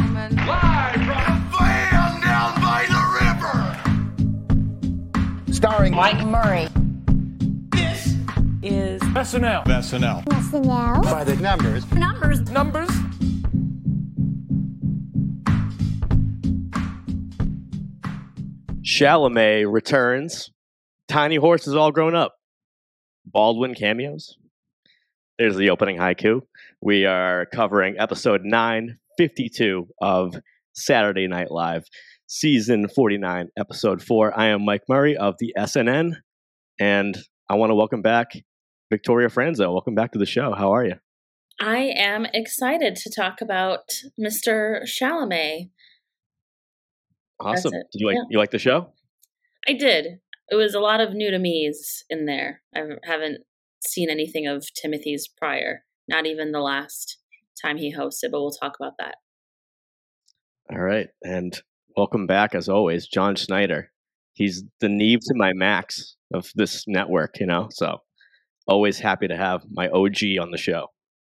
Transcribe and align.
gentlemen. 0.00 0.36
Live 0.46 0.94
from 0.94 1.50
Van 1.58 2.20
down 2.20 2.54
by 2.60 2.86
the 2.88 3.00
river. 5.44 5.52
starring 5.52 5.94
Mike 5.94 6.26
Murray. 6.26 6.68
This 7.70 8.16
Is 8.62 9.00
SNL. 9.02 9.64
SNL. 9.66 10.24
SNL. 10.24 11.02
by 11.02 11.24
the 11.24 11.36
numbers. 11.36 11.90
Numbers. 11.92 12.40
numbers. 12.50 12.88
Chalamet 18.82 19.70
returns. 19.70 20.50
Tiny 21.08 21.36
horse 21.36 21.66
is 21.66 21.74
all 21.74 21.92
grown 21.92 22.14
up. 22.14 22.36
Baldwin 23.26 23.74
cameos. 23.74 24.36
There's 25.38 25.56
the 25.56 25.70
opening 25.70 25.96
haiku. 25.96 26.42
We 26.80 27.06
are 27.06 27.46
covering 27.46 27.96
episode 27.98 28.44
952 29.20 29.86
of 30.00 30.34
Saturday 30.72 31.28
Night 31.28 31.50
Live, 31.50 31.84
season 32.26 32.88
49, 32.88 33.48
episode 33.58 34.02
4. 34.02 34.40
I 34.40 34.46
am 34.46 34.64
Mike 34.64 34.84
Murray 34.88 35.14
of 35.14 35.34
the 35.38 35.52
SNN, 35.58 36.14
and 36.80 37.18
I 37.46 37.56
want 37.56 37.68
to 37.68 37.74
welcome 37.74 38.00
back 38.00 38.30
Victoria 38.88 39.28
Franso. 39.28 39.70
Welcome 39.74 39.94
back 39.94 40.12
to 40.12 40.18
the 40.18 40.24
show. 40.24 40.54
How 40.54 40.72
are 40.72 40.86
you? 40.86 40.94
I 41.60 41.92
am 41.94 42.28
excited 42.32 42.96
to 42.96 43.10
talk 43.14 43.42
about 43.42 43.90
Mr. 44.18 44.84
Chalamet. 44.84 45.68
Awesome. 47.38 47.72
Did 47.72 48.00
you 48.00 48.06
like 48.06 48.16
Yeah. 48.16 48.22
you 48.30 48.38
like 48.38 48.52
the 48.52 48.58
show? 48.58 48.94
I 49.68 49.74
did. 49.74 50.20
It 50.48 50.54
was 50.54 50.74
a 50.74 50.80
lot 50.80 51.02
of 51.02 51.12
new 51.12 51.30
to 51.30 51.38
me's 51.38 52.06
in 52.08 52.24
there. 52.24 52.62
I 52.74 52.84
haven't 53.04 53.42
seen 53.86 54.08
anything 54.08 54.46
of 54.46 54.64
Timothy's 54.72 55.28
prior, 55.28 55.84
not 56.08 56.24
even 56.24 56.52
the 56.52 56.60
last 56.60 57.18
time 57.64 57.76
he 57.76 57.94
hosted, 57.94 58.30
but 58.32 58.40
we'll 58.40 58.50
talk 58.50 58.76
about 58.80 58.94
that. 58.98 59.16
All 60.72 60.80
right. 60.80 61.08
And 61.22 61.60
welcome 61.96 62.26
back, 62.26 62.54
as 62.54 62.68
always, 62.68 63.06
Jon 63.06 63.34
Schneider. 63.36 63.90
He's 64.34 64.62
the 64.80 64.88
Neve 64.88 65.20
to 65.20 65.34
my 65.34 65.52
Max 65.52 66.16
of 66.32 66.50
this 66.54 66.84
network, 66.86 67.40
you 67.40 67.46
know? 67.46 67.68
So 67.72 67.98
always 68.66 68.98
happy 68.98 69.28
to 69.28 69.36
have 69.36 69.62
my 69.70 69.88
OG 69.88 70.38
on 70.40 70.50
the 70.52 70.58
show. 70.58 70.88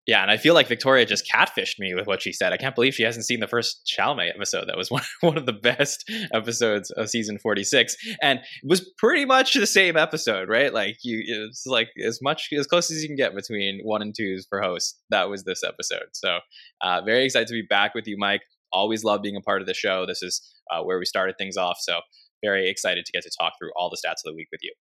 Yeah, 0.10 0.24
and 0.24 0.32
I 0.32 0.38
feel 0.38 0.56
like 0.56 0.66
Victoria 0.68 1.06
just 1.06 1.32
catfished 1.32 1.78
me 1.78 1.94
with 1.94 2.08
what 2.08 2.20
she 2.20 2.34
said. 2.34 2.52
I 2.52 2.58
can't 2.58 2.74
believe 2.74 2.96
she 2.96 3.04
hasn't 3.04 3.28
seen 3.28 3.42
the 3.42 3.48
first 3.48 3.86
Chalamet 3.86 4.32
episode. 4.34 4.68
That 4.68 4.76
was 4.76 4.90
one, 4.92 5.04
one 5.22 5.38
of 5.38 5.46
the 5.46 5.54
best 5.54 6.10
episodes 6.34 6.90
of 6.90 7.12
season 7.12 7.38
46. 7.38 7.96
And 8.20 8.40
it 8.40 8.68
was 8.68 8.92
pretty 8.98 9.26
much 9.26 9.54
the 9.54 9.68
same 9.68 9.98
episode, 9.98 10.50
right? 10.50 10.74
Like 10.74 10.98
you 11.04 11.22
it's 11.48 11.68
like 11.68 11.90
as 12.04 12.24
much 12.24 12.50
as 12.58 12.66
close 12.66 12.90
as 12.90 13.04
you 13.04 13.08
can 13.08 13.18
get 13.18 13.36
between 13.36 13.82
one 13.84 14.02
and 14.02 14.16
twos 14.18 14.48
for 14.50 14.64
host. 14.64 15.00
That 15.12 15.30
was 15.30 15.44
this 15.44 15.64
episode. 15.64 16.08
So 16.14 16.40
uh, 16.82 17.02
very 17.06 17.24
excited 17.24 17.48
to 17.50 17.54
be 17.54 17.68
back 17.70 17.94
with 17.94 18.08
you, 18.08 18.18
Mike. 18.18 18.42
Always 18.74 19.04
love 19.04 19.22
being 19.22 19.36
a 19.36 19.42
part 19.42 19.62
of 19.62 19.68
the 19.68 19.76
show. 19.76 20.08
This 20.08 20.24
is 20.24 20.42
uh, 20.72 20.82
where 20.82 20.98
we 20.98 21.06
started 21.06 21.36
things 21.38 21.56
off. 21.56 21.78
So 21.82 22.00
very 22.44 22.68
excited 22.68 23.06
to 23.06 23.12
get 23.12 23.22
to 23.26 23.32
talk 23.40 23.54
through 23.60 23.74
all 23.76 23.92
the 23.92 23.98
stats 23.98 24.26
of 24.26 24.32
the 24.32 24.34
week 24.34 24.48
with 24.52 24.62
you. 24.64 24.74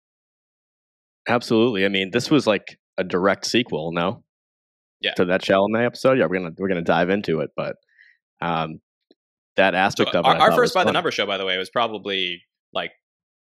Absolutely. 1.27 1.83
I 1.83 1.89
mean, 1.89 2.11
this 2.11 2.31
was 2.31 2.47
like 2.47 2.79
a 2.97 3.03
direct 3.03 3.45
sequel, 3.45 3.91
no? 3.91 4.23
Yeah. 5.01 5.13
To 5.13 5.25
that 5.25 5.41
Chalamet 5.41 5.85
episode. 5.85 6.17
Yeah, 6.17 6.25
we're 6.25 6.39
gonna 6.39 6.55
we're 6.57 6.67
gonna 6.67 6.81
dive 6.81 7.09
into 7.09 7.39
it, 7.41 7.51
but 7.55 7.75
um 8.41 8.81
that 9.55 9.73
So 9.73 9.77
aspect 9.77 10.15
of 10.15 10.25
our, 10.25 10.35
I 10.35 10.39
our 10.39 10.51
first 10.51 10.73
by 10.73 10.83
the 10.83 10.87
fun. 10.87 10.93
number 10.93 11.11
show, 11.11 11.25
by 11.25 11.37
the 11.37 11.45
way, 11.45 11.57
was 11.57 11.69
probably 11.69 12.43
like, 12.73 12.91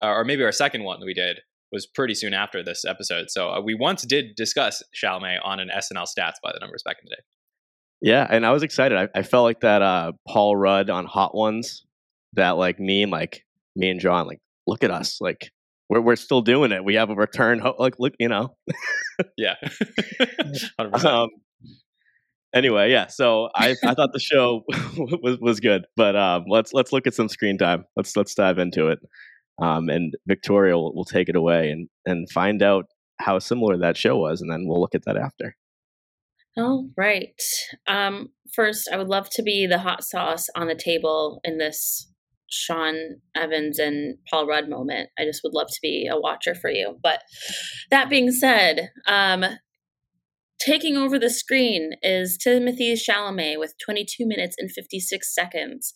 or 0.01 0.23
maybe 0.23 0.43
our 0.43 0.51
second 0.51 0.83
one 0.83 0.99
that 0.99 1.05
we 1.05 1.13
did 1.13 1.39
was 1.71 1.87
pretty 1.87 2.13
soon 2.13 2.33
after 2.33 2.63
this 2.63 2.85
episode. 2.85 3.31
So 3.31 3.49
uh, 3.49 3.61
we 3.61 3.73
once 3.73 4.03
did 4.03 4.35
discuss 4.35 4.83
Chalamet 4.95 5.39
on 5.43 5.59
an 5.59 5.69
SNL 5.75 6.05
stats 6.05 6.35
by 6.43 6.51
the 6.53 6.59
numbers 6.61 6.83
back 6.83 6.97
in 7.01 7.09
the 7.09 7.15
day. 7.15 7.21
Yeah, 8.01 8.27
and 8.29 8.45
I 8.45 8.51
was 8.51 8.63
excited. 8.63 8.97
I, 8.97 9.07
I 9.19 9.23
felt 9.23 9.43
like 9.43 9.61
that 9.61 9.81
uh 9.81 10.11
Paul 10.27 10.55
Rudd 10.55 10.89
on 10.89 11.05
Hot 11.05 11.35
Ones, 11.35 11.85
that 12.33 12.51
like 12.51 12.79
meme, 12.79 13.09
like 13.09 13.43
me 13.75 13.89
and 13.89 13.99
John, 13.99 14.27
like, 14.27 14.39
look 14.67 14.83
at 14.83 14.91
us, 14.91 15.19
like 15.19 15.51
we're 15.89 16.01
we're 16.01 16.15
still 16.15 16.41
doing 16.41 16.71
it. 16.71 16.83
We 16.83 16.95
have 16.95 17.09
a 17.09 17.15
return 17.15 17.59
ho- 17.59 17.75
like 17.77 17.95
look, 17.99 18.13
you 18.19 18.29
know. 18.29 18.55
Yeah, 19.37 19.53
um, 20.79 21.29
anyway, 22.51 22.89
yeah. 22.89 23.07
So 23.07 23.49
I, 23.55 23.75
I 23.83 23.93
thought 23.93 24.11
the 24.11 24.19
show 24.19 24.63
was 24.97 25.37
was 25.39 25.59
good, 25.59 25.85
but 25.95 26.15
um, 26.15 26.45
let's 26.47 26.73
let's 26.73 26.91
look 26.91 27.05
at 27.05 27.13
some 27.13 27.29
screen 27.29 27.59
time. 27.59 27.85
Let's 27.95 28.17
let's 28.17 28.33
dive 28.33 28.57
into 28.57 28.87
it. 28.87 28.97
Um, 29.61 29.87
and 29.89 30.15
Victoria 30.27 30.75
will, 30.75 30.95
will 30.95 31.05
take 31.05 31.29
it 31.29 31.35
away 31.35 31.69
and 31.69 31.89
and 32.07 32.27
find 32.31 32.63
out 32.63 32.85
how 33.19 33.37
similar 33.37 33.77
that 33.77 33.97
show 33.97 34.17
was, 34.17 34.41
and 34.41 34.51
then 34.51 34.65
we'll 34.67 34.81
look 34.81 34.95
at 34.95 35.05
that 35.05 35.15
after. 35.15 35.55
All 36.57 36.89
right. 36.97 37.39
Um, 37.87 38.29
first, 38.53 38.89
I 38.91 38.97
would 38.97 39.09
love 39.09 39.29
to 39.31 39.43
be 39.43 39.65
the 39.65 39.79
hot 39.79 40.03
sauce 40.03 40.47
on 40.55 40.67
the 40.67 40.75
table 40.75 41.39
in 41.43 41.57
this 41.57 42.11
Sean 42.53 42.95
Evans 43.35 43.79
and 43.79 44.17
Paul 44.29 44.47
Rudd 44.47 44.69
moment. 44.69 45.09
I 45.17 45.25
just 45.25 45.41
would 45.43 45.53
love 45.53 45.67
to 45.67 45.79
be 45.81 46.07
a 46.11 46.19
watcher 46.19 46.53
for 46.55 46.69
you. 46.69 46.97
But 47.01 47.21
that 47.89 48.09
being 48.09 48.31
said, 48.31 48.89
um, 49.07 49.43
taking 50.59 50.95
over 50.95 51.17
the 51.17 51.29
screen 51.29 51.91
is 52.01 52.37
Timothy 52.37 52.93
Chalamet 52.93 53.59
with 53.59 53.73
22 53.83 54.25
minutes 54.27 54.55
and 54.57 54.71
56 54.71 55.33
seconds. 55.33 55.93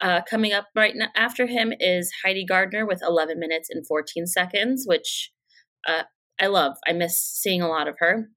Uh, 0.00 0.20
coming 0.28 0.52
up 0.52 0.66
right 0.74 0.94
now 0.94 1.08
after 1.16 1.46
him 1.46 1.72
is 1.80 2.12
Heidi 2.22 2.44
Gardner 2.44 2.86
with 2.86 3.02
11 3.02 3.38
minutes 3.38 3.68
and 3.70 3.86
14 3.86 4.26
seconds, 4.26 4.84
which 4.86 5.32
uh, 5.88 6.02
I 6.40 6.46
love. 6.46 6.76
I 6.86 6.92
miss 6.92 7.18
seeing 7.18 7.62
a 7.62 7.68
lot 7.68 7.88
of 7.88 7.96
her. 7.98 8.28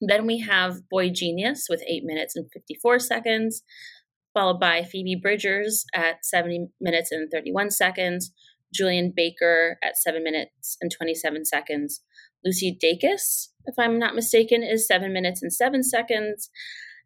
Then 0.00 0.26
we 0.26 0.40
have 0.40 0.82
boygenius 0.92 1.62
with 1.68 1.82
8 1.86 2.04
minutes 2.04 2.36
and 2.36 2.46
54 2.52 2.98
seconds, 2.98 3.62
followed 4.34 4.60
by 4.60 4.82
Phoebe 4.82 5.18
Bridgers 5.20 5.86
at 5.94 6.24
70 6.24 6.68
minutes 6.80 7.12
and 7.12 7.30
31 7.30 7.70
seconds, 7.70 8.32
Julien 8.74 9.12
Baker 9.14 9.78
at 9.82 9.96
7 9.96 10.22
minutes 10.22 10.76
and 10.80 10.90
27 10.90 11.44
seconds, 11.44 12.02
Lucy 12.44 12.76
Dacus, 12.82 13.48
if 13.66 13.74
I'm 13.78 13.98
not 13.98 14.14
mistaken, 14.14 14.62
is 14.62 14.86
7 14.86 15.12
minutes 15.12 15.42
and 15.42 15.52
7 15.52 15.82
seconds. 15.82 16.50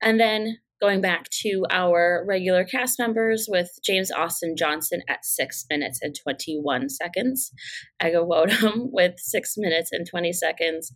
And 0.00 0.18
then 0.18 0.58
going 0.80 1.00
back 1.00 1.28
to 1.42 1.64
our 1.70 2.24
regular 2.26 2.64
cast 2.64 2.98
members 2.98 3.46
with 3.48 3.70
James 3.84 4.10
Austin 4.10 4.56
Johnson 4.56 5.02
at 5.08 5.24
6 5.24 5.66
minutes 5.70 6.00
and 6.02 6.16
21 6.16 6.88
seconds, 6.88 7.52
Ego 8.04 8.24
Nwodim 8.26 8.88
with 8.92 9.14
6 9.18 9.54
minutes 9.58 9.90
and 9.92 10.08
20 10.08 10.32
seconds, 10.32 10.92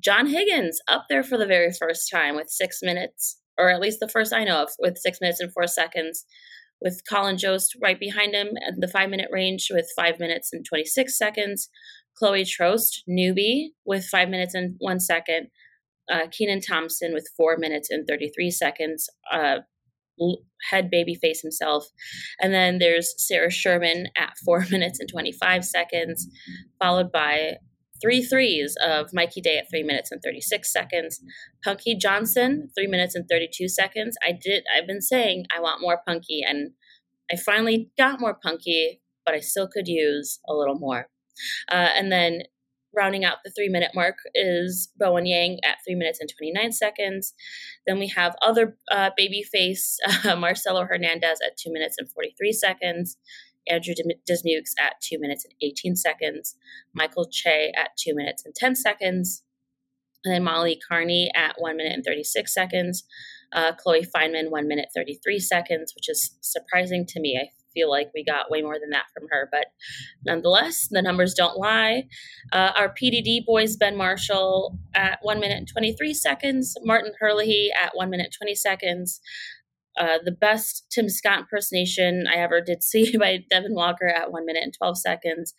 John 0.00 0.26
Higgins 0.26 0.80
up 0.88 1.06
there 1.08 1.22
for 1.22 1.36
the 1.36 1.46
very 1.46 1.72
first 1.72 2.10
time 2.10 2.34
with 2.34 2.48
six 2.48 2.80
minutes, 2.82 3.39
or 3.60 3.70
at 3.70 3.80
least 3.80 4.00
the 4.00 4.08
first 4.08 4.32
I 4.32 4.44
know 4.44 4.62
of, 4.62 4.70
with 4.78 4.98
six 4.98 5.20
minutes 5.20 5.40
and 5.40 5.52
four 5.52 5.66
seconds, 5.66 6.24
with 6.80 7.02
Colin 7.08 7.36
Jost 7.36 7.76
right 7.82 8.00
behind 8.00 8.34
him 8.34 8.48
at 8.66 8.74
the 8.78 8.88
five 8.88 9.10
minute 9.10 9.28
range 9.30 9.68
with 9.70 9.86
five 9.94 10.18
minutes 10.18 10.50
and 10.52 10.64
26 10.64 11.16
seconds, 11.16 11.68
Chloe 12.16 12.44
Troast, 12.44 13.02
newbie, 13.08 13.68
with 13.84 14.04
five 14.04 14.28
minutes 14.28 14.54
and 14.54 14.76
one 14.78 15.00
second, 15.00 15.48
uh, 16.10 16.26
Kenan 16.36 16.60
Thompson 16.60 17.12
with 17.12 17.28
four 17.36 17.56
minutes 17.58 17.90
and 17.90 18.06
33 18.08 18.50
seconds, 18.50 19.08
uh, 19.30 19.58
head 20.70 20.90
babyface 20.92 21.40
himself. 21.42 21.86
And 22.40 22.52
then 22.52 22.78
there's 22.78 23.14
Sarah 23.16 23.50
Sherman 23.50 24.08
at 24.18 24.36
four 24.44 24.66
minutes 24.70 25.00
and 25.00 25.08
25 25.08 25.64
seconds, 25.64 26.28
followed 26.78 27.12
by 27.12 27.56
three 28.00 28.22
threes 28.22 28.76
of 28.82 29.10
Mikey 29.12 29.40
Day 29.40 29.58
at 29.58 29.68
three 29.70 29.82
minutes 29.82 30.10
and 30.10 30.20
36 30.22 30.72
seconds. 30.72 31.20
Punky 31.64 31.94
Johnson, 31.94 32.68
three 32.76 32.86
minutes 32.86 33.14
and 33.14 33.26
32 33.28 33.68
seconds. 33.68 34.16
I 34.26 34.32
did, 34.32 34.64
I've 34.76 34.86
been 34.86 35.02
saying 35.02 35.46
I 35.56 35.60
want 35.60 35.80
more 35.80 36.00
Punky, 36.06 36.42
and 36.46 36.72
I 37.30 37.36
finally 37.36 37.90
got 37.98 38.20
more 38.20 38.38
Punky, 38.42 39.00
but 39.24 39.34
I 39.34 39.40
still 39.40 39.68
could 39.68 39.88
use 39.88 40.40
a 40.48 40.54
little 40.54 40.78
more. 40.78 41.08
Uh, 41.70 41.88
and 41.94 42.10
then 42.10 42.42
rounding 42.94 43.24
out 43.24 43.38
the 43.44 43.50
three 43.50 43.68
minute 43.68 43.92
mark 43.94 44.16
is 44.34 44.90
Bowen 44.98 45.26
Yang 45.26 45.58
at 45.64 45.76
three 45.86 45.94
minutes 45.94 46.20
and 46.20 46.28
29 46.28 46.72
seconds. 46.72 47.34
Then 47.86 47.98
we 47.98 48.08
have 48.08 48.34
other 48.42 48.76
uh, 48.90 49.10
babyface 49.18 49.96
uh, 50.24 50.36
Marcelo 50.38 50.84
Hernandez 50.84 51.38
at 51.44 51.56
two 51.56 51.72
minutes 51.72 51.96
and 51.98 52.10
43 52.10 52.52
seconds. 52.52 53.16
Andrew 53.68 53.94
Dismukes 54.26 54.74
at 54.78 55.00
2 55.02 55.18
minutes 55.18 55.44
and 55.44 55.54
18 55.62 55.96
seconds, 55.96 56.56
Michael 56.94 57.28
Che 57.30 57.72
at 57.76 57.96
2 57.98 58.14
minutes 58.14 58.44
and 58.44 58.54
10 58.54 58.74
seconds, 58.74 59.42
and 60.24 60.34
then 60.34 60.44
Molly 60.44 60.78
Kearney 60.88 61.30
at 61.34 61.56
1 61.58 61.76
minute 61.76 61.92
and 61.92 62.04
36 62.04 62.52
seconds, 62.52 63.04
uh, 63.52 63.72
Chloe 63.72 64.06
Fineman 64.14 64.50
1 64.50 64.68
minute 64.68 64.88
33 64.94 65.38
seconds, 65.38 65.94
which 65.94 66.08
is 66.08 66.36
surprising 66.40 67.06
to 67.06 67.20
me. 67.20 67.38
I 67.40 67.50
feel 67.72 67.88
like 67.88 68.10
we 68.14 68.24
got 68.24 68.50
way 68.50 68.62
more 68.62 68.78
than 68.80 68.90
that 68.90 69.06
from 69.14 69.28
her, 69.30 69.48
but 69.50 69.66
nonetheless, 70.24 70.88
the 70.90 71.02
numbers 71.02 71.34
don't 71.34 71.56
lie. 71.56 72.08
Uh, 72.52 72.72
our 72.76 72.92
PDD 72.92 73.44
boys, 73.46 73.76
Ben 73.76 73.96
Marshall 73.96 74.78
at 74.94 75.18
1 75.22 75.40
minute 75.40 75.58
and 75.58 75.68
23 75.68 76.12
seconds, 76.12 76.76
Martin 76.82 77.12
Herlihy 77.20 77.70
at 77.80 77.92
1 77.94 78.10
minute 78.10 78.34
20 78.36 78.54
seconds, 78.54 79.20
uh, 79.98 80.18
the 80.24 80.32
best 80.32 80.86
Tim 80.90 81.08
Scott 81.08 81.40
impersonation 81.40 82.24
I 82.32 82.36
ever 82.36 82.60
did 82.60 82.82
see 82.82 83.16
by 83.18 83.44
Devin 83.50 83.74
Walker 83.74 84.08
at 84.08 84.32
one 84.32 84.46
minute 84.46 84.62
and 84.62 84.74
12 84.76 84.98
seconds. 84.98 85.54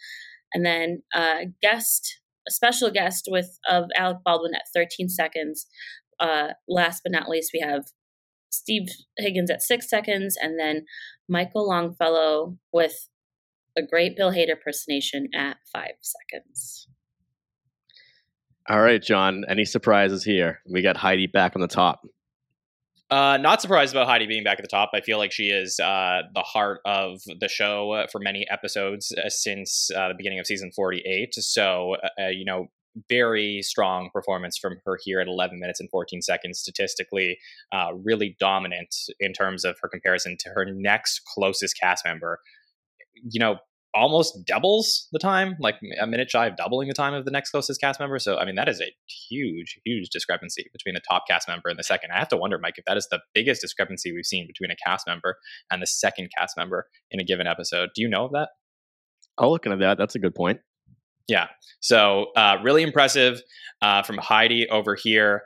And 0.53 0.65
then 0.65 1.03
uh, 1.13 1.45
guest, 1.61 2.19
a 2.47 2.51
special 2.51 2.91
guest 2.91 3.27
with 3.29 3.57
of 3.69 3.85
Alec 3.95 4.17
Baldwin 4.25 4.55
at 4.55 4.63
13 4.73 5.09
seconds. 5.09 5.67
Uh, 6.19 6.49
last 6.67 7.01
but 7.03 7.11
not 7.11 7.29
least, 7.29 7.51
we 7.53 7.59
have 7.61 7.85
Steve 8.51 8.87
Higgins 9.17 9.49
at 9.49 9.61
six 9.61 9.89
seconds, 9.89 10.37
and 10.39 10.59
then 10.59 10.85
Michael 11.27 11.67
Longfellow 11.67 12.57
with 12.71 13.07
a 13.77 13.81
great 13.81 14.17
Bill 14.17 14.31
Hader 14.31 14.51
impersonation 14.51 15.29
at 15.33 15.57
five 15.73 15.93
seconds. 16.01 16.87
All 18.69 18.81
right, 18.81 19.01
John. 19.01 19.43
Any 19.47 19.65
surprises 19.65 20.23
here? 20.23 20.59
We 20.71 20.81
got 20.81 20.97
Heidi 20.97 21.27
back 21.27 21.55
on 21.55 21.61
the 21.61 21.67
top. 21.67 22.01
Uh, 23.11 23.35
not 23.35 23.61
surprised 23.61 23.93
about 23.93 24.07
Heidi 24.07 24.25
being 24.25 24.43
back 24.43 24.57
at 24.57 24.63
the 24.63 24.69
top. 24.69 24.91
I 24.93 25.01
feel 25.01 25.17
like 25.17 25.33
she 25.33 25.49
is 25.49 25.81
uh, 25.81 26.21
the 26.33 26.41
heart 26.41 26.79
of 26.85 27.19
the 27.41 27.49
show 27.49 27.91
uh, 27.91 28.07
for 28.09 28.19
many 28.19 28.47
episodes 28.49 29.11
uh, 29.11 29.27
since 29.27 29.91
uh, 29.93 30.07
the 30.07 30.13
beginning 30.17 30.39
of 30.39 30.47
season 30.47 30.71
48. 30.73 31.35
So, 31.35 31.97
uh, 32.17 32.27
you 32.27 32.45
know, 32.45 32.67
very 33.09 33.61
strong 33.63 34.09
performance 34.13 34.57
from 34.57 34.77
her 34.85 34.97
here 35.03 35.19
at 35.19 35.27
11 35.27 35.59
minutes 35.59 35.81
and 35.81 35.89
14 35.89 36.21
seconds 36.21 36.59
statistically. 36.59 37.37
really 37.93 38.37
dominant 38.39 38.95
in 39.19 39.33
terms 39.33 39.65
of 39.65 39.75
her 39.81 39.89
comparison 39.89 40.37
to 40.39 40.49
her 40.49 40.65
next 40.65 41.21
closest 41.35 41.77
cast 41.77 42.05
member. 42.05 42.39
You 43.29 43.39
know, 43.39 43.57
almost 43.93 44.45
doubles 44.45 45.07
the 45.11 45.19
time, 45.19 45.55
like 45.59 45.75
a 45.99 46.07
minute 46.07 46.29
shy 46.29 46.47
of 46.47 46.55
doubling 46.55 46.87
the 46.87 46.93
time 46.93 47.13
of 47.13 47.25
the 47.25 47.31
next 47.31 47.51
closest 47.51 47.81
cast 47.81 47.99
member. 47.99 48.19
So, 48.19 48.37
I 48.37 48.45
mean, 48.45 48.55
that 48.55 48.69
is 48.69 48.81
a 48.81 48.93
huge, 49.29 49.79
huge 49.85 50.09
discrepancy 50.09 50.69
between 50.71 50.95
the 50.95 51.01
top 51.09 51.23
cast 51.29 51.47
member 51.47 51.69
and 51.69 51.77
the 51.77 51.83
second. 51.83 52.11
I 52.11 52.19
have 52.19 52.29
to 52.29 52.37
wonder, 52.37 52.57
Mike, 52.57 52.75
if 52.77 52.85
that 52.85 52.97
is 52.97 53.07
the 53.11 53.19
biggest 53.33 53.61
discrepancy 53.61 54.13
we've 54.13 54.25
seen 54.25 54.47
between 54.47 54.71
a 54.71 54.75
cast 54.85 55.07
member 55.07 55.37
and 55.71 55.81
the 55.81 55.87
second 55.87 56.29
cast 56.37 56.55
member 56.57 56.87
in 57.11 57.19
a 57.19 57.23
given 57.23 57.47
episode. 57.47 57.89
Do 57.95 58.01
you 58.01 58.09
know 58.09 58.25
of 58.25 58.31
that? 58.31 58.49
I'll 59.37 59.51
look 59.51 59.65
into 59.65 59.77
that. 59.77 59.97
That's 59.97 60.15
a 60.15 60.19
good 60.19 60.35
point. 60.35 60.59
Yeah. 61.27 61.47
So, 61.79 62.27
uh, 62.35 62.57
really 62.63 62.83
impressive 62.83 63.41
uh, 63.81 64.03
from 64.03 64.17
Heidi 64.17 64.69
over 64.69 64.95
here. 64.95 65.43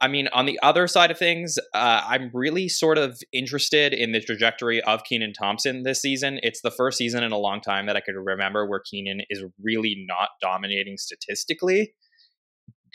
I 0.00 0.06
mean, 0.06 0.28
on 0.32 0.46
the 0.46 0.58
other 0.62 0.86
side 0.86 1.10
of 1.10 1.18
things, 1.18 1.58
uh, 1.74 2.02
I'm 2.06 2.30
really 2.32 2.68
sort 2.68 2.98
of 2.98 3.18
interested 3.32 3.92
in 3.92 4.12
the 4.12 4.20
trajectory 4.20 4.80
of 4.82 5.02
Kenan 5.02 5.32
Thompson 5.32 5.82
this 5.82 6.00
season. 6.00 6.38
It's 6.42 6.60
the 6.60 6.70
first 6.70 6.98
season 6.98 7.24
in 7.24 7.32
a 7.32 7.38
long 7.38 7.60
time 7.60 7.86
that 7.86 7.96
I 7.96 8.00
could 8.00 8.14
remember 8.14 8.64
where 8.66 8.80
Kenan 8.80 9.22
is 9.28 9.42
really 9.60 10.04
not 10.08 10.28
dominating 10.40 10.98
statistically. 10.98 11.94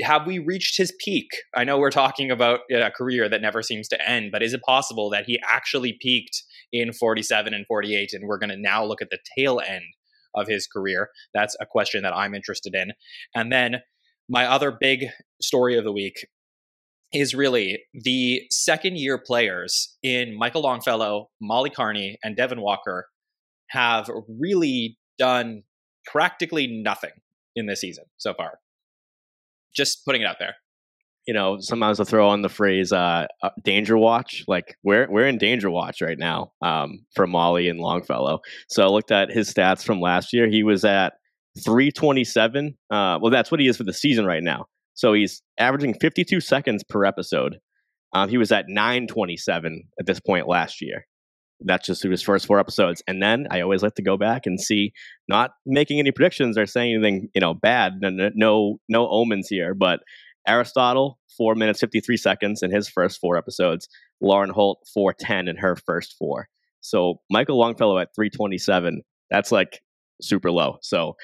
Have 0.01 0.25
we 0.25 0.39
reached 0.39 0.77
his 0.77 0.93
peak? 1.03 1.27
I 1.55 1.65
know 1.65 1.77
we're 1.77 1.91
talking 1.91 2.31
about 2.31 2.61
a 2.71 2.89
career 2.89 3.27
that 3.27 3.41
never 3.41 3.61
seems 3.61 3.89
to 3.89 4.09
end, 4.09 4.31
but 4.31 4.41
is 4.41 4.53
it 4.53 4.61
possible 4.65 5.09
that 5.09 5.25
he 5.25 5.39
actually 5.47 5.97
peaked 6.01 6.41
in 6.71 6.93
47 6.93 7.53
and 7.53 7.67
48 7.67 8.13
and 8.13 8.27
we're 8.27 8.39
going 8.39 8.49
to 8.49 8.57
now 8.57 8.83
look 8.83 9.01
at 9.01 9.09
the 9.09 9.19
tail 9.37 9.59
end 9.59 9.83
of 10.35 10.47
his 10.47 10.67
career? 10.67 11.09
That's 11.33 11.55
a 11.59 11.65
question 11.65 12.01
that 12.03 12.15
I'm 12.15 12.33
interested 12.33 12.73
in. 12.73 12.93
And 13.35 13.51
then 13.51 13.81
my 14.29 14.45
other 14.45 14.71
big 14.71 15.07
story 15.41 15.77
of 15.77 15.83
the 15.83 15.91
week 15.91 16.25
is 17.13 17.35
really 17.35 17.83
the 17.93 18.41
second 18.49 18.97
year 18.97 19.17
players 19.17 19.95
in 20.01 20.37
Michael 20.37 20.63
Longfellow, 20.63 21.29
Molly 21.39 21.69
Kearney, 21.69 22.17
and 22.23 22.35
Devin 22.35 22.61
Walker 22.61 23.07
have 23.69 24.09
really 24.27 24.97
done 25.17 25.63
practically 26.05 26.67
nothing 26.67 27.11
in 27.55 27.67
this 27.67 27.81
season 27.81 28.05
so 28.17 28.33
far. 28.33 28.59
Just 29.75 30.05
putting 30.05 30.21
it 30.21 30.25
out 30.25 30.37
there. 30.39 30.55
You 31.27 31.33
know, 31.33 31.57
sometimes 31.59 31.99
I'll 31.99 32.05
throw 32.05 32.27
on 32.27 32.41
the 32.41 32.49
phrase 32.49 32.91
uh, 32.91 33.27
uh, 33.41 33.49
"danger 33.63 33.97
watch." 33.97 34.43
Like 34.45 34.75
we're 34.83 35.09
we're 35.09 35.25
in 35.25 35.37
danger 35.37 35.69
watch 35.69 36.01
right 36.01 36.17
now 36.17 36.51
um, 36.61 37.05
for 37.15 37.25
Molly 37.25 37.69
and 37.69 37.79
Longfellow. 37.79 38.41
So 38.67 38.83
I 38.83 38.87
looked 38.87 39.11
at 39.11 39.31
his 39.31 39.51
stats 39.51 39.85
from 39.85 40.01
last 40.01 40.33
year. 40.33 40.49
He 40.49 40.63
was 40.63 40.83
at 40.83 41.13
327. 41.63 42.77
Uh, 42.89 43.19
well, 43.21 43.31
that's 43.31 43.51
what 43.51 43.61
he 43.61 43.67
is 43.67 43.77
for 43.77 43.85
the 43.85 43.93
season 43.93 44.25
right 44.25 44.43
now. 44.43 44.65
So 44.93 45.13
he's 45.13 45.41
averaging 45.57 45.95
52 45.95 46.39
seconds 46.39 46.83
per 46.83 47.05
episode. 47.05 47.59
Um, 48.13 48.29
he 48.29 48.37
was 48.37 48.51
at 48.51 48.65
927 48.67 49.83
at 49.99 50.05
this 50.05 50.19
point 50.19 50.47
last 50.47 50.81
year. 50.81 51.07
That's 51.61 51.87
just 51.87 52.01
through 52.01 52.11
his 52.11 52.21
first 52.21 52.45
four 52.45 52.59
episodes. 52.59 53.01
And 53.07 53.21
then 53.21 53.47
I 53.49 53.61
always 53.61 53.81
like 53.81 53.95
to 53.95 54.01
go 54.01 54.17
back 54.17 54.45
and 54.45 54.59
see, 54.59 54.93
not 55.27 55.51
making 55.65 55.99
any 55.99 56.11
predictions 56.11 56.57
or 56.57 56.65
saying 56.65 56.93
anything, 56.93 57.29
you 57.33 57.41
know, 57.41 57.53
bad. 57.53 58.01
No, 58.01 58.31
no, 58.35 58.79
no 58.89 59.07
omens 59.09 59.47
here. 59.47 59.73
But 59.73 60.01
Aristotle, 60.47 61.19
four 61.37 61.55
minutes 61.55 61.79
fifty 61.79 61.99
three 61.99 62.17
seconds 62.17 62.61
in 62.61 62.71
his 62.71 62.89
first 62.89 63.19
four 63.19 63.37
episodes. 63.37 63.87
Lauren 64.21 64.49
Holt, 64.49 64.85
four 64.93 65.13
ten 65.13 65.47
in 65.47 65.57
her 65.57 65.75
first 65.75 66.15
four. 66.17 66.49
So 66.81 67.21
Michael 67.29 67.57
Longfellow 67.57 67.97
at 67.97 68.13
three 68.13 68.29
twenty 68.29 68.57
seven. 68.57 69.03
That's 69.29 69.51
like 69.51 69.81
super 70.21 70.51
low. 70.51 70.77
So 70.81 71.15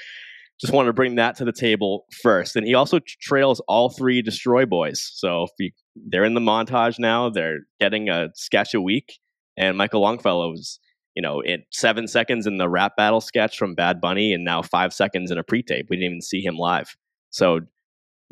just 0.59 0.73
wanted 0.73 0.87
to 0.87 0.93
bring 0.93 1.15
that 1.15 1.37
to 1.37 1.45
the 1.45 1.53
table 1.53 2.05
first. 2.21 2.55
And 2.55 2.67
he 2.67 2.73
also 2.73 2.99
trails 3.21 3.61
all 3.67 3.89
three 3.89 4.21
Destroy 4.21 4.65
Boys. 4.65 5.09
So 5.13 5.43
if 5.43 5.51
you, 5.57 5.71
they're 5.95 6.25
in 6.25 6.33
the 6.33 6.41
montage 6.41 6.99
now, 6.99 7.29
they're 7.29 7.59
getting 7.79 8.09
a 8.09 8.29
sketch 8.35 8.73
a 8.73 8.81
week. 8.81 9.19
And 9.57 9.77
Michael 9.77 10.01
Longfellow's, 10.01 10.79
you 11.15 11.21
know, 11.21 11.41
in 11.41 11.63
seven 11.71 12.07
seconds 12.07 12.45
in 12.45 12.57
the 12.57 12.69
rap 12.69 12.95
battle 12.97 13.21
sketch 13.21 13.57
from 13.57 13.75
Bad 13.75 13.99
Bunny, 13.99 14.33
and 14.33 14.43
now 14.43 14.61
five 14.61 14.93
seconds 14.93 15.31
in 15.31 15.37
a 15.37 15.43
pre-tape. 15.43 15.87
We 15.89 15.97
didn't 15.97 16.11
even 16.11 16.21
see 16.21 16.41
him 16.41 16.57
live. 16.57 16.95
So, 17.29 17.61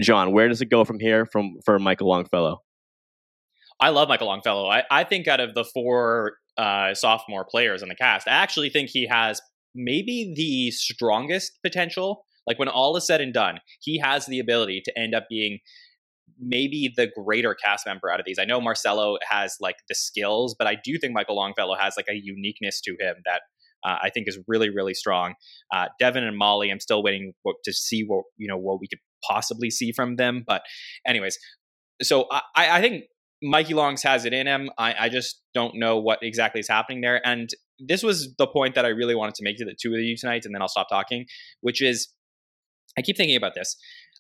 John, 0.01 0.31
where 0.31 0.47
does 0.47 0.61
it 0.61 0.69
go 0.69 0.85
from 0.85 0.99
here 0.99 1.25
from 1.25 1.57
for 1.65 1.79
Michael 1.79 2.07
Longfellow? 2.07 2.61
I 3.79 3.89
love 3.89 4.07
Michael 4.07 4.27
Longfellow. 4.27 4.67
I, 4.67 4.83
I 4.89 5.03
think 5.03 5.27
out 5.27 5.39
of 5.39 5.53
the 5.53 5.63
four 5.63 6.37
uh, 6.57 6.93
sophomore 6.93 7.45
players 7.45 7.81
in 7.81 7.89
the 7.89 7.95
cast, 7.95 8.27
I 8.27 8.31
actually 8.31 8.69
think 8.69 8.89
he 8.89 9.07
has 9.07 9.41
maybe 9.75 10.33
the 10.35 10.71
strongest 10.71 11.59
potential. 11.63 12.25
Like 12.45 12.59
when 12.59 12.69
all 12.69 12.95
is 12.95 13.05
said 13.05 13.21
and 13.21 13.33
done, 13.33 13.59
he 13.81 13.99
has 13.99 14.25
the 14.25 14.39
ability 14.39 14.81
to 14.85 14.99
end 14.99 15.13
up 15.13 15.25
being 15.29 15.59
maybe 16.39 16.93
the 16.95 17.09
greater 17.25 17.55
cast 17.55 17.85
member 17.85 18.09
out 18.11 18.19
of 18.19 18.25
these. 18.25 18.39
I 18.39 18.45
know 18.45 18.61
Marcelo 18.61 19.17
has 19.27 19.57
like 19.59 19.77
the 19.89 19.95
skills, 19.95 20.55
but 20.57 20.67
I 20.67 20.77
do 20.81 20.97
think 20.99 21.13
Michael 21.13 21.35
Longfellow 21.35 21.75
has 21.79 21.95
like 21.97 22.07
a 22.09 22.15
uniqueness 22.15 22.79
to 22.81 22.91
him 22.91 23.15
that 23.25 23.41
uh, 23.85 23.97
I 24.01 24.09
think 24.09 24.27
is 24.27 24.39
really 24.47 24.69
really 24.69 24.93
strong. 24.93 25.35
Uh, 25.73 25.87
Devon 25.99 26.23
and 26.23 26.37
Molly, 26.37 26.69
I'm 26.71 26.79
still 26.79 27.03
waiting 27.03 27.33
to 27.63 27.73
see 27.73 28.03
what 28.05 28.23
you 28.37 28.47
know 28.47 28.57
what 28.57 28.79
we 28.79 28.87
could 28.87 28.99
possibly 29.23 29.69
see 29.69 29.91
from 29.91 30.15
them. 30.15 30.43
But 30.45 30.61
anyways, 31.05 31.37
so 32.01 32.27
I, 32.31 32.41
I 32.77 32.81
think 32.81 33.05
Mikey 33.41 33.73
Longs 33.73 34.03
has 34.03 34.25
it 34.25 34.33
in 34.33 34.47
him. 34.47 34.69
I, 34.77 34.95
I 34.99 35.09
just 35.09 35.41
don't 35.53 35.75
know 35.75 35.97
what 35.97 36.19
exactly 36.21 36.59
is 36.59 36.67
happening 36.67 37.01
there. 37.01 37.25
And 37.25 37.49
this 37.79 38.03
was 38.03 38.35
the 38.37 38.47
point 38.47 38.75
that 38.75 38.85
I 38.85 38.89
really 38.89 39.15
wanted 39.15 39.35
to 39.35 39.43
make 39.43 39.57
to 39.57 39.65
the 39.65 39.75
two 39.79 39.93
of 39.93 39.99
you 39.99 40.15
tonight, 40.17 40.45
and 40.45 40.53
then 40.53 40.61
I'll 40.61 40.67
stop 40.67 40.89
talking, 40.89 41.25
which 41.61 41.81
is 41.81 42.09
I 42.97 43.01
keep 43.01 43.17
thinking 43.17 43.35
about 43.35 43.53
this. 43.55 43.75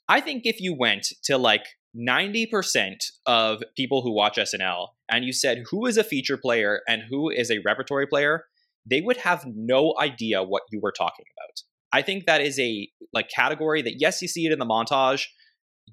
I 0.07 0.21
think 0.21 0.43
if 0.45 0.61
you 0.61 0.73
went 0.73 1.07
to 1.23 1.37
like 1.37 1.65
90% 1.97 2.95
of 3.25 3.63
people 3.75 4.01
who 4.01 4.13
watch 4.13 4.37
SNL 4.37 4.89
and 5.09 5.25
you 5.25 5.33
said 5.33 5.63
who 5.69 5.85
is 5.85 5.97
a 5.97 6.03
feature 6.03 6.37
player 6.37 6.81
and 6.87 7.01
who 7.09 7.29
is 7.29 7.49
a 7.49 7.59
repertory 7.65 8.05
player, 8.05 8.43
they 8.85 9.01
would 9.01 9.17
have 9.17 9.45
no 9.47 9.95
idea 9.99 10.43
what 10.43 10.63
you 10.71 10.79
were 10.81 10.91
talking 10.91 11.25
about. 11.35 11.61
I 11.91 12.01
think 12.01 12.25
that 12.25 12.41
is 12.41 12.59
a 12.59 12.89
like 13.13 13.29
category 13.29 13.81
that 13.81 13.99
yes, 13.99 14.21
you 14.21 14.27
see 14.27 14.45
it 14.45 14.51
in 14.51 14.59
the 14.59 14.65
montage. 14.65 15.25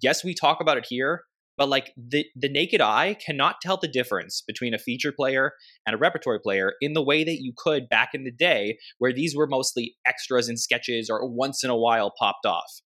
Yes, 0.03 0.25
we 0.25 0.35
talk 0.35 0.61
about 0.61 0.77
it 0.77 0.87
here, 0.89 1.23
but 1.57 1.69
like 1.69 1.93
the 1.97 2.27
the 2.35 2.49
naked 2.49 2.81
eye 2.81 3.15
cannot 3.25 3.61
tell 3.61 3.77
the 3.77 3.89
difference 3.89 4.43
between 4.47 4.75
a 4.75 4.79
feature 4.79 5.13
player 5.13 5.53
and 5.87 5.95
a 5.95 5.99
repertory 5.99 6.41
player 6.41 6.75
in 6.81 6.93
the 6.93 7.03
way 7.03 7.25
that 7.25 7.41
you 7.41 7.53
could 7.57 7.89
back 7.89 8.11
in 8.15 8.25
the 8.25 8.33
day 8.33 8.79
where 8.99 9.13
these 9.13 9.37
were 9.37 9.47
mostly 9.47 9.97
extras 10.07 10.49
and 10.49 10.59
sketches 10.59 11.09
or 11.09 11.29
once 11.29 11.63
in 11.63 11.71
a 11.71 11.77
while 11.77 12.13
popped 12.19 12.47
off. 12.47 12.81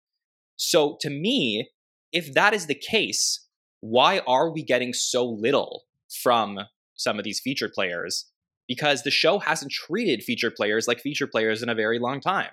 So 0.57 0.97
to 1.01 1.11
me 1.11 1.69
if 2.13 2.33
that 2.35 2.55
is 2.55 2.67
the 2.67 2.75
case 2.75 3.47
why 3.81 4.21
are 4.27 4.51
we 4.51 4.63
getting 4.63 4.93
so 4.93 5.25
little 5.25 5.85
from 6.23 6.59
some 6.97 7.17
of 7.19 7.25
these 7.25 7.39
feature 7.39 7.71
players? 7.73 8.27
Because 8.67 9.03
the 9.03 9.11
show 9.11 9.39
hasn't 9.39 9.71
treated 9.71 10.25
feature 10.25 10.51
players 10.51 10.89
like 10.89 11.01
feature 11.01 11.29
players 11.29 11.63
in 11.63 11.69
a 11.69 11.77
very 11.77 12.01
long 12.01 12.21
time. 12.21 12.51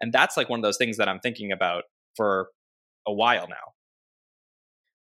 And 0.00 0.12
that's 0.12 0.36
like 0.36 0.48
one 0.48 0.58
of 0.58 0.62
those 0.62 0.76
things 0.76 0.96
that 0.96 1.08
i'm 1.08 1.20
thinking 1.20 1.52
about 1.52 1.84
for 2.16 2.48
a 3.06 3.12
while 3.12 3.46
now 3.48 3.75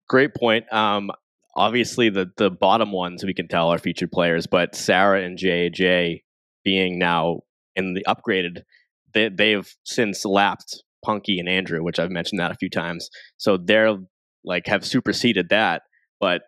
Great 0.08 0.34
point. 0.34 0.70
Um, 0.72 1.10
obviously, 1.56 2.10
the 2.10 2.30
the 2.36 2.50
bottom 2.50 2.92
ones 2.92 3.24
we 3.24 3.34
can 3.34 3.48
tell 3.48 3.72
are 3.72 3.78
featured 3.78 4.12
players, 4.12 4.46
but 4.46 4.74
Sarah 4.74 5.22
and 5.22 5.38
JJ 5.38 6.22
being 6.64 6.98
now 6.98 7.40
in 7.76 7.94
the 7.94 8.04
upgraded, 8.06 8.62
they, 9.12 9.28
they've 9.28 9.70
since 9.84 10.24
lapped 10.24 10.82
Punky 11.04 11.38
and 11.38 11.48
Andrew, 11.48 11.82
which 11.82 11.98
I've 11.98 12.10
mentioned 12.10 12.40
that 12.40 12.50
a 12.50 12.56
few 12.56 12.70
times. 12.70 13.10
So 13.36 13.56
they're 13.56 13.96
like 14.44 14.66
have 14.66 14.84
superseded 14.84 15.48
that, 15.50 15.82
but 16.20 16.42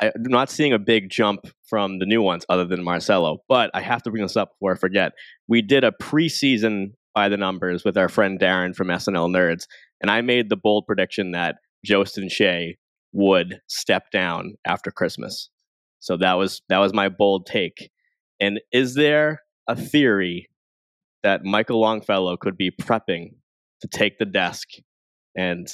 I'm 0.00 0.10
not 0.18 0.50
seeing 0.50 0.72
a 0.72 0.78
big 0.78 1.10
jump 1.10 1.46
from 1.68 1.98
the 1.98 2.06
new 2.06 2.20
ones 2.22 2.44
other 2.48 2.66
than 2.66 2.84
Marcelo. 2.84 3.38
But 3.48 3.70
I 3.74 3.80
have 3.80 4.02
to 4.02 4.10
bring 4.10 4.22
this 4.22 4.36
up 4.36 4.52
before 4.54 4.74
I 4.74 4.78
forget. 4.78 5.12
We 5.48 5.62
did 5.62 5.84
a 5.84 5.92
preseason 5.92 6.92
by 7.14 7.28
the 7.28 7.36
numbers 7.36 7.84
with 7.84 7.96
our 7.96 8.08
friend 8.08 8.38
Darren 8.38 8.76
from 8.76 8.88
SNL 8.88 9.30
Nerds, 9.30 9.64
and 10.00 10.10
I 10.10 10.20
made 10.20 10.50
the 10.50 10.56
bold 10.56 10.86
prediction 10.86 11.32
that 11.32 11.56
Jost 11.84 12.18
and 12.18 12.30
Che 12.30 12.76
would 13.12 13.60
step 13.68 14.10
down 14.10 14.54
after 14.66 14.90
Christmas. 14.90 15.50
So 16.00 16.16
that 16.18 16.34
was 16.34 16.62
that 16.68 16.78
was 16.78 16.92
my 16.92 17.08
bold 17.08 17.46
take. 17.46 17.90
And 18.40 18.60
is 18.72 18.94
there 18.94 19.40
a 19.68 19.74
theory 19.74 20.48
that 21.22 21.44
Michael 21.44 21.80
Longfellow 21.80 22.36
could 22.36 22.56
be 22.56 22.70
prepping 22.70 23.30
to 23.80 23.88
take 23.88 24.18
the 24.18 24.24
desk 24.24 24.68
and 25.36 25.66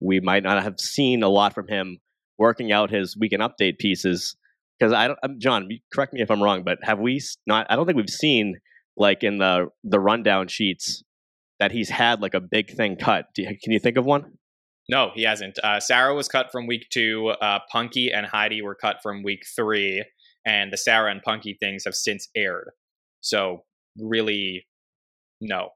we 0.00 0.20
might 0.20 0.42
not 0.42 0.62
have 0.62 0.78
seen 0.78 1.22
a 1.22 1.28
lot 1.28 1.54
from 1.54 1.68
him 1.68 1.98
working 2.38 2.70
out 2.72 2.90
his 2.90 3.16
weekend 3.18 3.42
update 3.42 3.78
pieces 3.78 4.36
because 4.78 4.92
I 4.92 5.08
don't, 5.08 5.18
um, 5.22 5.36
John, 5.38 5.68
correct 5.92 6.12
me 6.12 6.20
if 6.20 6.30
I'm 6.30 6.42
wrong, 6.42 6.62
but 6.64 6.78
have 6.82 7.00
we 7.00 7.20
not? 7.46 7.66
I 7.68 7.76
don't 7.76 7.86
think 7.86 7.96
we've 7.96 8.08
seen 8.08 8.58
like 8.96 9.24
in 9.24 9.38
the 9.38 9.68
the 9.84 9.98
rundown 9.98 10.48
sheets 10.48 11.02
that 11.58 11.72
he's 11.72 11.88
had 11.88 12.20
like 12.20 12.34
a 12.34 12.40
big 12.40 12.70
thing 12.70 12.96
cut. 12.96 13.26
Can 13.34 13.72
you 13.72 13.80
think 13.80 13.96
of 13.96 14.04
one? 14.04 14.37
No, 14.88 15.10
he 15.14 15.22
hasn't. 15.22 15.58
Uh, 15.62 15.80
Sarah 15.80 16.14
was 16.14 16.28
cut 16.28 16.50
from 16.50 16.66
week 16.66 16.86
two. 16.90 17.28
Uh, 17.28 17.58
Punky 17.70 18.10
and 18.10 18.26
Heidi 18.26 18.62
were 18.62 18.74
cut 18.74 18.98
from 19.02 19.22
week 19.22 19.44
three, 19.54 20.04
and 20.46 20.72
the 20.72 20.78
Sarah 20.78 21.10
and 21.10 21.22
Punky 21.22 21.56
things 21.60 21.84
have 21.84 21.94
since 21.94 22.28
aired. 22.34 22.70
So 23.20 23.64
really, 23.98 24.66
no. 25.40 25.70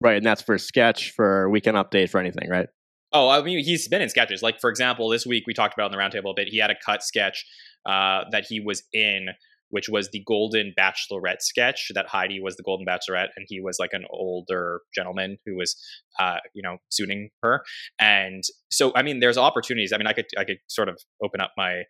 Right, 0.00 0.16
and 0.16 0.26
that's 0.26 0.42
for 0.42 0.56
sketch, 0.58 1.12
for 1.12 1.48
weekend 1.50 1.76
update, 1.76 2.10
for 2.10 2.18
anything, 2.18 2.48
right? 2.48 2.68
Oh, 3.12 3.28
I 3.28 3.42
mean, 3.42 3.62
he's 3.62 3.86
been 3.88 4.02
in 4.02 4.08
sketches. 4.08 4.42
Like 4.42 4.60
for 4.60 4.70
example, 4.70 5.08
this 5.08 5.26
week 5.26 5.44
we 5.46 5.54
talked 5.54 5.74
about 5.74 5.92
in 5.92 5.96
the 5.96 6.02
roundtable 6.02 6.32
a 6.32 6.34
bit. 6.34 6.48
He 6.48 6.58
had 6.58 6.70
a 6.70 6.74
cut 6.84 7.02
sketch 7.02 7.46
uh, 7.86 8.24
that 8.32 8.46
he 8.48 8.60
was 8.60 8.82
in, 8.92 9.28
which 9.74 9.88
was 9.88 10.08
the 10.12 10.22
Golden 10.24 10.72
Bachelorette 10.78 11.40
sketch. 11.40 11.90
That 11.96 12.06
Heidi 12.06 12.38
was 12.40 12.54
the 12.54 12.62
Golden 12.62 12.86
Bachelorette, 12.86 13.30
and 13.34 13.44
he 13.48 13.60
was 13.60 13.78
like 13.80 13.90
an 13.92 14.04
older 14.08 14.82
gentleman 14.94 15.36
who 15.44 15.56
was, 15.56 15.74
uh, 16.20 16.36
you 16.54 16.62
know, 16.62 16.76
suiting 16.90 17.30
her. 17.42 17.64
And 17.98 18.44
so, 18.70 18.92
I 18.94 19.02
mean, 19.02 19.18
there's 19.18 19.36
opportunities. 19.36 19.92
I 19.92 19.98
mean, 19.98 20.06
I 20.06 20.12
could 20.12 20.26
I 20.38 20.44
could 20.44 20.58
sort 20.68 20.88
of 20.88 21.00
open 21.20 21.40
up 21.40 21.50
my 21.56 21.82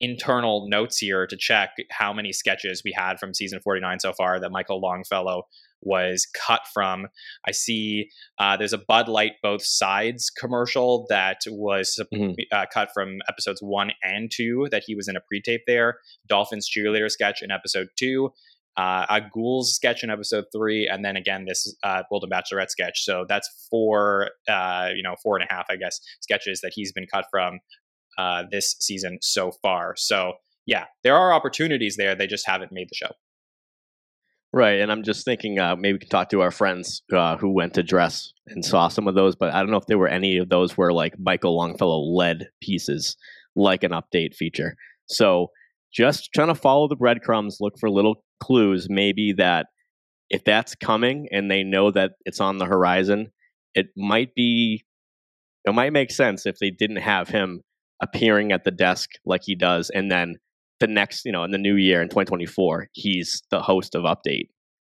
internal 0.00 0.68
notes 0.68 0.98
here 0.98 1.26
to 1.26 1.36
check 1.36 1.70
how 1.90 2.12
many 2.12 2.32
sketches 2.32 2.82
we 2.84 2.92
had 2.96 3.18
from 3.18 3.34
season 3.34 3.58
49 3.64 3.98
so 3.98 4.12
far 4.12 4.38
that 4.38 4.50
Michael 4.52 4.80
Longfellow 4.80 5.42
was 5.84 6.26
cut 6.34 6.62
from. 6.72 7.06
I 7.46 7.52
see 7.52 8.10
uh, 8.38 8.56
there's 8.56 8.72
a 8.72 8.78
Bud 8.78 9.08
Light 9.08 9.32
Both 9.42 9.64
Sides 9.64 10.30
commercial 10.30 11.06
that 11.08 11.38
was 11.48 11.98
Mhm. 12.12 12.34
uh, 12.52 12.66
cut 12.72 12.88
from 12.94 13.18
episodes 13.28 13.60
one 13.62 13.92
and 14.02 14.30
two 14.30 14.68
that 14.70 14.84
he 14.86 14.94
was 14.94 15.08
in 15.08 15.16
a 15.16 15.20
pre 15.20 15.40
tape 15.40 15.62
there. 15.66 15.98
Dolphins 16.28 16.68
cheerleader 16.68 17.10
sketch 17.10 17.42
in 17.42 17.50
episode 17.50 17.88
two. 17.96 18.30
Uh, 18.76 19.06
a 19.08 19.20
ghouls 19.32 19.72
sketch 19.72 20.02
in 20.02 20.10
episode 20.10 20.46
three, 20.52 20.88
and 20.88 21.04
then 21.04 21.16
again 21.16 21.44
this 21.44 21.72
uh, 21.84 22.02
Golden 22.10 22.28
Bachelorette 22.28 22.70
sketch. 22.70 23.04
So 23.04 23.24
that's 23.28 23.68
four, 23.70 24.30
uh, 24.48 24.88
you 24.96 25.02
know, 25.04 25.14
four 25.22 25.36
and 25.38 25.46
a 25.48 25.54
half, 25.54 25.66
I 25.70 25.76
guess, 25.76 26.00
sketches 26.20 26.60
that 26.62 26.72
he's 26.74 26.90
been 26.92 27.06
cut 27.06 27.26
from 27.30 27.60
uh, 28.18 28.44
this 28.50 28.74
season 28.80 29.18
so 29.20 29.52
far. 29.62 29.94
So 29.96 30.32
yeah, 30.66 30.86
there 31.04 31.16
are 31.16 31.32
opportunities 31.32 31.96
there. 31.96 32.14
They 32.16 32.26
just 32.26 32.46
haven't 32.48 32.72
made 32.72 32.88
the 32.90 32.94
show. 32.96 33.12
Right, 34.56 34.78
and 34.78 34.92
I'm 34.92 35.02
just 35.02 35.24
thinking 35.24 35.58
uh, 35.58 35.74
maybe 35.74 35.94
we 35.94 35.98
can 35.98 36.08
talk 36.08 36.28
to 36.28 36.40
our 36.40 36.52
friends 36.52 37.02
uh, 37.12 37.36
who 37.36 37.50
went 37.50 37.74
to 37.74 37.82
dress 37.82 38.32
and 38.46 38.64
saw 38.64 38.86
some 38.86 39.08
of 39.08 39.16
those, 39.16 39.34
but 39.34 39.52
I 39.52 39.58
don't 39.58 39.72
know 39.72 39.78
if 39.78 39.86
there 39.86 39.98
were 39.98 40.06
any 40.06 40.36
of 40.36 40.48
those 40.48 40.76
where 40.76 40.92
like 40.92 41.18
Michael 41.18 41.56
Longfellow 41.56 42.14
led 42.14 42.50
pieces, 42.62 43.16
like 43.56 43.82
an 43.82 43.90
update 43.90 44.36
feature. 44.36 44.76
So 45.06 45.48
just 45.92 46.30
trying 46.32 46.48
to 46.48 46.54
follow 46.54 46.86
the 46.86 46.94
breadcrumbs, 46.94 47.56
look 47.58 47.80
for 47.80 47.90
little 47.90 48.22
clues, 48.38 48.86
maybe 48.88 49.32
that 49.32 49.66
if 50.30 50.44
that's 50.44 50.76
coming 50.76 51.26
and 51.32 51.50
they 51.50 51.64
know 51.64 51.90
that 51.90 52.12
it's 52.24 52.40
on 52.40 52.58
the 52.58 52.66
horizon, 52.66 53.32
it 53.74 53.86
might 53.96 54.36
be, 54.36 54.84
it 55.64 55.74
might 55.74 55.92
make 55.92 56.12
sense 56.12 56.46
if 56.46 56.60
they 56.60 56.70
didn't 56.70 56.98
have 56.98 57.28
him 57.28 57.62
appearing 58.00 58.52
at 58.52 58.62
the 58.62 58.70
desk 58.70 59.10
like 59.26 59.42
he 59.44 59.56
does, 59.56 59.90
and 59.90 60.12
then 60.12 60.36
the 60.80 60.86
next, 60.86 61.24
you 61.24 61.32
know, 61.32 61.44
in 61.44 61.50
the 61.50 61.58
new 61.58 61.76
year 61.76 62.02
in 62.02 62.08
2024, 62.08 62.88
he's 62.92 63.42
the 63.50 63.62
host 63.62 63.94
of 63.94 64.02
Update. 64.02 64.48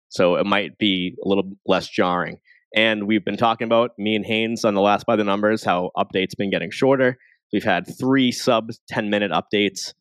So 0.10 0.36
it 0.36 0.46
might 0.46 0.78
be 0.78 1.16
a 1.24 1.28
little 1.28 1.52
less 1.66 1.88
jarring. 1.88 2.38
And 2.76 3.08
we've 3.08 3.26
been 3.26 3.38
talking 3.38 3.66
about 3.66 3.92
me 3.98 4.16
and 4.16 4.26
Haynes 4.26 4.64
on 4.64 4.74
the 4.76 4.82
last 4.82 5.06
by 5.06 5.16
the 5.16 5.24
numbers 5.24 5.64
how 5.64 5.92
updates 5.98 6.38
been 6.38 6.50
getting 6.50 6.72
shorter. 6.72 7.18
We've 7.52 7.64
had 7.64 7.86
three 8.00 8.32
sub 8.32 8.72
10 8.90 9.10
minute 9.10 9.32
updates, 9.32 9.94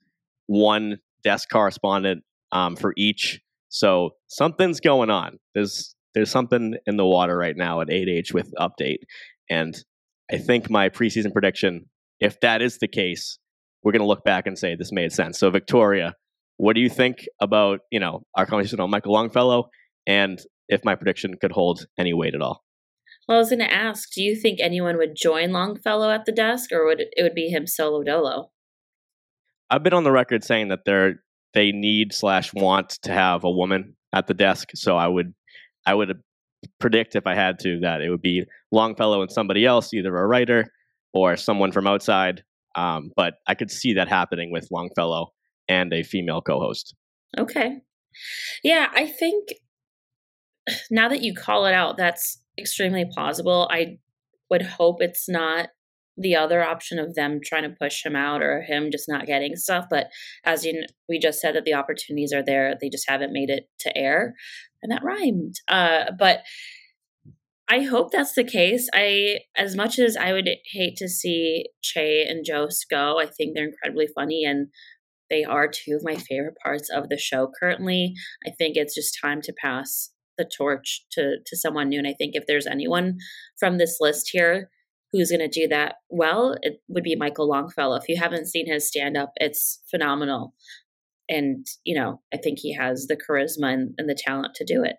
one 0.46 0.98
desk 1.24 1.48
correspondent 1.50 2.22
um, 2.52 2.76
for 2.76 2.92
each. 2.96 3.40
So 3.68 4.10
something's 4.28 4.80
going 4.80 5.10
on. 5.10 5.38
There's 5.54 5.94
there's 6.14 6.30
something 6.30 6.74
in 6.86 6.96
the 6.96 7.06
water 7.06 7.36
right 7.36 7.56
now 7.56 7.80
at 7.80 7.88
8H 7.88 8.34
with 8.34 8.52
update. 8.58 9.02
And 9.48 9.76
I 10.30 10.38
think 10.38 10.68
my 10.68 10.88
preseason 10.88 11.32
prediction, 11.32 11.86
if 12.18 12.40
that 12.40 12.62
is 12.62 12.78
the 12.78 12.88
case, 12.88 13.38
we're 13.82 13.92
going 13.92 14.00
to 14.00 14.06
look 14.06 14.24
back 14.24 14.46
and 14.46 14.58
say 14.58 14.74
this 14.74 14.92
made 14.92 15.12
sense. 15.12 15.38
So 15.38 15.50
Victoria, 15.50 16.14
what 16.56 16.74
do 16.74 16.80
you 16.80 16.90
think 16.90 17.26
about 17.40 17.80
you 17.90 18.00
know 18.00 18.22
our 18.34 18.46
conversation 18.46 18.80
on 18.80 18.90
Michael 18.90 19.12
Longfellow, 19.12 19.68
and 20.06 20.38
if 20.68 20.84
my 20.84 20.94
prediction 20.94 21.34
could 21.40 21.52
hold 21.52 21.86
any 21.98 22.12
weight 22.12 22.34
at 22.34 22.42
all? 22.42 22.62
Well, 23.28 23.36
I 23.36 23.40
was 23.40 23.50
going 23.50 23.60
to 23.60 23.72
ask, 23.72 24.12
do 24.12 24.22
you 24.22 24.34
think 24.34 24.58
anyone 24.60 24.96
would 24.96 25.14
join 25.14 25.52
Longfellow 25.52 26.10
at 26.10 26.24
the 26.24 26.32
desk, 26.32 26.72
or 26.72 26.84
would 26.86 27.00
it, 27.00 27.08
it 27.16 27.22
would 27.22 27.34
be 27.34 27.48
him 27.48 27.66
solo 27.66 28.02
dolo? 28.02 28.50
I've 29.70 29.84
been 29.84 29.94
on 29.94 30.04
the 30.04 30.10
record 30.10 30.42
saying 30.42 30.68
that 30.68 30.80
they're 30.84 31.22
they 31.54 31.72
need 31.72 32.12
slash 32.12 32.52
want 32.54 32.90
to 33.02 33.12
have 33.12 33.44
a 33.44 33.50
woman 33.50 33.96
at 34.12 34.26
the 34.26 34.34
desk. 34.34 34.70
So 34.74 34.96
I 34.96 35.06
would 35.06 35.34
I 35.86 35.94
would 35.94 36.20
predict 36.78 37.16
if 37.16 37.26
I 37.26 37.34
had 37.34 37.58
to 37.60 37.80
that 37.80 38.00
it 38.00 38.10
would 38.10 38.22
be 38.22 38.44
Longfellow 38.72 39.22
and 39.22 39.30
somebody 39.30 39.64
else, 39.64 39.94
either 39.94 40.16
a 40.16 40.26
writer 40.26 40.66
or 41.12 41.36
someone 41.36 41.72
from 41.72 41.86
outside. 41.86 42.42
Um, 42.74 43.10
but 43.16 43.34
I 43.46 43.54
could 43.54 43.70
see 43.70 43.94
that 43.94 44.08
happening 44.08 44.52
with 44.52 44.68
Longfellow 44.70 45.32
and 45.68 45.92
a 45.92 46.02
female 46.02 46.40
co-host. 46.40 46.94
Okay. 47.38 47.80
Yeah, 48.62 48.88
I 48.94 49.06
think 49.06 49.48
now 50.90 51.08
that 51.08 51.22
you 51.22 51.34
call 51.34 51.66
it 51.66 51.74
out, 51.74 51.96
that's 51.96 52.40
extremely 52.58 53.04
plausible. 53.12 53.68
I 53.70 53.98
would 54.50 54.62
hope 54.62 55.00
it's 55.00 55.28
not 55.28 55.68
the 56.16 56.36
other 56.36 56.62
option 56.62 56.98
of 56.98 57.14
them 57.14 57.40
trying 57.42 57.62
to 57.62 57.76
push 57.80 58.04
him 58.04 58.14
out 58.14 58.42
or 58.42 58.60
him 58.62 58.90
just 58.90 59.08
not 59.08 59.26
getting 59.26 59.56
stuff. 59.56 59.86
But 59.88 60.08
as 60.44 60.64
you, 60.64 60.84
we 61.08 61.18
just 61.18 61.40
said 61.40 61.54
that 61.54 61.64
the 61.64 61.74
opportunities 61.74 62.32
are 62.32 62.44
there, 62.44 62.74
they 62.80 62.90
just 62.90 63.08
haven't 63.08 63.32
made 63.32 63.48
it 63.48 63.68
to 63.80 63.96
air, 63.96 64.34
and 64.82 64.92
that 64.92 65.04
rhymed. 65.04 65.54
Uh, 65.68 66.10
but 66.18 66.40
I 67.70 67.82
hope 67.82 68.10
that's 68.10 68.34
the 68.34 68.42
case. 68.42 68.88
I, 68.92 69.38
as 69.56 69.76
much 69.76 70.00
as 70.00 70.16
I 70.16 70.32
would 70.32 70.48
hate 70.72 70.96
to 70.96 71.08
see 71.08 71.66
Che 71.82 72.26
and 72.28 72.44
Jost 72.44 72.86
go, 72.90 73.20
I 73.20 73.26
think 73.26 73.54
they're 73.54 73.68
incredibly 73.68 74.08
funny 74.12 74.44
and 74.44 74.68
they 75.30 75.44
are 75.44 75.68
two 75.68 75.94
of 75.94 76.02
my 76.02 76.16
favorite 76.16 76.56
parts 76.60 76.90
of 76.90 77.08
the 77.08 77.16
show 77.16 77.48
currently. 77.60 78.14
I 78.44 78.50
think 78.50 78.76
it's 78.76 78.96
just 78.96 79.16
time 79.22 79.40
to 79.42 79.52
pass 79.52 80.10
the 80.36 80.44
torch 80.44 81.04
to 81.12 81.36
to 81.46 81.56
someone 81.56 81.90
new. 81.90 81.98
And 81.98 82.08
I 82.08 82.14
think 82.18 82.32
if 82.34 82.44
there's 82.48 82.66
anyone 82.66 83.18
from 83.60 83.78
this 83.78 83.98
list 84.00 84.30
here 84.32 84.68
who's 85.12 85.30
going 85.30 85.48
to 85.48 85.48
do 85.48 85.68
that 85.68 85.96
well, 86.08 86.56
it 86.62 86.80
would 86.88 87.04
be 87.04 87.14
Michael 87.14 87.48
Longfellow. 87.48 87.96
If 87.96 88.08
you 88.08 88.16
haven't 88.16 88.48
seen 88.48 88.66
his 88.66 88.88
stand 88.88 89.16
up, 89.16 89.30
it's 89.36 89.80
phenomenal. 89.90 90.54
And, 91.28 91.66
you 91.84 91.94
know, 91.94 92.20
I 92.34 92.36
think 92.36 92.58
he 92.58 92.74
has 92.74 93.06
the 93.06 93.16
charisma 93.16 93.72
and, 93.72 93.94
and 93.96 94.08
the 94.08 94.18
talent 94.18 94.54
to 94.56 94.64
do 94.64 94.82
it. 94.82 94.96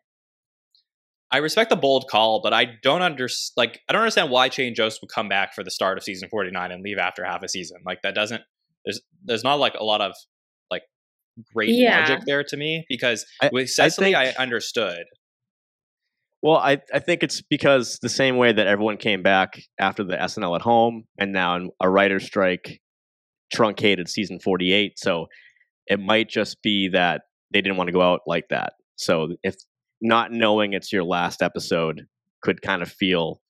I 1.34 1.38
respect 1.38 1.70
the 1.70 1.76
bold 1.78 2.06
call, 2.10 2.42
but 2.42 2.54
I 2.54 2.66
don't 2.84 3.02
under 3.02 3.28
like 3.56 3.80
I 3.88 3.94
don't 3.94 4.02
understand 4.02 4.32
why 4.32 4.50
Che 4.50 4.68
and 4.68 4.76
Jost 4.76 5.00
would 5.02 5.10
come 5.10 5.30
back 5.30 5.54
for 5.54 5.64
the 5.64 5.72
start 5.72 5.98
of 5.98 6.04
season 6.04 6.28
49 6.30 6.72
and 6.72 6.84
leave 6.84 6.98
after 6.98 7.24
half 7.24 7.42
a 7.44 7.48
season. 7.48 7.78
Like 7.86 8.02
that 8.04 8.14
doesn't 8.16 8.42
there's 8.86 9.00
there's 9.24 9.44
not 9.44 9.60
like 9.60 9.76
a 9.76 9.84
lot 9.84 10.02
of 10.02 10.14
like 10.70 10.84
great 11.54 11.70
Yeah. 11.70 12.00
logic 12.02 12.20
there 12.26 12.44
to 12.44 12.58
me 12.58 12.86
because 12.90 13.26
I- 13.42 13.50
with 13.52 13.64
I 13.64 13.66
Cecily 13.68 14.16
I, 14.16 14.26
think- 14.26 14.40
understood. 14.40 15.06
Well, 16.44 16.58
I, 16.58 16.80
I 16.92 16.98
think 16.98 17.22
it's 17.22 17.40
because 17.42 18.00
the 18.02 18.10
same 18.10 18.38
way 18.38 18.52
that 18.52 18.66
everyone 18.66 18.98
came 18.98 19.22
back 19.22 19.62
after 19.80 20.04
the 20.04 20.18
SNL 20.18 20.56
at 20.56 20.64
home 20.64 21.04
and 21.20 21.32
now 21.32 21.56
in 21.56 21.70
a 21.80 21.88
writer's 21.88 22.26
strike 22.26 22.82
truncated 23.54 24.10
season 24.10 24.40
48. 24.40 24.98
So 24.98 25.28
it 25.86 26.00
might 26.00 26.30
just 26.30 26.62
be 26.64 26.90
that 26.90 27.22
they 27.54 27.62
didn't 27.62 27.78
want 27.78 27.90
to 27.90 27.94
go 27.94 28.02
out 28.02 28.22
like 28.26 28.46
that. 28.50 28.74
So 28.96 29.36
if 29.44 29.56
not 30.02 30.32
knowing 30.32 30.74
it's 30.74 30.92
your 30.92 31.04
last 31.04 31.42
episode 31.42 32.08
could 32.42 32.62
kind 32.62 32.82
of 32.82 32.92
feel 32.92 33.42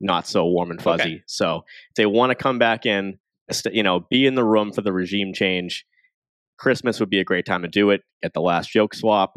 not 0.00 0.26
so 0.26 0.44
warm 0.44 0.70
and 0.70 0.82
fuzzy. 0.82 1.02
Okay. 1.02 1.22
So 1.26 1.64
if 1.90 1.94
they 1.96 2.06
want 2.06 2.30
to 2.30 2.34
come 2.34 2.58
back 2.58 2.84
in, 2.84 3.18
you 3.72 3.82
know, 3.82 4.06
be 4.10 4.26
in 4.26 4.34
the 4.34 4.44
room 4.44 4.72
for 4.72 4.82
the 4.82 4.92
regime 4.92 5.32
change. 5.32 5.84
Christmas 6.58 7.00
would 7.00 7.10
be 7.10 7.18
a 7.18 7.24
great 7.24 7.46
time 7.46 7.62
to 7.62 7.68
do 7.68 7.90
it. 7.90 8.02
Get 8.22 8.32
the 8.32 8.40
last 8.40 8.70
joke 8.70 8.94
swap 8.94 9.34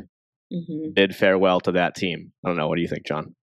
hmm 0.51 0.91
bid 0.93 1.13
farewell 1.15 1.59
to 1.59 1.74
that 1.74 1.95
team. 1.95 2.31
I 2.43 2.47
don't 2.47 2.57
know. 2.57 2.67
What 2.67 2.75
do 2.75 2.81
you 2.81 2.88
think, 2.88 3.05
John? 3.05 3.36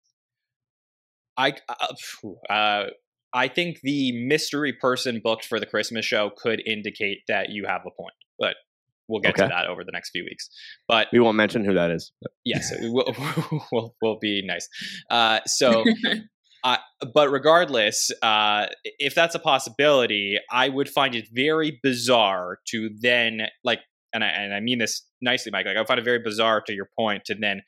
I 1.37 1.53
uh, 1.67 2.53
uh, 2.53 2.85
I 3.33 3.47
think 3.47 3.81
the 3.81 4.11
mystery 4.25 4.73
person 4.73 5.19
booked 5.23 5.45
for 5.45 5.59
the 5.59 5.65
Christmas 5.65 6.05
show 6.05 6.31
could 6.35 6.61
indicate 6.65 7.19
that 7.27 7.49
you 7.49 7.65
have 7.67 7.81
a 7.81 7.91
point, 7.91 8.13
but 8.39 8.55
we'll 9.07 9.21
get 9.21 9.35
to 9.35 9.47
that 9.47 9.67
over 9.67 9.83
the 9.83 9.91
next 9.91 10.11
few 10.11 10.23
weeks. 10.23 10.49
But 10.87 11.07
We 11.11 11.19
won't 11.19 11.37
mention 11.37 11.63
who 11.65 11.73
that 11.73 11.91
is. 11.91 12.11
yes, 12.45 12.73
we'll 12.81 13.13
we'll, 13.71 13.95
we'll 14.01 14.19
be 14.19 14.41
nice. 14.45 14.67
Uh, 15.09 15.39
so, 15.45 15.83
uh, 16.63 16.77
but 17.13 17.31
regardless, 17.31 18.11
uh, 18.21 18.67
if 18.83 19.15
that's 19.15 19.35
a 19.35 19.39
possibility, 19.39 20.39
I 20.51 20.69
would 20.69 20.89
find 20.89 21.15
it 21.15 21.25
very 21.31 21.79
bizarre 21.83 22.59
to 22.69 22.89
then 22.99 23.47
like, 23.63 23.79
and 24.13 24.23
I 24.23 24.27
and 24.27 24.53
I 24.53 24.59
mean 24.59 24.77
this 24.79 25.03
nicely, 25.21 25.51
Mike. 25.51 25.65
Like 25.65 25.77
I 25.77 25.83
find 25.85 25.99
it 25.99 26.05
very 26.05 26.19
bizarre 26.19 26.61
to 26.61 26.73
your 26.73 26.89
point 26.97 27.25
to 27.25 27.35
then 27.35 27.61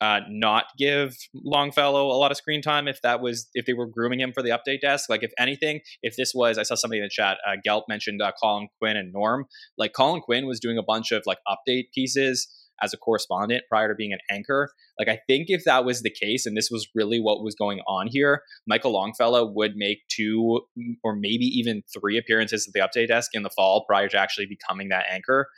uh, 0.00 0.20
not 0.28 0.66
give 0.78 1.16
Longfellow 1.34 2.06
a 2.06 2.18
lot 2.18 2.30
of 2.30 2.36
screen 2.36 2.62
time 2.62 2.86
if 2.86 3.02
that 3.02 3.20
was 3.20 3.48
if 3.54 3.66
they 3.66 3.72
were 3.72 3.86
grooming 3.86 4.20
him 4.20 4.32
for 4.32 4.42
the 4.42 4.50
update 4.50 4.80
desk. 4.80 5.10
Like 5.10 5.22
if 5.22 5.32
anything, 5.38 5.80
if 6.02 6.16
this 6.16 6.32
was, 6.34 6.58
I 6.58 6.62
saw 6.62 6.74
somebody 6.74 7.00
in 7.00 7.04
the 7.04 7.10
chat, 7.10 7.38
uh, 7.46 7.56
Gelp 7.66 7.82
mentioned 7.88 8.22
uh, 8.22 8.32
Colin 8.40 8.68
Quinn 8.78 8.96
and 8.96 9.12
Norm. 9.12 9.46
Like 9.76 9.92
Colin 9.92 10.20
Quinn 10.20 10.46
was 10.46 10.60
doing 10.60 10.78
a 10.78 10.82
bunch 10.82 11.10
of 11.10 11.22
like 11.26 11.38
update 11.48 11.90
pieces 11.92 12.48
as 12.80 12.92
a 12.92 12.96
correspondent 12.96 13.64
prior 13.68 13.88
to 13.88 13.94
being 13.94 14.12
an 14.12 14.20
anchor. 14.30 14.70
Like 14.98 15.08
I 15.08 15.18
think 15.26 15.46
if 15.48 15.64
that 15.64 15.84
was 15.84 16.02
the 16.02 16.10
case 16.10 16.46
and 16.46 16.56
this 16.56 16.70
was 16.70 16.88
really 16.94 17.20
what 17.20 17.42
was 17.42 17.54
going 17.54 17.80
on 17.88 18.06
here, 18.06 18.42
Michael 18.66 18.92
Longfellow 18.92 19.46
would 19.52 19.74
make 19.76 20.06
two 20.08 20.60
or 21.02 21.16
maybe 21.16 21.46
even 21.46 21.82
three 21.92 22.18
appearances 22.18 22.68
at 22.68 22.74
the 22.74 22.80
update 22.80 23.08
desk 23.08 23.32
in 23.34 23.42
the 23.42 23.50
fall 23.50 23.84
prior 23.84 24.08
to 24.08 24.18
actually 24.18 24.46
becoming 24.46 24.88
that 24.90 25.06
anchor. 25.10 25.48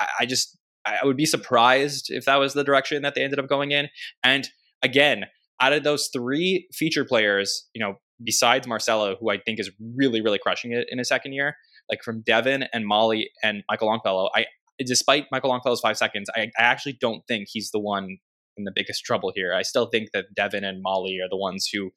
I, 0.00 0.06
I 0.20 0.26
just 0.26 0.58
I 0.86 1.04
would 1.04 1.16
be 1.16 1.26
surprised 1.26 2.06
if 2.10 2.26
that 2.26 2.36
was 2.36 2.52
the 2.52 2.64
direction 2.64 3.02
that 3.02 3.14
they 3.14 3.22
ended 3.22 3.38
up 3.38 3.48
going 3.48 3.70
in. 3.70 3.88
And 4.22 4.48
again, 4.82 5.24
out 5.60 5.72
of 5.72 5.82
those 5.82 6.10
three 6.12 6.68
feature 6.72 7.04
players, 7.04 7.68
you 7.74 7.80
know, 7.80 7.94
besides 8.22 8.66
Marcelo, 8.66 9.16
who 9.18 9.30
I 9.30 9.38
think 9.38 9.58
is 9.58 9.70
really, 9.96 10.20
really 10.20 10.38
crushing 10.38 10.72
it 10.72 10.86
in 10.90 10.98
his 10.98 11.08
second 11.08 11.32
year, 11.32 11.56
like 11.90 12.02
from 12.02 12.22
Devin 12.22 12.64
and 12.72 12.86
Molly 12.86 13.30
and 13.42 13.62
Michael 13.70 13.88
Longfellow, 13.88 14.30
I 14.34 14.46
despite 14.84 15.26
Michael 15.30 15.50
Longfellow's 15.50 15.80
five 15.80 15.96
seconds, 15.96 16.28
I, 16.34 16.50
I 16.58 16.62
actually 16.62 16.96
don't 17.00 17.22
think 17.28 17.46
he's 17.50 17.70
the 17.70 17.78
one 17.78 18.18
in 18.56 18.64
the 18.64 18.72
biggest 18.74 19.04
trouble 19.04 19.32
here. 19.34 19.54
I 19.54 19.62
still 19.62 19.86
think 19.86 20.10
that 20.12 20.26
Devin 20.34 20.64
and 20.64 20.82
Molly 20.82 21.18
are 21.20 21.28
the 21.30 21.36
ones 21.36 21.68
who 21.72 21.90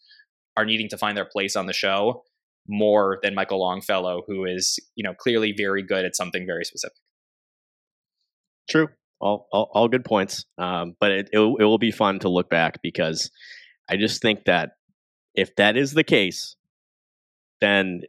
are 0.55 0.65
needing 0.65 0.89
to 0.89 0.97
find 0.97 1.17
their 1.17 1.25
place 1.25 1.55
on 1.55 1.65
the 1.65 1.73
show 1.73 2.23
more 2.67 3.19
than 3.23 3.33
Michael 3.33 3.59
Longfellow, 3.59 4.23
who 4.27 4.45
is, 4.45 4.79
you 4.95 5.03
know, 5.03 5.13
clearly 5.13 5.53
very 5.55 5.81
good 5.81 6.05
at 6.05 6.15
something 6.15 6.45
very 6.45 6.65
specific. 6.65 6.97
True. 8.69 8.89
All, 9.19 9.47
all, 9.51 9.69
all 9.73 9.87
good 9.87 10.05
points. 10.05 10.45
Um, 10.57 10.95
but 10.99 11.11
it, 11.11 11.29
it, 11.33 11.39
it 11.39 11.63
will 11.63 11.77
be 11.77 11.91
fun 11.91 12.19
to 12.19 12.29
look 12.29 12.49
back 12.49 12.81
because 12.81 13.31
I 13.89 13.97
just 13.97 14.21
think 14.21 14.45
that 14.45 14.71
if 15.33 15.55
that 15.55 15.77
is 15.77 15.93
the 15.93 16.03
case, 16.03 16.55
then 17.61 18.01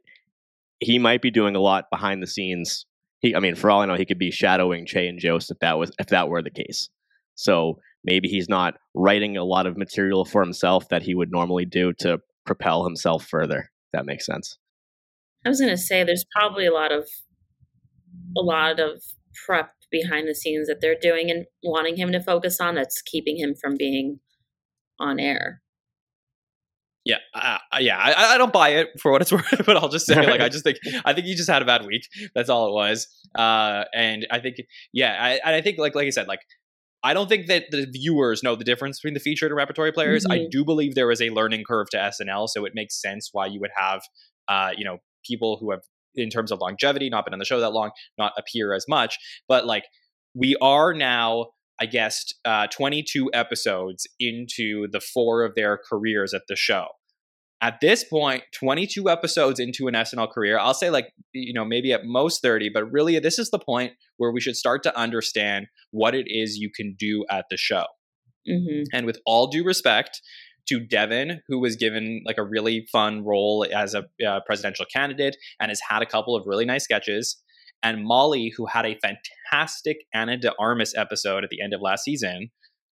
he 0.81 0.99
might 0.99 1.23
be 1.23 1.31
doing 1.31 1.57
a 1.57 1.61
lot 1.61 1.87
behind 1.91 2.23
the 2.23 2.27
scenes. 2.27 2.87
He, 3.21 3.35
I 3.35 3.41
mean, 3.41 3.55
for 3.55 3.71
all 3.71 3.81
I 3.81 3.87
know, 3.87 3.95
he 3.95 4.05
could 4.05 4.19
be 4.19 4.31
shadowing 4.31 4.87
Che 4.87 5.09
and 5.09 5.19
Jost 5.19 5.51
if 5.51 5.59
that 5.61 5.79
was 5.79 5.93
if 5.99 6.09
that 6.09 6.29
were 6.29 6.43
the 6.43 6.51
case. 6.51 6.89
So 7.35 7.81
maybe 8.05 8.29
he's 8.29 8.49
not 8.49 8.75
writing 8.95 9.37
a 9.37 9.45
lot 9.45 9.67
of 9.67 9.77
material 9.77 10.25
for 10.25 10.43
himself 10.43 10.89
that 10.89 11.03
he 11.03 11.15
would 11.15 11.31
normally 11.31 11.65
do 11.65 11.93
to 12.01 12.19
propel 12.47 12.85
himself 12.85 13.27
further. 13.27 13.71
That 13.93 14.07
makes 14.07 14.27
sense. 14.27 14.59
I 15.45 15.49
was 15.49 15.61
going 15.61 15.71
to 15.71 15.79
say 15.79 16.05
there's 16.05 16.27
probably 16.37 16.67
a 16.67 16.73
lot 16.73 16.93
of 16.93 17.09
a 18.37 18.41
lot 18.41 18.81
of 18.81 19.03
prep 19.47 19.73
behind 19.91 20.29
the 20.29 20.35
scenes 20.35 20.69
that 20.69 20.81
they're 20.81 20.99
doing 21.01 21.31
and 21.31 21.47
wanting 21.63 21.97
him 21.97 22.13
to 22.13 22.21
focus 22.21 22.61
on 22.61 22.75
that's 22.75 23.03
keeping 23.03 23.37
him 23.39 23.55
from 23.55 23.77
being 23.77 24.21
on 24.99 25.19
air. 25.19 25.63
Yeah, 27.05 27.19
uh, 27.35 27.59
yeah, 27.81 27.97
I, 27.97 28.35
I, 28.35 28.39
don't 28.39 28.53
buy 28.53 28.71
it 28.71 28.89
for 29.01 29.11
what 29.11 29.23
it's 29.23 29.33
worth, 29.33 29.65
but 29.65 29.79
I'll 29.79 29.89
just 29.89 30.05
say, 30.05 30.27
like, 30.27 30.43
I 30.43 30.51
just 30.51 30.63
think, 30.63 30.77
I 31.07 31.15
think 31.15 31.27
he 31.27 31.35
just 31.35 31.49
had 31.49 31.63
a 31.63 31.65
bad 31.65 31.87
week. 31.87 32.07
That's 32.35 32.51
all 32.51 32.69
it 32.69 32.73
was. 32.73 33.09
Uh, 33.35 33.85
and 33.95 34.27
I 34.31 34.41
think, 34.41 34.57
yeah, 34.93 35.17
I, 35.19 35.57
I 35.57 35.61
think, 35.63 35.79
like, 35.79 35.95
like 35.95 36.07
I 36.07 36.11
said, 36.11 36.29
like, 36.29 36.41
I 37.03 37.15
don't 37.15 37.29
think 37.29 37.47
that 37.47 37.71
the 37.71 37.87
viewers 37.91 38.43
know 38.43 38.57
the 38.57 38.65
difference 38.65 38.99
between 38.99 39.15
the 39.15 39.21
featured 39.21 39.51
and 39.51 39.57
repertory 39.57 39.93
players. 39.93 40.25
Mm-hmm. 40.25 40.33
I 40.33 40.47
do 40.51 40.65
believe 40.65 40.95
there 40.95 41.11
is 41.11 41.23
a 41.23 41.31
learning 41.31 41.65
curve 41.67 41.89
to 41.91 41.97
SNL, 41.97 42.49
so 42.49 42.65
it 42.65 42.73
makes 42.75 43.01
sense 43.01 43.31
why 43.33 43.47
you 43.47 43.61
would 43.61 43.71
have, 43.75 44.03
uh, 44.49 44.73
you 44.77 44.85
know, 44.85 44.99
people 45.25 45.57
who 45.59 45.71
have 45.71 45.81
in 46.19 46.31
terms 46.31 46.51
of 46.53 46.61
longevity, 46.61 47.09
not 47.09 47.25
been 47.25 47.33
on 47.33 47.39
the 47.39 47.45
show 47.45 47.61
that 47.61 47.73
long, 47.73 47.91
not 48.17 48.33
appear 48.39 48.73
as 48.73 48.87
much. 48.89 49.19
But 49.49 49.67
like 49.67 49.85
we 50.35 50.57
are 50.61 50.95
now, 50.95 51.47
I 51.81 51.87
guess, 51.87 52.27
uh, 52.45 52.67
22 52.69 53.31
episodes 53.33 54.07
into 54.19 54.89
the 54.91 55.01
four 55.01 55.45
of 55.45 55.55
their 55.55 55.79
careers 55.79 56.35
at 56.35 56.43
the 56.49 56.57
show. 56.57 56.87
At 57.61 57.81
this 57.81 58.05
point, 58.05 58.45
22 58.55 59.09
episodes 59.09 59.59
into 59.59 59.89
an 59.89 59.95
SNL 59.95 60.31
career, 60.31 60.61
I'll 60.61 60.75
say 60.75 60.91
like, 60.91 61.09
you 61.33 61.53
know, 61.53 61.65
maybe 61.65 61.93
at 61.93 62.05
most 62.05 62.41
30, 62.41 62.71
but 62.73 62.85
really 62.93 63.19
this 63.19 63.39
is 63.39 63.51
the 63.51 63.59
point 63.59 63.95
where 64.17 64.31
we 64.31 64.41
should 64.41 64.55
start 64.55 64.85
to 64.85 64.97
understand 64.97 65.67
what 65.91 66.15
it 66.15 66.27
is 66.29 66.57
you 66.57 66.71
can 66.75 66.95
do 66.97 67.25
at 67.29 67.47
the 67.51 67.57
show. 67.57 67.85
Mm-hmm. 68.49 68.85
And 68.93 69.07
with 69.07 69.19
all 69.27 69.49
due 69.49 69.65
respect, 69.65 70.21
to 70.69 70.81
Devin, 70.81 71.41
who 71.49 71.59
was 71.59 71.77
given 71.77 72.23
like 72.27 72.39
a 72.39 72.45
really 72.45 72.87
fun 72.93 73.25
role 73.25 73.67
as 73.75 73.95
a 73.95 74.05
uh, 74.27 74.41
presidential 74.47 74.87
candidate 74.93 75.37
and 75.61 75.71
has 75.71 75.81
had 75.89 76.03
a 76.03 76.07
couple 76.07 76.37
of 76.37 76.45
really 76.47 76.65
nice 76.65 76.85
sketches, 76.85 77.41
and 77.83 78.05
Molly, 78.05 78.53
who 78.57 78.67
had 78.67 78.87
a 78.87 78.99
fantastic 79.01 79.99
Ana 80.13 80.37
de 80.37 80.53
Armas 80.59 80.95
episode 80.97 81.45
at 81.45 81.51
the 81.51 81.63
end 81.63 81.75
of 81.75 81.81
last 81.81 82.05
season. 82.05 82.51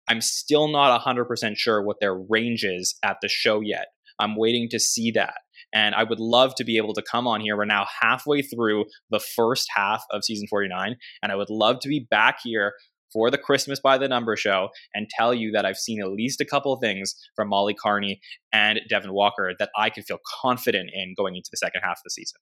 I'm 0.08 0.20
still 0.20 0.68
not 0.68 1.00
100% 1.00 1.56
sure 1.56 1.82
what 1.82 1.96
their 2.00 2.14
range 2.14 2.64
is 2.64 2.94
at 3.02 3.16
the 3.22 3.28
show 3.28 3.60
yet. 3.60 3.86
I'm 4.18 4.36
waiting 4.36 4.68
to 4.70 4.78
see 4.78 5.10
that. 5.12 5.34
And 5.72 5.94
I 5.94 6.04
would 6.04 6.20
love 6.20 6.54
to 6.56 6.64
be 6.64 6.76
able 6.76 6.94
to 6.94 7.02
come 7.02 7.26
on 7.26 7.40
here. 7.40 7.56
We're 7.56 7.64
now 7.64 7.86
halfway 8.00 8.42
through 8.42 8.84
the 9.10 9.18
first 9.18 9.68
half 9.74 10.04
of 10.10 10.24
season 10.24 10.46
49. 10.48 10.96
And 11.22 11.32
I 11.32 11.34
would 11.34 11.50
love 11.50 11.80
to 11.80 11.88
be 11.88 12.06
back 12.10 12.38
here 12.44 12.74
for 13.14 13.30
the 13.30 13.38
Christmas 13.38 13.80
by 13.80 13.96
the 13.96 14.08
Number 14.08 14.36
show 14.36 14.68
and 14.92 15.08
tell 15.08 15.32
you 15.32 15.52
that 15.52 15.64
I've 15.64 15.78
seen 15.78 16.02
at 16.02 16.10
least 16.10 16.40
a 16.40 16.44
couple 16.44 16.76
things 16.76 17.14
from 17.34 17.48
Molly 17.48 17.74
Kearney 17.74 18.20
and 18.52 18.80
Devin 18.90 19.14
Walker 19.14 19.52
that 19.58 19.70
I 19.78 19.88
can 19.88 20.02
feel 20.02 20.18
confident 20.42 20.90
in 20.92 21.14
going 21.16 21.36
into 21.36 21.48
the 21.50 21.56
second 21.56 21.80
half 21.82 21.98
of 21.98 22.02
the 22.04 22.10
season. 22.10 22.40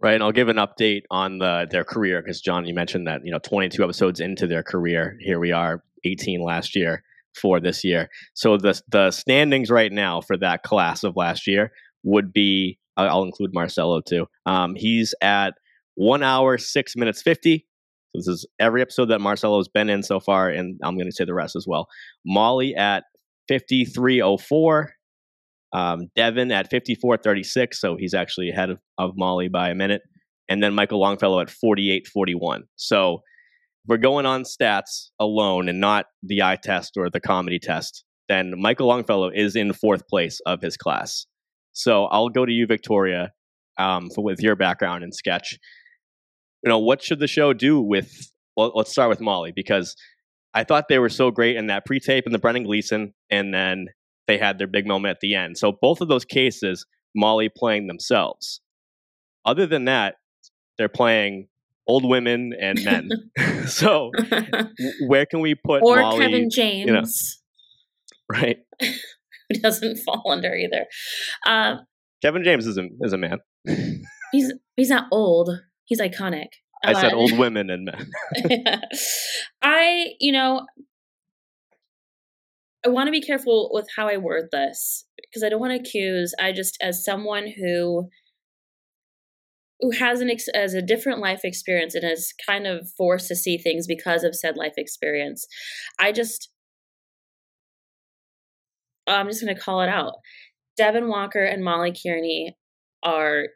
Right, 0.00 0.14
and 0.14 0.24
I'll 0.24 0.32
give 0.32 0.48
an 0.48 0.56
update 0.56 1.02
on 1.10 1.38
the, 1.38 1.68
their 1.70 1.84
career 1.84 2.20
because 2.20 2.40
John, 2.40 2.66
you 2.66 2.74
mentioned 2.74 3.06
that 3.06 3.20
you 3.24 3.30
know 3.30 3.38
22 3.38 3.84
episodes 3.84 4.18
into 4.18 4.46
their 4.46 4.62
career. 4.62 5.16
Here 5.20 5.38
we 5.38 5.52
are, 5.52 5.84
18 6.04 6.42
last 6.42 6.74
year 6.74 7.04
for 7.40 7.60
this 7.60 7.84
year. 7.84 8.08
So 8.34 8.56
the 8.56 8.80
the 8.88 9.10
standings 9.10 9.70
right 9.70 9.92
now 9.92 10.20
for 10.20 10.36
that 10.38 10.62
class 10.62 11.04
of 11.04 11.16
last 11.16 11.46
year 11.46 11.72
would 12.02 12.32
be 12.32 12.78
I'll 12.96 13.24
include 13.24 13.52
Marcelo 13.52 14.00
too. 14.00 14.26
Um, 14.46 14.74
he's 14.76 15.14
at 15.20 15.54
one 15.94 16.22
hour 16.22 16.58
six 16.58 16.96
minutes 16.96 17.22
fifty. 17.22 17.66
This 18.14 18.28
is 18.28 18.46
every 18.60 18.80
episode 18.80 19.06
that 19.06 19.20
Marcelo's 19.20 19.68
been 19.68 19.90
in 19.90 20.02
so 20.02 20.20
far, 20.20 20.48
and 20.48 20.78
I'm 20.84 20.96
going 20.96 21.06
to 21.08 21.12
say 21.12 21.24
the 21.24 21.34
rest 21.34 21.56
as 21.56 21.66
well. 21.66 21.88
Molly 22.24 22.74
at 22.74 23.04
5304. 23.48 24.92
Um, 25.72 26.06
Devin 26.14 26.52
at 26.52 26.70
5436, 26.70 27.80
so 27.80 27.96
he's 27.96 28.14
actually 28.14 28.50
ahead 28.50 28.70
of, 28.70 28.78
of 28.96 29.14
Molly 29.16 29.48
by 29.48 29.70
a 29.70 29.74
minute. 29.74 30.02
And 30.48 30.62
then 30.62 30.72
Michael 30.72 31.00
Longfellow 31.00 31.40
at 31.40 31.50
4841. 31.50 32.62
So 32.76 33.22
we're 33.88 33.96
going 33.96 34.24
on 34.24 34.44
stats 34.44 35.10
alone 35.18 35.68
and 35.68 35.80
not 35.80 36.06
the 36.22 36.42
eye 36.42 36.58
test 36.62 36.92
or 36.96 37.10
the 37.10 37.20
comedy 37.20 37.58
test, 37.58 38.04
then 38.28 38.54
Michael 38.56 38.86
Longfellow 38.86 39.30
is 39.34 39.56
in 39.56 39.72
fourth 39.72 40.06
place 40.06 40.40
of 40.46 40.62
his 40.62 40.76
class. 40.76 41.26
So 41.72 42.04
I'll 42.04 42.28
go 42.28 42.46
to 42.46 42.52
you, 42.52 42.66
Victoria, 42.68 43.32
um, 43.76 44.10
for, 44.10 44.22
with 44.22 44.40
your 44.40 44.54
background 44.54 45.02
in 45.02 45.10
sketch 45.10 45.58
you 46.64 46.70
know, 46.70 46.78
what 46.78 47.02
should 47.02 47.18
the 47.20 47.26
show 47.26 47.52
do 47.52 47.80
with? 47.80 48.32
Well, 48.56 48.72
let's 48.74 48.90
start 48.90 49.10
with 49.10 49.20
Molly 49.20 49.52
because 49.54 49.96
I 50.54 50.64
thought 50.64 50.86
they 50.88 50.98
were 50.98 51.08
so 51.08 51.30
great 51.30 51.56
in 51.56 51.66
that 51.66 51.84
pre-tape 51.84 52.24
and 52.24 52.34
the 52.34 52.38
Brendan 52.38 52.64
Gleeson, 52.64 53.12
and 53.30 53.52
then 53.52 53.88
they 54.26 54.38
had 54.38 54.58
their 54.58 54.66
big 54.66 54.86
moment 54.86 55.10
at 55.10 55.20
the 55.20 55.34
end. 55.34 55.58
So 55.58 55.72
both 55.72 56.00
of 56.00 56.08
those 56.08 56.24
cases, 56.24 56.86
Molly 57.14 57.50
playing 57.54 57.86
themselves. 57.86 58.60
Other 59.44 59.66
than 59.66 59.84
that, 59.84 60.14
they're 60.78 60.88
playing 60.88 61.48
old 61.86 62.08
women 62.08 62.52
and 62.58 62.82
men. 62.82 63.10
so 63.66 64.10
where 65.06 65.26
can 65.26 65.40
we 65.40 65.54
put 65.54 65.82
or 65.82 65.96
Molly, 65.96 66.20
Kevin 66.20 66.48
James? 66.50 66.86
You 66.86 66.92
know, 66.94 67.04
right. 68.30 68.58
Who 68.80 69.60
doesn't 69.60 69.98
fall 69.98 70.22
under 70.30 70.54
either. 70.54 70.86
Uh, 71.46 71.76
Kevin 72.22 72.42
James 72.42 72.66
is 72.66 72.78
a 72.78 72.88
is 73.02 73.12
a 73.12 73.18
man. 73.18 73.40
he's 74.32 74.52
he's 74.76 74.88
not 74.88 75.08
old 75.12 75.50
he's 75.84 76.00
iconic. 76.00 76.48
I 76.84 76.92
uh, 76.92 77.00
said 77.00 77.14
old 77.14 77.32
women 77.38 77.70
and 77.70 77.84
men. 77.84 78.80
I, 79.62 80.12
you 80.20 80.32
know, 80.32 80.66
I 82.84 82.90
want 82.90 83.06
to 83.06 83.12
be 83.12 83.22
careful 83.22 83.70
with 83.72 83.86
how 83.96 84.08
I 84.08 84.18
word 84.18 84.48
this 84.52 85.06
because 85.16 85.42
I 85.42 85.48
don't 85.48 85.60
want 85.60 85.72
to 85.72 85.80
accuse. 85.80 86.34
I 86.38 86.52
just, 86.52 86.76
as 86.82 87.04
someone 87.04 87.52
who 87.56 88.08
who 89.80 89.90
has 89.90 90.20
an 90.20 90.30
ex- 90.30 90.48
as 90.54 90.72
a 90.72 90.80
different 90.80 91.18
life 91.18 91.40
experience 91.44 91.94
and 91.94 92.04
is 92.04 92.32
kind 92.46 92.66
of 92.66 92.88
forced 92.96 93.28
to 93.28 93.36
see 93.36 93.58
things 93.58 93.86
because 93.86 94.22
of 94.22 94.34
said 94.34 94.56
life 94.56 94.74
experience, 94.76 95.46
I 95.98 96.12
just 96.12 96.50
I'm 99.06 99.28
just 99.28 99.42
going 99.42 99.54
to 99.54 99.60
call 99.60 99.82
it 99.82 99.88
out. 99.88 100.14
Devin 100.76 101.08
Walker 101.08 101.44
and 101.44 101.62
Molly 101.62 101.92
Kearney 101.92 102.56
are 103.02 103.48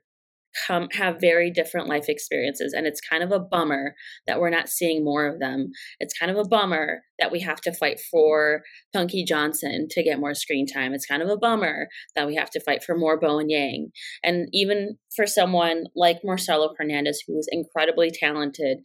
come 0.66 0.88
have 0.92 1.20
very 1.20 1.50
different 1.50 1.88
life 1.88 2.08
experiences 2.08 2.72
and 2.72 2.86
it's 2.86 3.00
kind 3.00 3.22
of 3.22 3.30
a 3.30 3.38
bummer 3.38 3.94
that 4.26 4.40
we're 4.40 4.50
not 4.50 4.68
seeing 4.68 5.04
more 5.04 5.26
of 5.26 5.38
them 5.40 5.70
it's 6.00 6.18
kind 6.18 6.30
of 6.30 6.38
a 6.38 6.48
bummer 6.48 7.02
that 7.18 7.30
we 7.30 7.40
have 7.40 7.60
to 7.60 7.72
fight 7.72 8.00
for 8.10 8.62
punky 8.94 9.24
johnson 9.24 9.86
to 9.90 10.02
get 10.02 10.20
more 10.20 10.34
screen 10.34 10.66
time 10.66 10.94
it's 10.94 11.06
kind 11.06 11.22
of 11.22 11.28
a 11.28 11.36
bummer 11.36 11.88
that 12.16 12.26
we 12.26 12.34
have 12.34 12.50
to 12.50 12.60
fight 12.60 12.82
for 12.82 12.96
more 12.96 13.18
bowen 13.18 13.50
yang 13.50 13.90
and 14.22 14.48
even 14.52 14.96
for 15.14 15.26
someone 15.26 15.84
like 15.94 16.18
marcelo 16.24 16.74
hernandez 16.78 17.22
who 17.26 17.38
is 17.38 17.48
incredibly 17.50 18.10
talented 18.10 18.78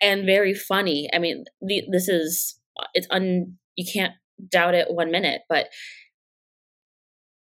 and 0.00 0.26
very 0.26 0.54
funny 0.54 1.08
i 1.14 1.18
mean 1.18 1.44
the, 1.60 1.82
this 1.90 2.08
is 2.08 2.58
it's 2.94 3.06
un 3.10 3.56
you 3.76 3.84
can't 3.90 4.12
doubt 4.50 4.74
it 4.74 4.88
one 4.90 5.10
minute. 5.10 5.42
But 5.48 5.68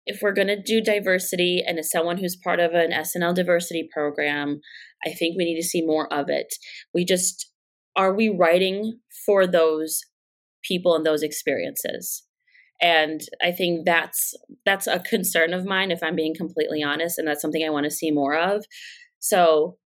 if 0.06 0.20
we're 0.22 0.34
going 0.34 0.48
to 0.48 0.62
do 0.62 0.82
diversity 0.82 1.64
and 1.66 1.78
as 1.80 1.92
someone 1.92 2.18
who's 2.18 2.36
part 2.36 2.60
of 2.60 2.74
an 2.74 2.92
SNL 2.92 3.36
diversity 3.36 3.88
program, 3.94 4.62
I 5.06 5.12
think 5.12 5.38
we 5.38 5.46
need 5.46 5.60
to 5.60 5.68
see 5.68 5.86
more 5.86 6.12
of 6.12 6.30
it. 6.30 6.54
We 6.94 7.06
just 7.06 7.52
are 7.96 8.14
we 8.14 8.30
writing 8.30 9.00
for 9.26 9.46
those 9.46 10.02
people 10.64 10.96
and 10.96 11.06
those 11.06 11.24
experiences? 11.24 12.24
And 12.82 13.22
I 13.44 13.52
think 13.52 13.86
that's 13.86 14.34
that's 14.66 14.88
a 14.88 15.00
concern 15.00 15.54
of 15.54 15.66
mine 15.66 15.92
if 15.92 16.02
I'm 16.02 16.16
being 16.16 16.34
completely 16.36 16.82
honest 16.82 17.20
and 17.20 17.28
that's 17.28 17.42
something 17.42 17.64
I 17.64 17.70
want 17.70 17.84
to 17.84 17.92
see 17.92 18.12
more 18.12 18.36
of. 18.36 18.66
So 19.20 19.78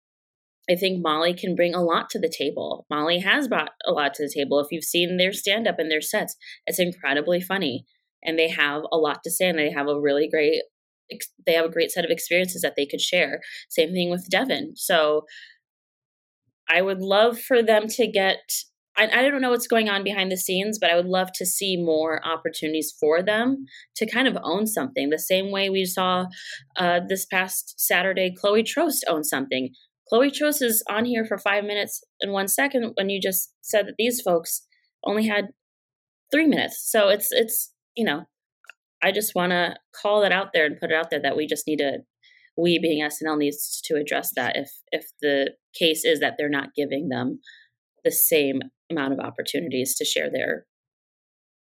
I 0.70 0.76
think 0.76 1.02
Molly 1.02 1.34
can 1.34 1.56
bring 1.56 1.74
a 1.74 1.82
lot 1.82 2.08
to 2.10 2.18
the 2.18 2.32
table. 2.34 2.86
Molly 2.88 3.18
has 3.18 3.48
brought 3.48 3.70
a 3.84 3.92
lot 3.92 4.14
to 4.14 4.22
the 4.22 4.32
table. 4.32 4.60
If 4.60 4.68
you've 4.70 4.84
seen 4.84 5.16
their 5.16 5.32
stand 5.32 5.66
up 5.66 5.78
and 5.78 5.90
their 5.90 6.00
sets, 6.00 6.36
it's 6.66 6.78
incredibly 6.78 7.40
funny 7.40 7.84
and 8.24 8.38
they 8.38 8.48
have 8.48 8.82
a 8.92 8.96
lot 8.96 9.22
to 9.24 9.30
say 9.30 9.48
and 9.48 9.58
they 9.58 9.70
have 9.70 9.88
a 9.88 10.00
really 10.00 10.28
great 10.28 10.62
they 11.46 11.52
have 11.52 11.66
a 11.66 11.70
great 11.70 11.90
set 11.90 12.04
of 12.04 12.10
experiences 12.10 12.62
that 12.62 12.74
they 12.76 12.86
could 12.86 13.00
share. 13.00 13.40
Same 13.68 13.92
thing 13.92 14.10
with 14.10 14.28
devin. 14.30 14.74
So 14.76 15.26
i 16.68 16.80
would 16.80 17.00
love 17.00 17.38
for 17.38 17.62
them 17.62 17.86
to 17.86 18.06
get 18.06 18.40
I, 18.96 19.08
I 19.08 19.28
don't 19.28 19.42
know 19.42 19.50
what's 19.50 19.66
going 19.66 19.88
on 19.88 20.02
behind 20.02 20.32
the 20.32 20.36
scenes 20.36 20.78
but 20.78 20.90
i 20.90 20.96
would 20.96 21.06
love 21.06 21.30
to 21.34 21.44
see 21.44 21.76
more 21.76 22.26
opportunities 22.26 22.94
for 22.98 23.22
them 23.22 23.66
to 23.96 24.10
kind 24.10 24.26
of 24.26 24.38
own 24.42 24.66
something. 24.66 25.10
The 25.10 25.18
same 25.18 25.50
way 25.50 25.68
we 25.68 25.84
saw 25.84 26.26
uh, 26.76 27.00
this 27.06 27.26
past 27.26 27.74
saturday 27.78 28.34
chloe 28.34 28.62
troast 28.62 29.04
own 29.08 29.24
something. 29.24 29.70
Chloe 30.08 30.30
troast 30.30 30.62
is 30.62 30.82
on 30.88 31.04
here 31.04 31.24
for 31.24 31.38
five 31.38 31.64
minutes 31.64 32.02
and 32.20 32.32
one 32.32 32.48
second 32.48 32.92
when 32.94 33.10
you 33.10 33.20
just 33.20 33.52
said 33.62 33.86
that 33.86 33.96
these 33.98 34.20
folks 34.20 34.62
only 35.04 35.26
had 35.26 35.48
three 36.32 36.46
minutes. 36.46 36.90
So 36.90 37.08
it's 37.08 37.28
it's 37.30 37.73
you 37.96 38.04
know, 38.04 38.24
I 39.02 39.12
just 39.12 39.34
want 39.34 39.52
to 39.52 39.76
call 40.00 40.22
that 40.22 40.32
out 40.32 40.48
there 40.52 40.64
and 40.66 40.78
put 40.78 40.90
it 40.90 40.96
out 40.96 41.10
there 41.10 41.20
that 41.20 41.36
we 41.36 41.46
just 41.46 41.66
need 41.66 41.78
to, 41.78 41.98
we 42.56 42.78
being 42.78 43.02
SNL 43.04 43.38
needs 43.38 43.80
to 43.84 43.96
address 43.96 44.32
that 44.36 44.56
if 44.56 44.70
if 44.92 45.06
the 45.20 45.52
case 45.78 46.04
is 46.04 46.20
that 46.20 46.34
they're 46.38 46.48
not 46.48 46.74
giving 46.76 47.08
them 47.08 47.40
the 48.04 48.12
same 48.12 48.60
amount 48.90 49.12
of 49.12 49.18
opportunities 49.18 49.96
to 49.96 50.04
share 50.04 50.30
their 50.30 50.66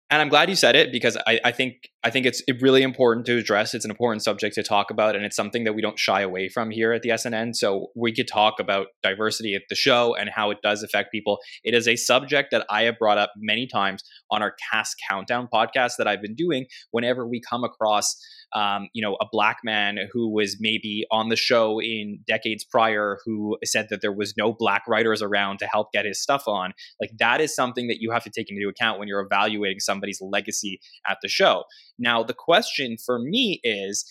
and 0.09 0.21
I'm 0.21 0.29
glad 0.29 0.49
you 0.49 0.55
said 0.55 0.75
it 0.75 0.91
because 0.91 1.17
I, 1.27 1.39
I 1.43 1.51
think 1.51 1.89
I 2.01 2.11
think 2.11 2.25
it's 2.25 2.41
really 2.61 2.81
important 2.81 3.25
to 3.25 3.37
address. 3.37 3.73
It's 3.73 3.83
an 3.83 3.91
important 3.91 4.23
subject 4.23 4.55
to 4.55 4.63
talk 4.63 4.89
about, 4.89 5.17
and 5.17 5.25
it's 5.25 5.35
something 5.35 5.65
that 5.65 5.73
we 5.73 5.81
don't 5.81 5.99
shy 5.99 6.21
away 6.21 6.47
from 6.47 6.71
here 6.71 6.93
at 6.93 7.01
the 7.01 7.09
SNN. 7.09 7.53
So 7.53 7.87
we 7.93 8.13
could 8.13 8.27
talk 8.27 8.55
about 8.59 8.87
diversity 9.03 9.53
at 9.53 9.63
the 9.69 9.75
show 9.75 10.15
and 10.15 10.29
how 10.33 10.49
it 10.49 10.59
does 10.63 10.81
affect 10.81 11.11
people. 11.11 11.39
It 11.63 11.73
is 11.73 11.89
a 11.89 11.97
subject 11.97 12.51
that 12.51 12.65
I 12.69 12.83
have 12.83 12.97
brought 12.97 13.17
up 13.17 13.33
many 13.35 13.67
times 13.67 14.01
on 14.31 14.41
our 14.41 14.55
Cast 14.71 14.95
Countdown 15.09 15.49
podcast 15.53 15.93
that 15.97 16.07
I've 16.07 16.21
been 16.21 16.35
doing. 16.35 16.67
Whenever 16.91 17.27
we 17.27 17.41
come 17.41 17.65
across 17.65 18.15
um, 18.55 18.89
you 18.93 19.01
know, 19.01 19.15
a 19.21 19.25
black 19.31 19.57
man 19.63 19.97
who 20.11 20.31
was 20.33 20.57
maybe 20.59 21.05
on 21.11 21.29
the 21.29 21.35
show 21.35 21.79
in 21.79 22.19
decades 22.27 22.63
prior 22.63 23.17
who 23.25 23.57
said 23.63 23.87
that 23.89 24.01
there 24.01 24.11
was 24.11 24.33
no 24.37 24.53
black 24.53 24.87
writers 24.87 25.21
around 25.21 25.59
to 25.59 25.67
help 25.67 25.91
get 25.91 26.05
his 26.05 26.21
stuff 26.21 26.43
on. 26.47 26.73
Like 26.99 27.11
that 27.19 27.41
is 27.41 27.55
something 27.55 27.87
that 27.87 27.97
you 27.99 28.11
have 28.11 28.23
to 28.23 28.29
take 28.29 28.49
into 28.49 28.67
account 28.67 28.99
when 28.99 29.07
you're 29.07 29.21
evaluating 29.21 29.79
somebody's 29.79 30.19
legacy 30.21 30.79
at 31.07 31.17
the 31.21 31.27
show. 31.27 31.63
Now, 31.99 32.23
the 32.23 32.33
question 32.33 32.97
for 33.03 33.19
me 33.19 33.59
is, 33.63 34.05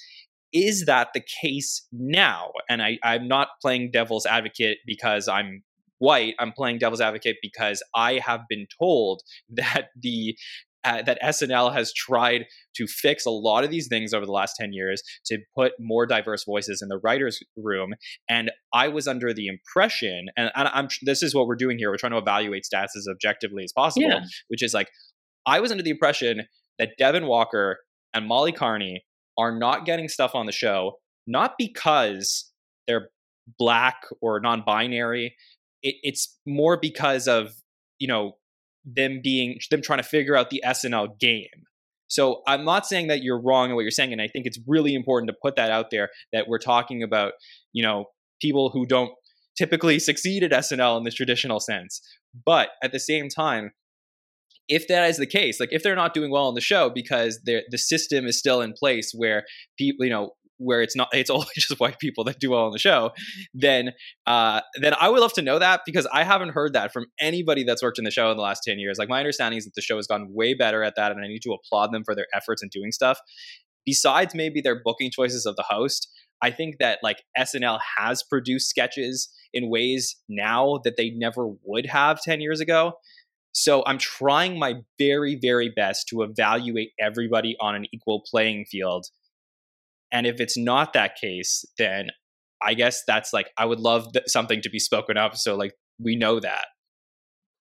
is 0.53 0.87
that 0.87 1.09
the 1.15 1.23
case 1.43 1.87
now? 1.93 2.51
And 2.69 2.83
I, 2.83 2.99
I'm 3.03 3.29
not 3.29 3.49
playing 3.61 3.91
devil's 3.91 4.27
advocate 4.27 4.79
because 4.87 5.29
I'm 5.29 5.63
white. 5.99 6.35
I'm 6.39 6.53
playing 6.53 6.79
devil's 6.79 7.01
advocate 7.01 7.37
because 7.43 7.83
I 7.95 8.21
have 8.25 8.43
been 8.49 8.67
told 8.79 9.23
that 9.51 9.89
the 10.01 10.37
uh, 10.85 11.03
that 11.03 11.19
SNL 11.23 11.73
has 11.75 11.93
tried 11.93 12.47
to 12.77 12.87
fix 12.87 13.27
a 13.27 13.31
lot 13.31 13.65
of 13.65 13.71
these 13.71 13.89
things 13.89 14.15
over 14.15 14.25
the 14.25 14.33
last 14.33 14.55
10 14.59 14.73
years 14.73 15.03
to 15.27 15.39
put 15.57 15.73
more 15.81 16.07
diverse 16.07 16.45
voices 16.45 16.81
in 16.81 16.89
the 16.89 16.99
writers 17.03 17.41
room 17.57 17.95
and 18.29 18.53
I 18.73 18.87
was 18.87 19.09
under 19.09 19.35
the 19.35 19.49
impression 19.49 20.27
and, 20.37 20.53
and 20.55 20.69
I'm 20.69 20.89
this 21.03 21.23
is 21.23 21.35
what 21.35 21.49
we're 21.49 21.57
doing 21.57 21.79
here 21.79 21.91
we're 21.91 21.97
trying 21.97 22.13
to 22.13 22.19
evaluate 22.19 22.63
stats 22.63 22.97
as 22.97 23.09
objectively 23.11 23.65
as 23.65 23.73
possible 23.73 24.09
yeah. 24.09 24.21
which 24.47 24.63
is 24.63 24.73
like 24.73 24.89
I 25.47 25.59
was 25.59 25.73
under 25.73 25.83
the 25.83 25.91
impression 25.91 26.47
that 26.79 26.91
Devin 26.99 27.27
Walker 27.27 27.79
and 28.15 28.27
Molly 28.27 28.53
Kearney 28.53 29.05
are 29.37 29.57
not 29.57 29.85
getting 29.85 30.09
stuff 30.09 30.35
on 30.35 30.47
the 30.47 30.53
show 30.53 30.99
not 31.27 31.55
because 31.59 32.51
they're 32.87 33.11
black 33.59 34.03
or 34.21 34.41
non-binary 34.41 35.35
it, 35.83 35.95
it's 36.03 36.39
more 36.47 36.77
because 36.77 37.29
of 37.29 37.53
you 37.99 38.09
know 38.09 38.37
them 38.85 39.21
being 39.23 39.59
them 39.71 39.83
trying 39.83 39.99
to 39.99 40.09
figure 40.09 40.37
out 40.37 40.51
the 40.51 40.63
SNL 40.65 41.19
game. 41.19 41.65
So 42.09 42.41
I'm 42.47 42.65
not 42.65 42.87
saying 42.87 43.09
that 43.09 43.23
you're 43.23 43.41
wrong 43.41 43.69
in 43.69 43.75
what 43.75 43.83
you're 43.83 43.91
saying, 43.91 44.13
and 44.13 44.23
I 44.23 44.29
think 44.29 44.47
it's 44.47 44.59
really 44.67 44.95
important 44.95 45.29
to 45.29 45.37
put 45.43 45.57
that 45.57 45.71
out 45.71 45.91
there 45.91 46.09
that 46.33 46.49
we're 46.49 46.59
talking 46.59 47.03
about, 47.03 47.33
you 47.73 47.83
know, 47.83 48.07
people 48.41 48.71
who 48.71 48.87
don't 48.87 49.11
typically 49.59 49.99
succeed 49.99 50.43
at 50.43 50.53
SNL 50.53 50.97
in 50.97 51.05
the 51.05 51.11
traditional 51.11 51.61
sense. 51.61 52.01
But 52.47 52.71
at 52.83 52.93
the 52.93 53.01
same 53.01 53.29
time, 53.29 53.73
if 54.69 54.87
that 54.89 55.09
is 55.09 55.17
the 55.17 55.27
case, 55.27 55.61
like 55.61 55.73
if 55.73 55.83
they're 55.83 55.97
not 55.97 56.15
doing 56.15 56.31
well 56.31 56.47
on 56.47 56.55
the 56.55 56.61
show 56.61 56.91
because 56.91 57.41
the 57.45 57.79
system 57.79 58.27
is 58.27 58.39
still 58.39 58.61
in 58.61 58.73
place 58.73 59.13
where 59.15 59.45
people, 59.79 60.05
you 60.05 60.13
know, 60.13 60.33
where 60.59 60.83
it's 60.83 60.97
not 60.97 61.09
it's 61.13 61.31
always 61.31 61.49
just 61.55 61.81
white 61.81 61.99
people 61.99 62.25
that 62.25 62.39
do 62.39 62.51
well 62.51 62.65
on 62.65 62.73
the 62.73 62.79
show, 62.79 63.13
then 63.55 63.93
uh, 64.27 64.61
then 64.81 64.95
I 65.01 65.09
would 65.09 65.21
love 65.21 65.33
to 65.35 65.43
know 65.43 65.59
that 65.59 65.83
because 65.87 66.07
I 66.13 66.25
haven't 66.25 66.51
heard 66.51 66.75
that 66.75 66.93
from 66.93 67.07
anybody 67.21 67.65
that's 67.65 67.83
worked 67.83 67.99
in 67.99 68.05
the 68.05 68.11
show 68.11 68.31
in 68.31 68.37
the 68.37 68.43
last 68.43 68.63
ten 68.65 68.79
years. 68.79 68.99
Like 68.99 69.09
my 69.09 69.19
understanding 69.19 69.59
is 69.59 69.65
that 69.65 69.75
the 69.75 69.83
show 69.83 69.97
has 69.97 70.07
gone 70.07 70.29
way 70.31 70.55
better 70.55 70.83
at 70.83 70.95
that, 70.97 71.13
and 71.13 71.25
I 71.25 71.29
need 71.29 71.43
to 71.43 71.53
applaud 71.53 71.93
them 71.93 72.03
for 72.05 72.15
their 72.15 72.27
efforts 72.35 72.63
in 72.63 72.69
doing 72.69 72.93
stuff. 72.93 73.19
Besides 73.87 74.35
maybe 74.35 74.61
their 74.61 74.83
booking 74.85 75.11
choices 75.11 75.47
of 75.47 75.57
the 75.57 75.65
host, 75.67 76.09
I 76.43 76.51
think 76.51 76.77
that 76.79 76.99
like 77.03 77.23
SNL 77.39 77.79
has 77.97 78.23
produced 78.23 78.69
sketches 78.69 79.31
in 79.53 79.71
ways 79.71 80.17
now 80.29 80.81
that 80.85 80.97
they 80.97 81.11
never 81.11 81.49
would 81.65 81.87
have 81.87 82.21
10 82.21 82.41
years 82.41 82.61
ago. 82.61 82.93
So 83.63 83.83
I'm 83.87 83.99
trying 83.99 84.59
my 84.59 84.75
very, 84.99 85.39
very 85.41 85.71
best 85.75 86.09
to 86.09 86.23
evaluate 86.23 86.93
everybody 87.01 87.57
on 87.61 87.75
an 87.75 87.87
equal 87.93 88.23
playing 88.31 88.67
field 88.67 89.07
and 90.13 90.27
if 90.27 90.41
it's 90.41 90.57
not 90.57 90.93
that 90.95 91.17
case, 91.17 91.65
then 91.77 92.11
I 92.63 92.75
guess 92.75 93.03
that's 93.07 93.33
like 93.33 93.51
I 93.57 93.65
would 93.65 93.81
love 93.81 94.13
th- 94.13 94.27
something 94.27 94.63
to 94.63 94.71
be 94.71 94.79
spoken 94.79 95.17
of. 95.17 95.37
So 95.37 95.57
like 95.57 95.73
we 95.99 96.17
know 96.17 96.41
that. 96.41 96.67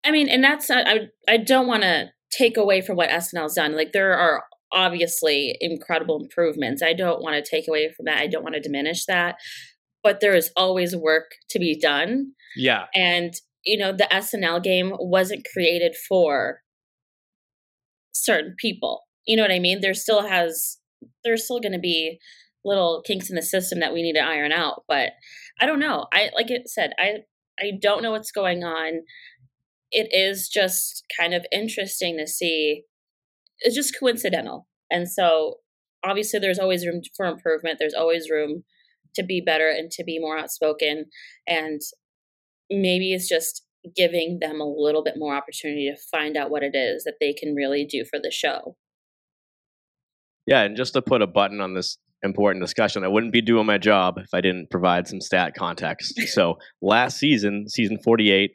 I 0.03 0.11
mean, 0.11 0.29
and 0.29 0.43
that's 0.43 0.69
I 0.69 1.07
I 1.27 1.37
don't 1.37 1.67
want 1.67 1.83
to 1.83 2.09
take 2.31 2.57
away 2.57 2.81
from 2.81 2.95
what 2.95 3.09
SNL's 3.09 3.55
done. 3.55 3.75
Like 3.75 3.91
there 3.91 4.17
are 4.17 4.43
obviously 4.71 5.57
incredible 5.59 6.19
improvements. 6.21 6.83
I 6.83 6.93
don't 6.93 7.21
want 7.21 7.43
to 7.43 7.49
take 7.49 7.67
away 7.67 7.91
from 7.95 8.05
that. 8.05 8.19
I 8.19 8.27
don't 8.27 8.43
want 8.43 8.55
to 8.55 8.61
diminish 8.61 9.05
that. 9.05 9.35
But 10.03 10.19
there 10.19 10.35
is 10.35 10.51
always 10.55 10.95
work 10.95 11.31
to 11.49 11.59
be 11.59 11.79
done. 11.79 12.33
Yeah. 12.55 12.85
And 12.93 13.33
you 13.65 13.77
know, 13.77 13.91
the 13.91 14.07
SNL 14.11 14.63
game 14.63 14.93
wasn't 14.99 15.47
created 15.51 15.95
for 16.07 16.61
certain 18.13 18.55
people. 18.59 19.01
You 19.25 19.35
know 19.35 19.43
what 19.43 19.51
I 19.51 19.59
mean? 19.59 19.81
There 19.81 19.93
still 19.93 20.27
has 20.27 20.77
there's 21.23 21.43
still 21.43 21.59
going 21.59 21.73
to 21.73 21.79
be 21.79 22.19
little 22.63 23.03
kinks 23.05 23.29
in 23.29 23.35
the 23.35 23.41
system 23.41 23.79
that 23.79 23.93
we 23.93 24.01
need 24.01 24.13
to 24.13 24.23
iron 24.25 24.51
out. 24.51 24.83
But 24.87 25.11
I 25.59 25.65
don't 25.65 25.79
know. 25.79 26.07
I 26.13 26.29
like 26.35 26.49
it 26.51 26.69
said, 26.69 26.91
I 26.99 27.19
I 27.59 27.71
don't 27.81 28.03
know 28.03 28.11
what's 28.11 28.31
going 28.31 28.63
on. 28.63 29.01
It 29.91 30.09
is 30.11 30.49
just 30.49 31.03
kind 31.17 31.33
of 31.33 31.45
interesting 31.51 32.17
to 32.17 32.27
see. 32.27 32.83
It's 33.59 33.75
just 33.75 33.97
coincidental. 33.99 34.67
And 34.91 35.09
so 35.09 35.57
obviously 36.03 36.39
there's 36.39 36.59
always 36.59 36.85
room 36.85 37.01
for 37.15 37.25
improvement. 37.25 37.77
There's 37.79 37.93
always 37.93 38.29
room 38.29 38.63
to 39.15 39.23
be 39.23 39.41
better 39.41 39.69
and 39.69 39.89
to 39.91 40.03
be 40.03 40.19
more 40.19 40.37
outspoken. 40.37 41.05
And 41.47 41.81
maybe 42.69 43.13
it's 43.13 43.27
just 43.27 43.63
giving 43.95 44.39
them 44.39 44.59
a 44.59 44.65
little 44.65 45.03
bit 45.03 45.15
more 45.17 45.35
opportunity 45.35 45.91
to 45.91 46.01
find 46.09 46.35
out 46.35 46.49
what 46.49 46.63
it 46.63 46.75
is 46.75 47.03
that 47.03 47.15
they 47.19 47.33
can 47.33 47.53
really 47.53 47.85
do 47.85 48.03
for 48.03 48.19
the 48.19 48.31
show. 48.31 48.75
Yeah, 50.47 50.61
and 50.61 50.77
just 50.77 50.93
to 50.93 51.01
put 51.01 51.21
a 51.21 51.27
button 51.27 51.59
on 51.59 51.73
this 51.73 51.97
important 52.23 52.63
discussion, 52.63 53.03
I 53.03 53.07
wouldn't 53.07 53.33
be 53.33 53.41
doing 53.41 53.65
my 53.65 53.77
job 53.77 54.17
if 54.17 54.33
I 54.33 54.41
didn't 54.41 54.69
provide 54.69 55.07
some 55.07 55.21
stat 55.21 55.53
context. 55.55 56.19
so 56.27 56.57
last 56.81 57.17
season, 57.17 57.67
season 57.69 57.99
48, 58.03 58.51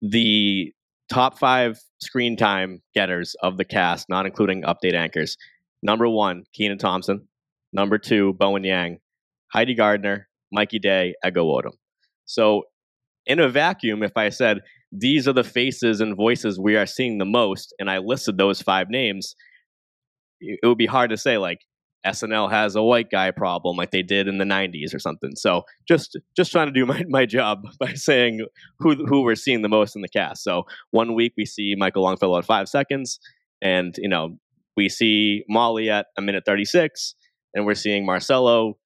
the 0.00 0.72
top 1.12 1.38
five 1.38 1.80
screen 2.00 2.36
time 2.36 2.82
getters 2.94 3.36
of 3.42 3.56
the 3.56 3.64
cast, 3.64 4.08
not 4.08 4.26
including 4.26 4.62
update 4.62 4.94
anchors. 4.94 5.36
Number 5.82 6.08
one, 6.08 6.44
Kenan 6.54 6.78
Thompson. 6.78 7.28
Number 7.72 7.98
two, 7.98 8.34
Bowen 8.34 8.64
Yang. 8.64 8.98
Heidi 9.52 9.74
Gardner, 9.74 10.28
Mikey 10.50 10.78
Day, 10.78 11.14
Ego 11.26 11.44
Nwodim. 11.44 11.72
So 12.24 12.64
in 13.26 13.40
a 13.40 13.48
vacuum, 13.48 14.02
if 14.02 14.16
I 14.16 14.28
said 14.28 14.58
these 14.90 15.26
are 15.26 15.32
the 15.32 15.44
faces 15.44 16.00
and 16.00 16.16
voices 16.16 16.58
we 16.58 16.76
are 16.76 16.86
seeing 16.86 17.18
the 17.18 17.24
most, 17.24 17.74
and 17.78 17.90
I 17.90 17.98
listed 17.98 18.36
those 18.36 18.60
five 18.60 18.88
names, 18.90 19.34
it 20.40 20.66
would 20.66 20.78
be 20.78 20.86
hard 20.86 21.10
to 21.10 21.16
say 21.16 21.38
like 21.38 21.60
SNL 22.06 22.50
has 22.50 22.74
a 22.74 22.82
white 22.82 23.10
guy 23.10 23.30
problem 23.30 23.76
like 23.76 23.92
they 23.92 24.02
did 24.02 24.26
in 24.26 24.38
the 24.38 24.44
90s 24.44 24.94
or 24.94 24.98
something. 24.98 25.32
So 25.36 25.62
just 25.86 26.18
just 26.36 26.50
trying 26.50 26.66
to 26.66 26.72
do 26.72 26.86
my, 26.92 27.04
my 27.08 27.26
job 27.26 27.62
by 27.78 27.94
saying 27.94 28.44
who 28.78 29.06
who 29.06 29.22
we're 29.22 29.34
seeing 29.34 29.62
the 29.62 29.68
most 29.68 29.96
in 29.96 30.02
the 30.02 30.08
cast. 30.08 30.42
So 30.42 30.64
one 30.90 31.14
week 31.14 31.34
we 31.36 31.46
see 31.46 31.74
Michael 31.76 32.02
Longfellow 32.02 32.38
at 32.38 32.44
five 32.44 32.68
seconds, 32.68 33.20
and 33.60 33.94
you 33.98 34.08
know 34.08 34.38
we 34.76 34.88
see 34.88 35.44
Molly 35.48 35.90
at 35.90 36.06
a 36.16 36.22
minute 36.22 36.44
36, 36.46 37.14
and 37.54 37.66
we're 37.66 37.74
seeing 37.74 38.04
Marcelo 38.06 38.78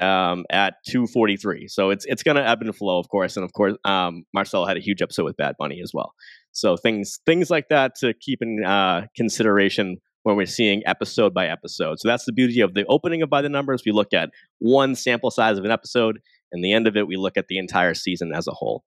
um, 0.00 0.44
at 0.50 0.74
243. 0.86 1.68
So 1.68 1.90
it's 1.90 2.04
it's 2.06 2.22
going 2.22 2.36
to 2.36 2.46
ebb 2.46 2.62
and 2.62 2.74
flow, 2.74 2.98
of 2.98 3.08
course, 3.08 3.36
and 3.36 3.44
of 3.44 3.52
course 3.52 3.74
um, 3.84 4.24
Marcelo 4.32 4.66
had 4.66 4.76
a 4.76 4.80
huge 4.80 5.02
episode 5.02 5.24
with 5.24 5.36
Bad 5.36 5.56
Bunny 5.58 5.80
as 5.82 5.92
well. 5.94 6.14
So 6.52 6.76
things 6.76 7.20
things 7.26 7.50
like 7.50 7.68
that 7.68 7.94
to 7.96 8.14
keep 8.14 8.40
in 8.42 8.64
uh, 8.64 9.06
consideration 9.16 9.98
when 10.24 10.36
we're 10.36 10.46
seeing 10.46 10.82
episode 10.86 11.34
by 11.34 11.46
episode. 11.46 12.00
So 12.00 12.08
that's 12.08 12.24
the 12.24 12.32
beauty 12.32 12.60
of 12.60 12.74
the 12.74 12.84
opening 12.86 13.22
of 13.22 13.30
By 13.30 13.42
the 13.42 13.48
Numbers. 13.48 13.82
We 13.84 13.92
look 13.92 14.12
at 14.12 14.30
one 14.58 14.94
sample 14.94 15.30
size 15.30 15.58
of 15.58 15.64
an 15.64 15.70
episode, 15.70 16.18
and 16.50 16.64
the 16.64 16.72
end 16.72 16.86
of 16.86 16.96
it, 16.96 17.06
we 17.06 17.16
look 17.16 17.36
at 17.36 17.48
the 17.48 17.58
entire 17.58 17.94
season 17.94 18.32
as 18.34 18.46
a 18.46 18.52
whole. 18.52 18.84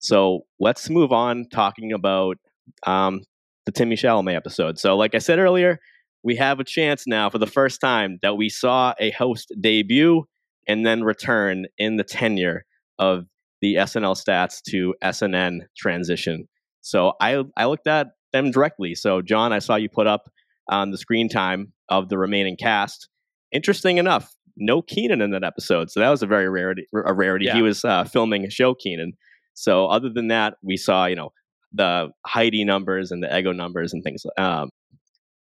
So 0.00 0.40
let's 0.58 0.90
move 0.90 1.12
on 1.12 1.46
talking 1.52 1.92
about 1.92 2.38
um, 2.86 3.22
the 3.66 3.72
Timmy 3.72 3.96
Chalamet 3.96 4.34
episode. 4.34 4.78
So, 4.78 4.96
like 4.96 5.14
I 5.14 5.18
said 5.18 5.38
earlier, 5.38 5.78
we 6.22 6.36
have 6.36 6.60
a 6.60 6.64
chance 6.64 7.06
now 7.06 7.30
for 7.30 7.38
the 7.38 7.46
first 7.46 7.80
time 7.80 8.18
that 8.22 8.36
we 8.36 8.48
saw 8.48 8.94
a 8.98 9.10
host 9.10 9.52
debut 9.60 10.24
and 10.66 10.84
then 10.84 11.02
return 11.04 11.66
in 11.78 11.96
the 11.96 12.04
tenure 12.04 12.64
of 12.98 13.26
the 13.60 13.74
SNL 13.76 14.16
stats 14.16 14.60
to 14.70 14.94
SNN 15.02 15.60
transition. 15.76 16.48
So 16.80 17.12
I 17.20 17.42
I 17.56 17.66
looked 17.66 17.86
at 17.86 18.08
them 18.32 18.50
directly. 18.50 18.94
So 18.94 19.22
John, 19.22 19.52
I 19.52 19.58
saw 19.58 19.76
you 19.76 19.88
put 19.88 20.06
up 20.06 20.30
on 20.68 20.90
the 20.90 20.98
screen 20.98 21.28
time 21.28 21.72
of 21.88 22.08
the 22.08 22.18
remaining 22.18 22.56
cast. 22.56 23.08
Interesting 23.52 23.98
enough, 23.98 24.32
no 24.56 24.82
Kenan 24.82 25.20
in 25.20 25.30
that 25.32 25.44
episode, 25.44 25.90
so 25.90 26.00
that 26.00 26.10
was 26.10 26.22
a 26.22 26.26
very 26.26 26.48
rarity. 26.48 26.86
A 26.94 27.12
rarity. 27.12 27.46
Yeah. 27.46 27.54
He 27.56 27.62
was 27.62 27.84
uh, 27.84 28.04
filming 28.04 28.44
a 28.44 28.50
show 28.50 28.74
Kenan. 28.74 29.14
So 29.54 29.86
other 29.86 30.08
than 30.08 30.28
that, 30.28 30.54
we 30.62 30.76
saw 30.76 31.06
you 31.06 31.16
know 31.16 31.32
the 31.72 32.10
Heidi 32.26 32.64
numbers 32.64 33.10
and 33.10 33.22
the 33.22 33.36
Ego 33.36 33.52
numbers 33.52 33.92
and 33.92 34.02
things. 34.02 34.24
Um, 34.38 34.70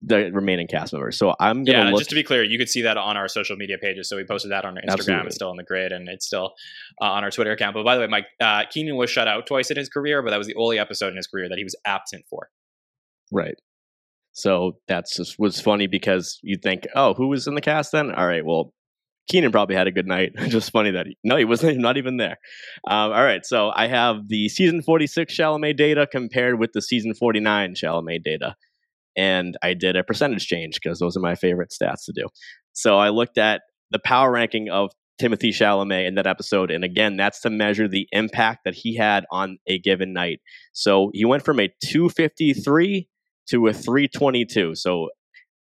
the 0.03 0.31
remaining 0.33 0.67
cast 0.67 0.93
members. 0.93 1.19
So 1.19 1.35
I'm 1.41 1.65
gonna 1.65 1.79
Yeah, 1.79 1.91
look. 1.91 2.01
just 2.01 2.11
to 2.11 2.15
be 2.17 2.23
clear, 2.23 2.43
you 2.43 2.59
could 2.59 2.69
see 2.69 2.83
that 2.83 2.97
on 2.97 3.17
our 3.17 3.29
social 3.29 3.57
media 3.57 3.77
pages. 3.81 4.09
So 4.09 4.17
we 4.17 4.25
posted 4.25 4.51
that 4.53 4.65
on 4.65 4.77
our 4.77 4.83
Instagram. 4.83 4.93
Absolutely. 4.93 5.27
It's 5.27 5.35
still 5.37 5.51
on 5.51 5.57
the 5.57 5.65
grid, 5.65 5.93
and 5.93 6.09
it's 6.09 6.27
still 6.27 6.55
uh, 7.01 7.07
on 7.07 7.25
our 7.25 7.31
Twitter 7.31 7.53
account. 7.53 7.75
But 7.75 7.85
by 7.85 7.95
the 7.95 8.03
way, 8.03 8.07
Mike 8.07 8.27
uh, 8.41 8.65
Kenan 8.73 8.97
was 8.97 9.11
shut 9.11 9.27
out 9.29 9.47
twice 9.47 9.71
in 9.71 9.77
his 9.77 9.89
career, 9.89 10.23
but 10.23 10.31
that 10.31 10.39
was 10.39 10.47
the 10.47 10.55
only 10.57 10.79
episode 10.79 11.09
in 11.09 11.17
his 11.17 11.27
career 11.27 11.49
that 11.49 11.59
he 11.59 11.65
was 11.65 11.75
absent 11.87 12.25
for. 12.29 12.49
Right. 13.33 13.57
So 14.33 14.77
that's 14.87 15.17
just 15.17 15.39
was 15.39 15.61
funny 15.61 15.87
because 15.87 16.39
you'd 16.43 16.63
think, 16.63 16.87
oh, 16.95 17.15
who 17.15 17.29
was 17.29 17.47
in 17.47 17.55
the 17.55 17.63
cast 17.63 17.93
then? 17.93 18.13
All 18.13 18.27
right, 18.27 18.45
well, 18.45 18.75
Kenan 19.31 19.51
probably 19.51 19.77
had 19.77 19.87
a 19.87 19.91
good 19.93 20.07
night. 20.07 20.33
just 20.49 20.71
funny 20.71 20.91
that 20.91 21.07
he, 21.07 21.17
no, 21.25 21.37
he 21.37 21.47
wasn't 21.47 21.79
not 21.79 21.97
even 21.97 22.19
there. 22.19 22.37
Um, 22.87 23.13
all 23.13 23.25
right, 23.25 23.47
so 23.47 23.73
I 23.75 23.87
have 23.89 24.29
the 24.29 24.51
season 24.51 24.83
46 24.83 25.35
Chalamet 25.35 25.79
data 25.79 26.07
compared 26.07 26.59
with 26.59 26.73
the 26.75 26.83
season 26.83 27.15
49 27.15 27.75
Chalamet 27.75 28.23
data. 28.23 28.57
And 29.17 29.57
I 29.63 29.75
did 29.75 29.97
a 29.97 30.05
percentage 30.05 30.47
change 30.47 30.75
because 30.75 30.99
those 30.99 31.17
are 31.17 31.21
my 31.21 31.35
favorite 31.35 31.71
stats 31.71 32.05
to 32.07 32.13
do. 32.13 32.27
So 32.73 32.99
I 32.99 33.09
looked 33.09 33.39
at 33.39 33.63
the 33.91 33.99
power 33.99 34.31
ranking 34.31 34.69
of 34.69 34.91
Timothy 35.19 35.51
Chalamet 35.51 36.07
in 36.07 36.17
that 36.17 36.27
episode. 36.27 36.71
And 36.71 36.85
again, 36.85 37.17
that's 37.17 37.41
to 37.41 37.51
measure 37.51 37.89
the 37.89 38.07
impact 38.13 38.65
that 38.65 38.75
he 38.75 38.97
had 38.97 39.25
on 39.31 39.59
a 39.67 39.79
given 39.79 40.13
night. 40.13 40.41
So 40.73 41.11
he 41.15 41.25
went 41.25 41.45
from 41.45 41.61
a 41.61 41.69
253 41.85 43.09
to 43.51 43.67
a 43.67 43.73
322. 43.73 44.75
So 44.75 45.09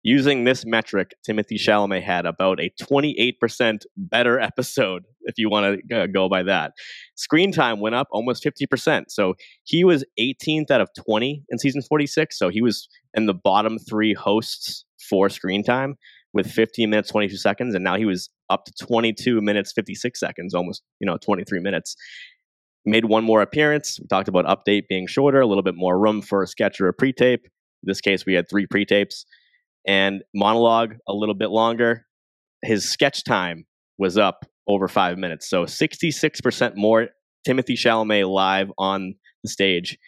using 0.06 0.44
this 0.44 0.64
metric, 0.64 1.16
Timothy 1.24 1.58
Chalamet 1.58 2.00
had 2.00 2.26
about 2.26 2.60
a 2.60 2.70
28% 2.80 3.82
better 3.96 4.38
episode, 4.50 5.02
if 5.22 5.36
you 5.36 5.50
want 5.50 5.80
to 5.88 6.02
uh, 6.02 6.06
go 6.06 6.28
by 6.28 6.44
that. 6.44 6.74
Screen 7.16 7.50
time 7.50 7.80
went 7.80 7.96
up 7.96 8.06
almost 8.12 8.44
50%. 8.44 9.06
So 9.08 9.34
he 9.64 9.82
was 9.82 10.04
18th 10.18 10.70
out 10.70 10.80
of 10.80 10.90
20 10.96 11.42
in 11.48 11.58
season 11.58 11.82
46. 11.82 12.38
So 12.38 12.50
he 12.50 12.62
was 12.62 12.88
in 13.14 13.26
the 13.26 13.34
bottom 13.34 13.80
three 13.80 14.14
hosts 14.14 14.84
for 15.08 15.28
screen 15.28 15.64
time 15.64 15.96
with 16.32 16.50
15 16.50 16.90
minutes 16.90 17.10
22 17.10 17.36
seconds 17.36 17.74
and 17.74 17.84
now 17.84 17.96
he 17.96 18.04
was 18.04 18.28
up 18.50 18.64
to 18.64 18.72
22 18.84 19.40
minutes 19.40 19.72
56 19.72 20.18
seconds 20.18 20.52
almost 20.52 20.82
you 20.98 21.06
know 21.06 21.16
23 21.16 21.60
minutes 21.60 21.94
made 22.84 23.04
one 23.04 23.22
more 23.22 23.40
appearance 23.40 24.00
we 24.00 24.06
talked 24.08 24.26
about 24.26 24.44
update 24.46 24.88
being 24.88 25.06
shorter 25.06 25.40
a 25.40 25.46
little 25.46 25.62
bit 25.62 25.76
more 25.76 25.96
room 25.96 26.20
for 26.20 26.42
a 26.42 26.46
sketch 26.46 26.80
or 26.80 26.88
a 26.88 26.92
pre-tape 26.92 27.44
in 27.44 27.84
this 27.84 28.00
case 28.00 28.26
we 28.26 28.34
had 28.34 28.48
three 28.48 28.66
pre-tapes 28.66 29.26
and 29.86 30.22
monologue 30.34 30.96
a 31.08 31.12
little 31.12 31.34
bit 31.34 31.50
longer 31.50 32.06
his 32.62 32.88
sketch 32.88 33.24
time 33.24 33.66
was 33.98 34.18
up 34.18 34.44
over 34.68 34.88
five 34.88 35.18
minutes 35.18 35.48
so 35.48 35.64
66% 35.64 36.76
more 36.76 37.08
timothy 37.44 37.74
chalamet 37.74 38.28
live 38.28 38.70
on 38.78 39.14
the 39.42 39.48
stage 39.48 39.98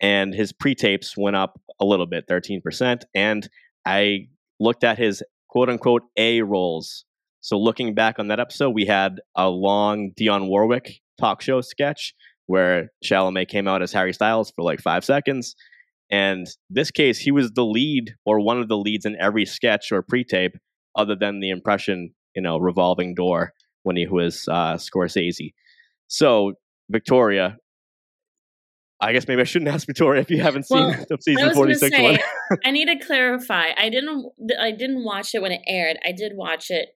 and 0.00 0.34
his 0.34 0.52
pre-tapes 0.52 1.16
went 1.16 1.36
up 1.36 1.60
a 1.80 1.84
little 1.84 2.06
bit 2.06 2.26
13% 2.28 3.02
and 3.14 3.48
i 3.86 4.26
looked 4.60 4.84
at 4.84 4.98
his 4.98 5.22
quote 5.50 5.68
unquote 5.68 6.02
A 6.16 6.42
roles. 6.42 7.04
So 7.40 7.58
looking 7.58 7.94
back 7.94 8.18
on 8.18 8.28
that 8.28 8.40
episode, 8.40 8.70
we 8.70 8.86
had 8.86 9.20
a 9.34 9.48
long 9.48 10.12
Dionne 10.18 10.48
Warwick 10.48 11.00
talk 11.18 11.42
show 11.42 11.60
sketch 11.60 12.14
where 12.46 12.90
Chalamet 13.04 13.48
came 13.48 13.66
out 13.66 13.82
as 13.82 13.92
Harry 13.92 14.12
Styles 14.12 14.52
for 14.54 14.62
like 14.62 14.80
five 14.80 15.04
seconds. 15.04 15.54
And 16.10 16.46
this 16.68 16.90
case, 16.90 17.18
he 17.18 17.30
was 17.30 17.52
the 17.52 17.64
lead 17.64 18.14
or 18.24 18.40
one 18.40 18.60
of 18.60 18.68
the 18.68 18.76
leads 18.76 19.04
in 19.06 19.16
every 19.20 19.46
sketch 19.46 19.92
or 19.92 20.02
pre-tape, 20.02 20.56
other 20.96 21.14
than 21.14 21.40
the 21.40 21.50
impression, 21.50 22.12
you 22.34 22.42
know, 22.42 22.58
revolving 22.58 23.14
door 23.14 23.52
when 23.84 23.96
he 23.96 24.06
was 24.06 24.46
uh, 24.48 24.74
Scorsese. 24.74 25.52
So 26.08 26.54
Victoria, 26.90 27.56
I 29.00 29.12
guess 29.12 29.26
maybe 29.28 29.40
I 29.40 29.44
shouldn't 29.44 29.70
ask 29.70 29.86
Victoria 29.86 30.20
if 30.20 30.30
you 30.30 30.42
haven't 30.42 30.64
seen 30.66 30.78
Well, 30.78 31.04
the 31.08 31.16
season 31.20 31.46
was 31.48 31.56
forty 31.56 31.72
going 31.72 31.74
to 31.74 31.86
six 31.86 31.96
say, 31.96 32.02
one. 32.50 32.58
I 32.64 32.70
need 32.72 32.86
to 32.86 32.98
clarify. 33.06 33.68
I 33.78 33.88
didn't. 33.88 34.26
I 34.60 34.72
didn't 34.72 35.04
watch 35.04 35.34
it 35.34 35.40
when 35.40 35.52
it 35.52 35.62
aired. 35.66 35.96
I 36.04 36.12
did 36.12 36.32
watch 36.34 36.66
it 36.70 36.88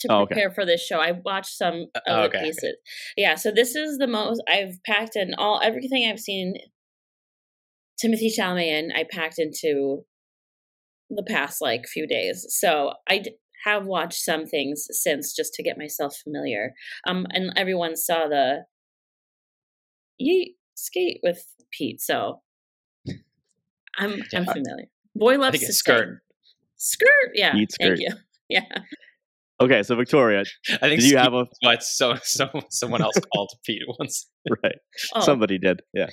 to 0.00 0.08
Oh, 0.10 0.20
okay. 0.20 0.34
prepare 0.34 0.50
for 0.52 0.64
this 0.64 0.80
show. 0.80 0.98
I 0.98 1.12
watched 1.12 1.56
some 1.58 1.86
Uh, 1.94 2.00
other 2.10 2.28
okay, 2.28 2.38
okay. 2.38 2.46
pieces. 2.46 2.76
Yeah. 3.16 3.34
So 3.34 3.50
this 3.50 3.74
is 3.74 3.98
the 3.98 4.06
most 4.06 4.42
I've 4.48 4.82
packed 4.86 5.16
in 5.16 5.34
all 5.36 5.60
everything 5.62 6.08
I've 6.08 6.20
seen. 6.20 6.54
Timothy 8.00 8.32
Chalamet. 8.36 8.88
I 8.94 9.04
packed 9.10 9.38
into 9.38 10.04
the 11.10 11.24
past 11.26 11.60
like 11.60 11.86
few 11.86 12.06
days. 12.06 12.46
So 12.48 12.92
I 13.08 13.18
d- 13.18 13.36
have 13.64 13.84
watched 13.84 14.22
some 14.22 14.46
things 14.46 14.86
since 14.90 15.34
just 15.34 15.52
to 15.54 15.62
get 15.62 15.76
myself 15.76 16.16
familiar. 16.22 16.72
Um, 17.06 17.26
and 17.30 17.52
everyone 17.56 17.96
saw 17.96 18.26
the 18.28 18.64
yeet 20.20 20.54
skate 20.74 21.20
with 21.22 21.44
Pete. 21.70 22.00
So 22.00 22.40
I'm 23.98 24.22
I'm 24.34 24.44
familiar. 24.46 24.86
Boy 25.14 25.36
loves 25.38 25.60
to 25.60 25.72
skirt. 25.72 26.20
Skirt, 26.76 27.30
yeah. 27.34 27.54
Yeet 27.54 27.72
skirt. 27.72 27.98
Thank 27.98 28.00
you. 28.00 28.10
Yeah. 28.48 28.62
Okay, 29.60 29.82
so 29.82 29.94
Victoria, 29.94 30.44
I 30.70 30.88
think 30.88 31.00
did 31.00 31.10
you 31.10 31.18
have 31.18 31.34
a 31.34 31.44
but 31.62 31.82
so 31.82 32.14
so 32.22 32.48
someone 32.70 33.02
else 33.02 33.16
called 33.34 33.50
Pete 33.64 33.82
once. 33.98 34.26
right? 34.62 34.76
Oh, 35.14 35.20
Somebody 35.20 35.58
did, 35.58 35.82
yeah. 35.92 36.08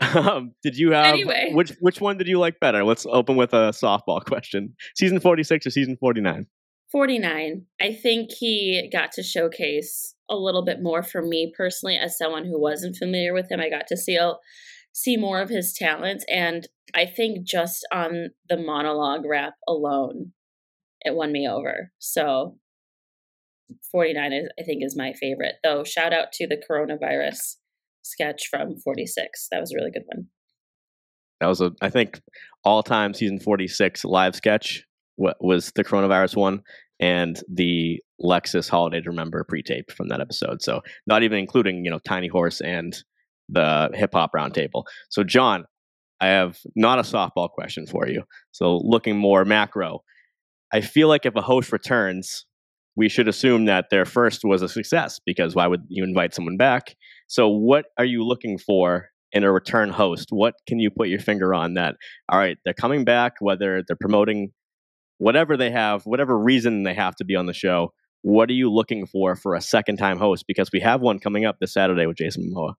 um, 0.00 0.52
did 0.62 0.76
you 0.76 0.90
have 0.92 1.06
Anyway. 1.06 1.50
which 1.52 1.72
which 1.80 2.00
one 2.00 2.18
did 2.18 2.26
you 2.26 2.38
like 2.40 2.58
better? 2.60 2.84
Let's 2.84 3.06
open 3.06 3.36
with 3.36 3.52
a 3.52 3.70
softball 3.70 4.24
question: 4.24 4.74
season 4.96 5.20
forty 5.20 5.44
six 5.44 5.66
or 5.66 5.70
season 5.70 5.96
forty 6.00 6.20
nine? 6.20 6.46
49. 6.92 7.64
I 7.80 7.92
think 7.92 8.30
he 8.30 8.88
got 8.92 9.10
to 9.12 9.22
showcase 9.22 10.14
a 10.30 10.36
little 10.36 10.64
bit 10.64 10.80
more 10.82 11.02
for 11.02 11.20
me 11.20 11.52
personally 11.56 11.96
as 11.96 12.16
someone 12.16 12.44
who 12.44 12.60
wasn't 12.60 12.94
familiar 12.96 13.34
with 13.34 13.50
him. 13.50 13.60
I 13.60 13.68
got 13.68 13.88
to 13.88 13.96
see 13.96 14.14
a, 14.14 14.34
see 14.92 15.16
more 15.16 15.40
of 15.40 15.48
his 15.48 15.72
talents 15.72 16.24
and 16.30 16.68
I 16.94 17.04
think 17.06 17.46
just 17.46 17.86
on 17.92 18.30
the 18.48 18.56
monologue 18.56 19.24
rap 19.26 19.54
alone 19.66 20.32
it 21.06 21.14
won 21.14 21.32
me 21.32 21.48
over. 21.48 21.92
So 21.98 22.58
49 23.90 24.32
is, 24.32 24.48
I 24.60 24.62
think 24.62 24.84
is 24.84 24.96
my 24.96 25.12
favorite. 25.14 25.54
Though 25.64 25.84
shout 25.84 26.12
out 26.12 26.32
to 26.34 26.46
the 26.46 26.60
coronavirus 26.70 27.56
sketch 28.02 28.48
from 28.50 28.76
46. 28.76 29.48
That 29.50 29.60
was 29.60 29.72
a 29.72 29.76
really 29.76 29.90
good 29.90 30.04
one. 30.06 30.26
That 31.40 31.46
was 31.46 31.60
a 31.60 31.72
I 31.82 31.90
think 31.90 32.20
all 32.64 32.82
time 32.82 33.14
season 33.14 33.38
forty 33.38 33.68
six 33.68 34.04
live 34.04 34.34
sketch 34.34 34.84
wa- 35.16 35.34
was 35.40 35.70
the 35.74 35.84
coronavirus 35.84 36.36
one 36.36 36.62
and 36.98 37.40
the 37.52 38.00
Lexus 38.22 38.68
Holiday 38.70 39.02
to 39.02 39.10
Remember 39.10 39.44
pre 39.44 39.62
tape 39.62 39.90
from 39.92 40.08
that 40.08 40.20
episode. 40.20 40.62
So 40.62 40.80
not 41.06 41.22
even 41.22 41.38
including 41.38 41.84
you 41.84 41.90
know 41.90 41.98
Tiny 41.98 42.28
Horse 42.28 42.60
and 42.60 42.96
the 43.48 43.90
hip 43.94 44.14
hop 44.14 44.32
roundtable. 44.34 44.84
So 45.10 45.22
John, 45.22 45.66
I 46.20 46.28
have 46.28 46.58
not 46.74 46.98
a 46.98 47.02
softball 47.02 47.50
question 47.50 47.86
for 47.86 48.08
you. 48.08 48.22
So 48.52 48.78
looking 48.78 49.18
more 49.18 49.44
macro, 49.44 50.00
I 50.72 50.80
feel 50.80 51.08
like 51.08 51.26
if 51.26 51.36
a 51.36 51.42
host 51.42 51.72
returns, 51.72 52.46
we 52.96 53.08
should 53.08 53.28
assume 53.28 53.66
that 53.66 53.86
their 53.90 54.04
first 54.04 54.40
was 54.44 54.62
a 54.62 54.68
success 54.68 55.20
because 55.24 55.54
why 55.54 55.66
would 55.66 55.82
you 55.88 56.02
invite 56.02 56.34
someone 56.34 56.56
back? 56.56 56.96
So 57.28 57.48
what 57.48 57.86
are 57.98 58.04
you 58.04 58.24
looking 58.24 58.58
for 58.58 59.10
in 59.32 59.44
a 59.44 59.52
return 59.52 59.90
host? 59.90 60.28
What 60.30 60.54
can 60.66 60.78
you 60.78 60.90
put 60.90 61.08
your 61.08 61.20
finger 61.20 61.54
on 61.54 61.74
that? 61.74 61.96
All 62.30 62.38
right, 62.38 62.56
they're 62.64 62.74
coming 62.74 63.04
back, 63.04 63.34
whether 63.40 63.82
they're 63.86 63.96
promoting 64.00 64.52
whatever 65.18 65.56
they 65.56 65.70
have, 65.70 66.04
whatever 66.04 66.38
reason 66.38 66.82
they 66.82 66.94
have 66.94 67.16
to 67.16 67.24
be 67.24 67.36
on 67.36 67.46
the 67.46 67.54
show, 67.54 67.92
what 68.22 68.50
are 68.50 68.54
you 68.54 68.72
looking 68.72 69.06
for 69.06 69.36
for 69.36 69.54
a 69.54 69.60
second 69.60 69.98
time 69.98 70.18
host? 70.18 70.46
Because 70.48 70.70
we 70.72 70.80
have 70.80 71.00
one 71.00 71.18
coming 71.18 71.44
up 71.44 71.58
this 71.60 71.72
Saturday 71.72 72.06
with 72.06 72.16
Jason 72.16 72.50
Momoa. 72.52 72.74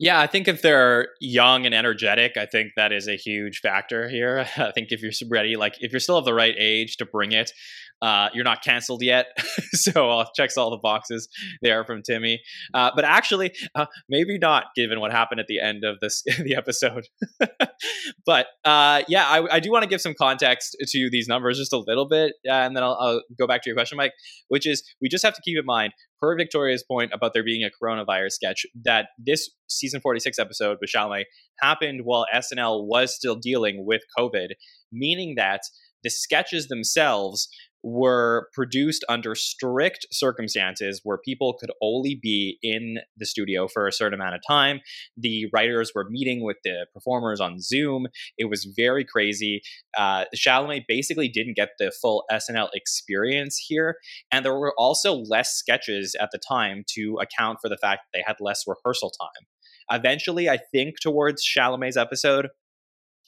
Yeah, 0.00 0.20
I 0.20 0.28
think 0.28 0.46
if 0.46 0.62
they're 0.62 1.08
young 1.20 1.66
and 1.66 1.74
energetic, 1.74 2.36
I 2.36 2.46
think 2.46 2.72
that 2.76 2.92
is 2.92 3.08
a 3.08 3.16
huge 3.16 3.58
factor 3.58 4.08
here. 4.08 4.46
I 4.56 4.70
think 4.70 4.92
if 4.92 5.02
you're 5.02 5.12
ready, 5.28 5.56
like 5.56 5.76
if 5.80 5.92
you're 5.92 6.00
still 6.00 6.18
of 6.18 6.24
the 6.24 6.34
right 6.34 6.54
age 6.56 6.96
to 6.98 7.06
bring 7.06 7.32
it, 7.32 7.52
uh, 8.00 8.28
you're 8.32 8.44
not 8.44 8.62
canceled 8.62 9.02
yet. 9.02 9.26
so 9.72 10.08
I'll 10.08 10.30
checks 10.34 10.56
all 10.56 10.70
the 10.70 10.78
boxes 10.78 11.28
there 11.62 11.84
from 11.84 12.02
Timmy. 12.02 12.40
Uh, 12.72 12.90
but 12.94 13.04
actually, 13.04 13.52
uh, 13.74 13.86
maybe 14.08 14.38
not 14.38 14.66
given 14.76 15.00
what 15.00 15.12
happened 15.12 15.40
at 15.40 15.46
the 15.46 15.60
end 15.60 15.84
of 15.84 16.00
this 16.00 16.22
the 16.38 16.54
episode. 16.56 17.06
but 18.26 18.46
uh, 18.64 19.02
yeah, 19.08 19.26
I, 19.26 19.56
I 19.56 19.60
do 19.60 19.70
want 19.70 19.82
to 19.82 19.88
give 19.88 20.00
some 20.00 20.14
context 20.14 20.76
to 20.80 21.10
these 21.10 21.28
numbers 21.28 21.58
just 21.58 21.72
a 21.72 21.78
little 21.78 22.08
bit, 22.08 22.34
and 22.44 22.76
then 22.76 22.82
I'll, 22.82 22.96
I'll 23.00 23.22
go 23.38 23.46
back 23.46 23.62
to 23.62 23.70
your 23.70 23.76
question, 23.76 23.96
Mike, 23.96 24.12
which 24.48 24.66
is 24.66 24.82
we 25.00 25.08
just 25.08 25.24
have 25.24 25.34
to 25.34 25.42
keep 25.42 25.58
in 25.58 25.64
mind 25.64 25.92
per 26.20 26.36
Victoria's 26.36 26.84
point 26.84 27.12
about 27.12 27.32
there 27.34 27.44
being 27.44 27.64
a 27.64 27.70
coronavirus 27.70 28.32
sketch, 28.32 28.66
that 28.84 29.08
this 29.18 29.50
season 29.68 30.00
46 30.00 30.38
episode 30.38 30.78
with 30.80 30.90
Chalamet 30.90 31.24
happened 31.60 32.00
while 32.04 32.26
SNL 32.34 32.86
was 32.86 33.14
still 33.14 33.36
dealing 33.36 33.84
with 33.86 34.02
COVID, 34.18 34.48
meaning 34.92 35.34
that 35.36 35.60
the 36.04 36.10
sketches 36.10 36.68
themselves 36.68 37.48
were 37.82 38.48
produced 38.52 39.04
under 39.08 39.34
strict 39.34 40.06
circumstances 40.10 41.00
where 41.04 41.18
people 41.18 41.54
could 41.54 41.70
only 41.80 42.18
be 42.20 42.58
in 42.62 42.98
the 43.16 43.26
studio 43.26 43.68
for 43.68 43.86
a 43.86 43.92
certain 43.92 44.18
amount 44.20 44.34
of 44.34 44.40
time. 44.46 44.80
The 45.16 45.46
writers 45.52 45.92
were 45.94 46.08
meeting 46.10 46.42
with 46.42 46.56
the 46.64 46.86
performers 46.92 47.40
on 47.40 47.60
Zoom. 47.60 48.08
It 48.36 48.46
was 48.46 48.64
very 48.64 49.04
crazy. 49.04 49.62
Uh, 49.96 50.24
Chalamet 50.34 50.84
basically 50.88 51.28
didn't 51.28 51.56
get 51.56 51.70
the 51.78 51.92
full 51.92 52.24
SNL 52.32 52.68
experience 52.74 53.56
here. 53.56 53.96
And 54.32 54.44
there 54.44 54.58
were 54.58 54.74
also 54.76 55.14
less 55.14 55.52
sketches 55.54 56.16
at 56.20 56.30
the 56.32 56.38
time 56.38 56.84
to 56.94 57.18
account 57.22 57.58
for 57.60 57.68
the 57.68 57.78
fact 57.78 58.02
that 58.04 58.18
they 58.18 58.24
had 58.26 58.36
less 58.40 58.64
rehearsal 58.66 59.10
time. 59.10 59.46
Eventually, 59.90 60.50
I 60.50 60.58
think 60.72 60.96
towards 61.00 61.46
Chalamet's 61.46 61.96
episode, 61.96 62.48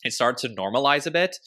it 0.04 0.12
started 0.12 0.48
to 0.48 0.54
normalize 0.54 1.06
a 1.06 1.10
bit. 1.10 1.38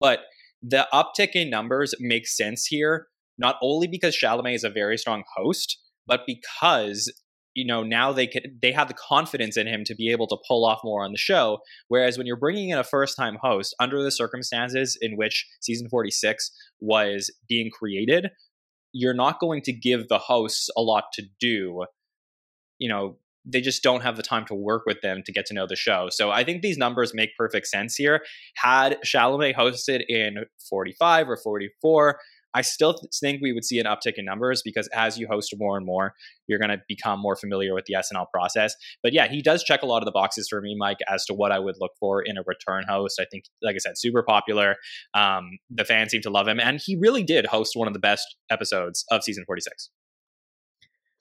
But 0.00 0.20
the 0.62 0.86
uptick 0.92 1.30
in 1.34 1.50
numbers 1.50 1.94
makes 2.00 2.36
sense 2.36 2.66
here, 2.66 3.06
not 3.38 3.56
only 3.62 3.86
because 3.86 4.16
Chalamet 4.16 4.54
is 4.54 4.64
a 4.64 4.70
very 4.70 4.96
strong 4.96 5.22
host, 5.36 5.78
but 6.06 6.22
because 6.26 7.12
you 7.54 7.66
know 7.66 7.82
now 7.82 8.12
they 8.12 8.26
could 8.26 8.58
they 8.62 8.72
have 8.72 8.88
the 8.88 8.94
confidence 8.94 9.56
in 9.56 9.66
him 9.66 9.82
to 9.84 9.94
be 9.94 10.10
able 10.10 10.26
to 10.28 10.36
pull 10.46 10.64
off 10.64 10.80
more 10.84 11.04
on 11.04 11.12
the 11.12 11.18
show. 11.18 11.58
Whereas 11.88 12.16
when 12.16 12.26
you're 12.26 12.36
bringing 12.36 12.70
in 12.70 12.78
a 12.78 12.84
first 12.84 13.16
time 13.16 13.38
host 13.42 13.74
under 13.80 14.02
the 14.02 14.10
circumstances 14.10 14.96
in 15.00 15.16
which 15.16 15.46
season 15.60 15.88
46 15.88 16.50
was 16.80 17.32
being 17.48 17.70
created 17.70 18.30
you're 18.92 19.14
not 19.14 19.40
going 19.40 19.62
to 19.62 19.72
give 19.72 20.08
the 20.08 20.18
hosts 20.18 20.68
a 20.76 20.80
lot 20.80 21.04
to 21.12 21.22
do 21.40 21.84
you 22.78 22.88
know 22.88 23.16
they 23.50 23.60
just 23.60 23.82
don't 23.82 24.02
have 24.02 24.16
the 24.16 24.22
time 24.22 24.44
to 24.46 24.54
work 24.54 24.82
with 24.86 25.00
them 25.00 25.22
to 25.24 25.32
get 25.32 25.46
to 25.46 25.54
know 25.54 25.66
the 25.66 25.76
show. 25.76 26.08
So 26.10 26.30
I 26.30 26.44
think 26.44 26.62
these 26.62 26.76
numbers 26.76 27.12
make 27.14 27.30
perfect 27.36 27.66
sense 27.66 27.96
here. 27.96 28.20
Had 28.56 28.98
Chalamet 29.04 29.56
hosted 29.56 30.04
in 30.08 30.44
45 30.68 31.30
or 31.30 31.36
44, 31.36 32.18
I 32.54 32.62
still 32.62 32.98
think 33.20 33.40
we 33.42 33.52
would 33.52 33.64
see 33.64 33.78
an 33.78 33.86
uptick 33.86 34.14
in 34.16 34.24
numbers 34.24 34.62
because 34.64 34.88
as 34.88 35.18
you 35.18 35.28
host 35.28 35.54
more 35.58 35.76
and 35.76 35.84
more, 35.84 36.14
you're 36.46 36.58
going 36.58 36.70
to 36.70 36.80
become 36.88 37.20
more 37.20 37.36
familiar 37.36 37.74
with 37.74 37.84
the 37.84 37.94
SNL 37.94 38.26
process. 38.32 38.74
But 39.02 39.12
yeah, 39.12 39.28
he 39.28 39.42
does 39.42 39.62
check 39.62 39.82
a 39.82 39.86
lot 39.86 39.98
of 39.98 40.06
the 40.06 40.12
boxes 40.12 40.48
for 40.48 40.60
me, 40.60 40.74
Mike, 40.76 40.98
as 41.08 41.24
to 41.26 41.34
what 41.34 41.52
I 41.52 41.58
would 41.58 41.76
look 41.78 41.92
for 42.00 42.22
in 42.22 42.38
a 42.38 42.42
return 42.46 42.84
host. 42.88 43.20
I 43.20 43.26
think, 43.30 43.44
like 43.62 43.74
I 43.74 43.78
said, 43.78 43.98
super 43.98 44.22
popular. 44.22 44.76
Um, 45.14 45.58
the 45.70 45.84
fans 45.84 46.10
seem 46.10 46.22
to 46.22 46.30
love 46.30 46.48
him, 46.48 46.58
and 46.58 46.80
he 46.82 46.96
really 46.98 47.22
did 47.22 47.46
host 47.46 47.72
one 47.76 47.86
of 47.86 47.94
the 47.94 48.00
best 48.00 48.36
episodes 48.50 49.04
of 49.10 49.22
season 49.22 49.44
46. 49.46 49.90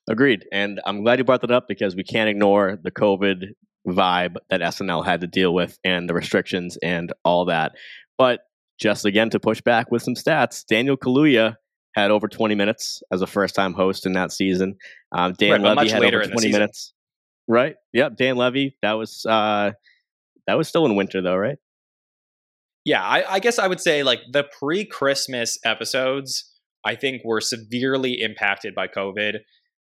Agreed. 0.10 0.46
And 0.52 0.80
I'm 0.86 1.04
glad 1.04 1.20
you 1.20 1.26
brought 1.26 1.42
that 1.42 1.52
up 1.52 1.68
because 1.68 1.96
we 1.96 2.04
can't 2.04 2.30
ignore 2.30 2.78
the 2.82 2.92
COVID 2.92 3.48
vibe 3.88 4.36
that 4.50 4.62
SNL 4.62 5.06
had 5.06 5.22
to 5.22 5.28
deal 5.28 5.54
with 5.54 5.78
and 5.84 6.10
the 6.10 6.14
restrictions 6.14 6.78
and 6.82 7.12
all 7.24 7.46
that. 7.46 7.74
But 8.18 8.42
just 8.80 9.06
again 9.06 9.30
to 9.32 9.40
push 9.40 9.62
back 9.62 9.92
with 9.92 10.04
some 10.04 10.14
stats, 10.14 10.66
Daniel 10.66 10.98
Kaluuya 10.98 11.56
had 11.96 12.12
over 12.12 12.28
20 12.28 12.56
minutes 12.56 13.02
as 13.12 13.22
a 13.22 13.28
first 13.28 13.56
time 13.56 13.74
host 13.74 14.06
in 14.06 14.14
that 14.14 14.32
season. 14.32 14.76
Um, 15.12 15.34
Dan 15.34 15.64
right, 15.64 15.78
Levy 15.78 15.90
had 15.90 16.04
over 16.04 16.26
20 16.26 16.52
minutes. 16.52 16.94
Right. 17.48 17.76
Yep. 17.94 18.18
Dan 18.18 18.36
Levy. 18.36 18.78
That 18.82 18.94
was 18.94 19.26
uh, 19.28 19.72
that 20.48 20.58
was 20.58 20.68
still 20.68 20.86
in 20.86 20.96
winter 20.96 21.22
though, 21.22 21.36
right? 21.36 21.58
Yeah, 22.86 23.04
I, 23.04 23.34
I 23.34 23.40
guess 23.40 23.60
I 23.60 23.68
would 23.68 23.82
say 23.82 24.04
like 24.04 24.22
the 24.32 24.46
pre 24.58 24.86
Christmas 24.86 25.58
episodes. 25.66 26.54
I 26.86 26.96
think 26.96 27.24
were 27.26 27.42
severely 27.42 28.22
impacted 28.22 28.74
by 28.74 28.88
COVID 28.88 29.40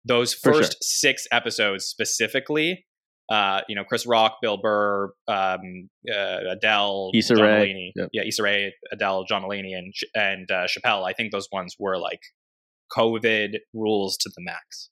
those 0.07 0.33
first 0.33 0.73
sure. 0.73 0.79
six 0.81 1.27
episodes 1.31 1.85
specifically, 1.85 2.85
uh, 3.29 3.61
you 3.67 3.75
know, 3.75 3.83
Chris 3.83 4.05
Rock, 4.05 4.37
Bill 4.41 4.57
Burr, 4.57 5.11
um, 5.27 5.89
uh, 6.09 6.51
Adele, 6.51 7.11
Issa 7.13 7.35
John. 7.35 7.45
Mulaney, 7.45 7.91
yep. 7.95 8.09
yeah, 8.13 8.23
Issa 8.25 8.43
Rae, 8.43 8.73
Adele, 8.91 9.25
John 9.25 9.43
Mulaney, 9.43 9.77
and 9.77 9.93
and 10.15 10.49
uh, 10.49 10.67
Chappelle. 10.67 11.07
I 11.07 11.13
think 11.13 11.31
those 11.31 11.47
ones 11.51 11.75
were 11.77 11.97
like 11.97 12.21
COVID 12.97 13.55
rules 13.73 14.17
to 14.17 14.29
the 14.29 14.41
max. 14.41 14.89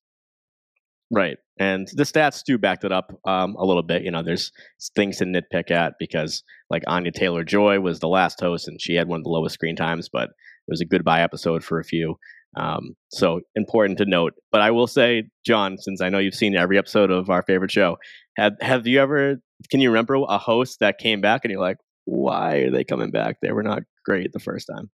Right, 1.12 1.38
and 1.60 1.88
the 1.94 2.04
stats 2.04 2.42
do 2.44 2.58
back 2.58 2.82
that 2.82 2.92
up 2.92 3.18
um, 3.26 3.56
a 3.58 3.66
little 3.66 3.84
bit. 3.84 4.04
You 4.04 4.12
know, 4.12 4.24
there's 4.24 4.52
things 4.96 5.18
to 5.18 5.26
nitpick 5.26 5.72
at 5.72 5.94
because 5.98 6.44
like 6.70 6.84
Anya 6.88 7.12
Taylor 7.12 7.44
Joy 7.46 7.80
was 7.80 8.00
the 8.00 8.10
last 8.10 8.42
host, 8.42 8.68
and 8.68 8.82
she 8.82 8.96
had 8.96 9.08
one 9.08 9.20
of 9.22 9.24
the 9.24 9.30
lowest 9.30 9.54
screen 9.54 9.78
times, 9.78 10.10
but 10.12 10.24
it 10.24 10.72
was 10.72 10.82
a 10.82 10.86
goodbye 10.86 11.22
episode 11.22 11.64
for 11.64 11.80
a 11.80 11.86
few. 11.86 12.18
Um, 12.58 12.96
so 13.10 13.42
important 13.56 13.98
to 14.00 14.06
note. 14.06 14.34
But 14.52 14.62
I 14.62 14.72
will 14.72 14.88
say, 14.88 15.24
Jon, 15.46 15.78
since 15.78 16.02
I 16.02 16.10
know 16.10 16.20
you've 16.20 16.36
seen 16.36 16.56
every 16.56 16.78
episode 16.78 17.12
of 17.12 17.30
our 17.30 17.44
favorite 17.44 17.72
show, 17.72 17.98
have 18.38 18.54
have 18.62 18.88
you 18.88 19.00
ever? 19.02 19.38
Can 19.70 19.82
you 19.82 19.90
remember 19.90 20.16
a 20.16 20.38
host 20.38 20.80
that 20.80 20.98
came 20.98 21.22
back 21.22 21.42
and 21.44 21.52
you're 21.52 21.62
like, 21.62 21.78
why 22.06 22.58
are 22.58 22.72
they 22.72 22.84
coming 22.84 23.12
back? 23.12 23.38
They 23.42 23.52
were 23.52 23.64
not 23.64 23.84
great 24.06 24.32
the 24.32 24.40
first 24.40 24.68
time. 24.68 24.90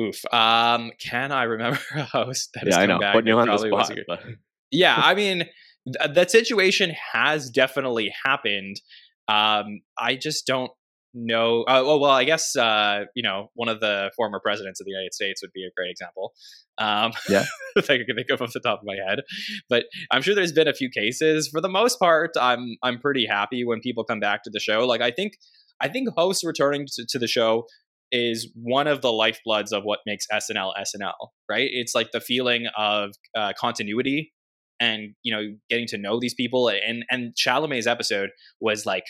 Oof. 0.00 0.20
Um, 0.32 0.90
can 1.00 1.32
I 1.32 1.44
remember 1.44 1.80
a 1.94 2.04
host 2.04 2.50
that 2.54 2.66
yeah, 2.66 2.78
I 2.78 2.86
know. 2.86 2.98
back? 2.98 3.24
You 3.24 3.38
on 3.38 3.48
the 3.48 3.58
spot, 3.58 3.92
but... 4.06 4.22
yeah, 4.70 4.94
I 4.96 5.14
mean, 5.14 5.44
th- 5.86 6.14
that 6.14 6.30
situation 6.30 6.92
has 7.12 7.50
definitely 7.50 8.12
happened. 8.24 8.80
Um, 9.28 9.80
I 9.98 10.16
just 10.16 10.46
don't 10.46 10.70
no 11.14 11.62
uh, 11.62 11.82
well, 11.84 12.00
well 12.00 12.10
i 12.10 12.24
guess 12.24 12.56
uh, 12.56 13.04
you 13.14 13.22
know 13.22 13.50
one 13.54 13.68
of 13.68 13.80
the 13.80 14.10
former 14.16 14.40
presidents 14.40 14.80
of 14.80 14.84
the 14.84 14.90
united 14.90 15.14
states 15.14 15.40
would 15.42 15.52
be 15.52 15.64
a 15.64 15.70
great 15.76 15.90
example 15.90 16.32
um, 16.78 17.12
yeah. 17.28 17.44
if 17.76 17.88
i 17.88 17.98
could 17.98 18.06
think 18.14 18.28
of 18.30 18.42
off 18.42 18.52
the 18.52 18.60
top 18.60 18.80
of 18.80 18.84
my 18.84 18.96
head. 19.08 19.20
But 19.68 19.84
i'm 20.10 20.22
sure 20.22 20.34
there's 20.34 20.52
been 20.52 20.68
a 20.68 20.74
few 20.74 20.90
cases. 20.90 21.48
For 21.48 21.60
the 21.60 21.68
most 21.68 21.98
part 21.98 22.32
i'm 22.40 22.76
i'm 22.82 22.98
pretty 22.98 23.26
happy 23.26 23.64
when 23.64 23.80
people 23.80 24.04
come 24.04 24.20
back 24.20 24.42
to 24.44 24.50
the 24.50 24.60
show. 24.60 24.86
Like 24.86 25.00
i 25.00 25.10
think 25.10 25.34
i 25.80 25.88
think 25.88 26.08
hosts 26.16 26.44
returning 26.44 26.86
to, 26.94 27.06
to 27.08 27.18
the 27.18 27.28
show 27.28 27.66
is 28.12 28.48
one 28.54 28.86
of 28.86 29.00
the 29.00 29.08
lifebloods 29.08 29.72
of 29.72 29.82
what 29.84 30.00
makes 30.06 30.26
snl 30.32 30.72
snl 30.78 31.12
right? 31.48 31.68
It's 31.72 31.94
like 31.94 32.12
the 32.12 32.20
feeling 32.20 32.66
of 32.76 33.10
uh, 33.36 33.52
continuity 33.58 34.32
and 34.80 35.14
you 35.22 35.34
know 35.34 35.56
getting 35.70 35.86
to 35.88 35.98
know 35.98 36.18
these 36.20 36.34
people. 36.34 36.68
And 36.68 37.04
and 37.10 37.34
chalamet's 37.34 37.86
episode 37.86 38.30
was 38.60 38.86
like 38.86 39.04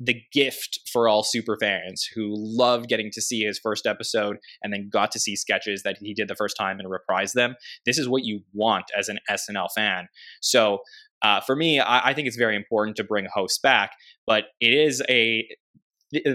the 0.00 0.20
gift 0.32 0.80
for 0.92 1.08
all 1.08 1.22
super 1.22 1.56
fans 1.60 2.08
who 2.14 2.32
love 2.36 2.86
getting 2.86 3.10
to 3.12 3.20
see 3.20 3.40
his 3.40 3.58
first 3.58 3.86
episode 3.86 4.36
and 4.62 4.72
then 4.72 4.88
got 4.88 5.10
to 5.12 5.18
see 5.18 5.34
sketches 5.34 5.82
that 5.82 5.98
he 6.00 6.14
did 6.14 6.28
the 6.28 6.36
first 6.36 6.56
time 6.56 6.78
and 6.78 6.88
reprise 6.88 7.32
them. 7.32 7.56
This 7.84 7.98
is 7.98 8.08
what 8.08 8.24
you 8.24 8.40
want 8.52 8.84
as 8.96 9.08
an 9.08 9.18
SNL 9.28 9.68
fan. 9.74 10.08
So 10.40 10.78
uh, 11.22 11.40
for 11.40 11.56
me, 11.56 11.80
I, 11.80 12.10
I 12.10 12.14
think 12.14 12.28
it's 12.28 12.36
very 12.36 12.54
important 12.54 12.96
to 12.98 13.04
bring 13.04 13.26
hosts 13.32 13.58
back, 13.58 13.92
but 14.26 14.44
it 14.60 14.72
is 14.72 15.02
a 15.08 15.48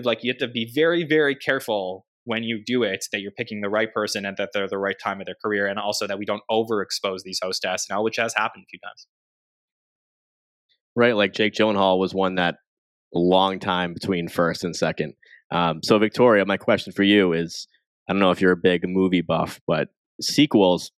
like 0.04 0.24
you 0.24 0.32
have 0.32 0.38
to 0.40 0.48
be 0.48 0.72
very, 0.74 1.04
very 1.04 1.36
careful 1.36 2.06
when 2.26 2.44
you 2.44 2.62
do 2.64 2.84
it 2.84 3.06
that 3.12 3.22
you're 3.22 3.32
picking 3.32 3.62
the 3.62 3.70
right 3.70 3.94
person 3.94 4.26
and 4.26 4.38
that 4.38 4.50
they're 4.54 4.68
the 4.68 4.78
right 4.78 4.98
time 5.02 5.20
of 5.20 5.26
their 5.26 5.36
career, 5.42 5.68
and 5.68 5.80
also 5.80 6.06
that 6.06 6.20
we 6.20 6.26
don't 6.26 6.44
overexpose 6.52 7.24
these 7.24 7.40
hosts 7.42 7.62
to 7.62 7.68
SNL, 7.68 8.04
which 8.04 8.18
has 8.18 8.34
happened 8.34 8.66
a 8.68 8.70
few 8.70 8.80
times. 8.80 9.08
Right, 10.96 11.16
like 11.16 11.34
Jake 11.34 11.54
Gyllenhaal 11.54 11.98
was 11.98 12.14
one 12.14 12.36
that 12.36 12.58
long 13.20 13.60
time 13.60 13.94
between 13.94 14.28
first 14.28 14.64
and 14.64 14.76
second. 14.76 15.14
Um, 15.52 15.82
so, 15.84 15.98
Victoria, 16.00 16.46
my 16.46 16.58
question 16.58 16.92
for 16.92 17.04
you 17.04 17.34
is 17.34 17.68
I 18.10 18.14
don't 18.14 18.20
know 18.20 18.32
if 18.32 18.42
you're 18.42 18.52
a 18.52 18.58
big 18.58 18.88
movie 18.88 19.22
buff, 19.22 19.62
but 19.68 19.90
sequels 20.20 20.92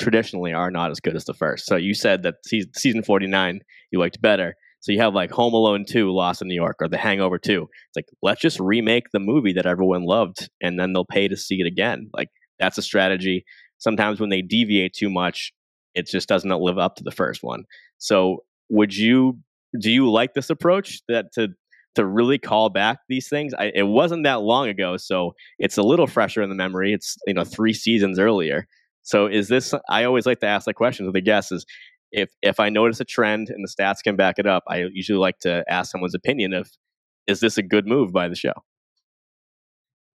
traditionally 0.00 0.52
are 0.52 0.70
not 0.70 0.90
as 0.90 1.00
good 1.00 1.16
as 1.16 1.24
the 1.24 1.34
first. 1.34 1.66
So, 1.66 1.76
you 1.76 1.94
said 1.94 2.22
that 2.22 2.36
season 2.76 3.02
49 3.02 3.60
you 3.90 3.98
liked 3.98 4.20
better. 4.20 4.54
So, 4.80 4.92
you 4.92 5.00
have 5.00 5.14
like 5.14 5.30
Home 5.30 5.54
Alone 5.54 5.84
2, 5.88 6.12
Lost 6.12 6.42
in 6.42 6.48
New 6.48 6.54
York, 6.54 6.76
or 6.80 6.88
The 6.88 6.98
Hangover 6.98 7.38
2. 7.38 7.62
It's 7.62 7.96
like, 7.96 8.08
let's 8.22 8.40
just 8.40 8.60
remake 8.60 9.06
the 9.12 9.20
movie 9.20 9.54
that 9.54 9.66
everyone 9.66 10.04
loved 10.04 10.50
and 10.60 10.78
then 10.78 10.92
they'll 10.92 11.06
pay 11.06 11.28
to 11.28 11.36
see 11.36 11.60
it 11.60 11.66
again. 11.66 12.10
Like, 12.12 12.28
that's 12.58 12.78
a 12.78 12.82
strategy. 12.82 13.44
Sometimes 13.78 14.20
when 14.20 14.30
they 14.30 14.42
deviate 14.42 14.92
too 14.92 15.10
much, 15.10 15.52
it 15.94 16.06
just 16.08 16.28
doesn't 16.28 16.50
live 16.50 16.78
up 16.78 16.96
to 16.96 17.04
the 17.04 17.10
first 17.10 17.42
one. 17.42 17.64
So, 17.98 18.44
would 18.68 18.96
you 18.96 19.38
do 19.78 19.90
you 19.90 20.10
like 20.10 20.34
this 20.34 20.50
approach 20.50 21.02
that 21.08 21.32
to 21.34 21.48
to 21.94 22.04
really 22.04 22.38
call 22.38 22.70
back 22.70 22.98
these 23.08 23.28
things. 23.28 23.54
I, 23.54 23.70
it 23.74 23.84
wasn't 23.84 24.24
that 24.24 24.42
long 24.42 24.68
ago, 24.68 24.96
so 24.96 25.34
it's 25.58 25.78
a 25.78 25.82
little 25.82 26.06
fresher 26.06 26.42
in 26.42 26.48
the 26.48 26.54
memory. 26.54 26.92
It's 26.92 27.16
you 27.26 27.34
know 27.34 27.44
three 27.44 27.72
seasons 27.72 28.18
earlier. 28.18 28.66
So 29.02 29.26
is 29.26 29.48
this? 29.48 29.74
I 29.88 30.04
always 30.04 30.26
like 30.26 30.40
to 30.40 30.46
ask 30.46 30.66
that 30.66 30.74
question 30.74 31.06
to 31.06 31.12
the 31.12 31.20
guests: 31.20 31.52
is 31.52 31.64
if 32.12 32.30
if 32.42 32.60
I 32.60 32.68
notice 32.68 33.00
a 33.00 33.04
trend 33.04 33.50
and 33.50 33.64
the 33.64 33.68
stats 33.68 34.02
can 34.02 34.16
back 34.16 34.38
it 34.38 34.46
up, 34.46 34.64
I 34.68 34.86
usually 34.92 35.18
like 35.18 35.38
to 35.40 35.64
ask 35.68 35.90
someone's 35.90 36.14
opinion 36.14 36.52
of 36.52 36.70
is 37.26 37.40
this 37.40 37.56
a 37.58 37.62
good 37.62 37.86
move 37.86 38.12
by 38.12 38.28
the 38.28 38.36
show? 38.36 38.52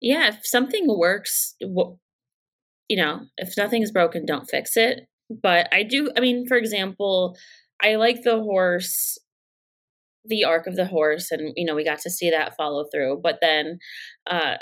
Yeah, 0.00 0.28
if 0.28 0.46
something 0.46 0.86
works, 0.88 1.54
you 1.60 2.96
know, 2.96 3.20
if 3.38 3.56
nothing's 3.56 3.90
broken, 3.90 4.26
don't 4.26 4.48
fix 4.48 4.76
it. 4.76 5.06
But 5.30 5.68
I 5.72 5.82
do. 5.82 6.10
I 6.16 6.20
mean, 6.20 6.46
for 6.46 6.56
example, 6.56 7.36
I 7.82 7.96
like 7.96 8.22
the 8.22 8.36
horse 8.36 9.18
the 10.28 10.44
arc 10.44 10.66
of 10.66 10.76
the 10.76 10.86
horse 10.86 11.30
and 11.30 11.52
you 11.56 11.64
know 11.64 11.74
we 11.74 11.84
got 11.84 11.98
to 11.98 12.10
see 12.10 12.30
that 12.30 12.56
follow 12.56 12.84
through 12.92 13.20
but 13.22 13.38
then 13.40 13.78
uh 14.30 14.54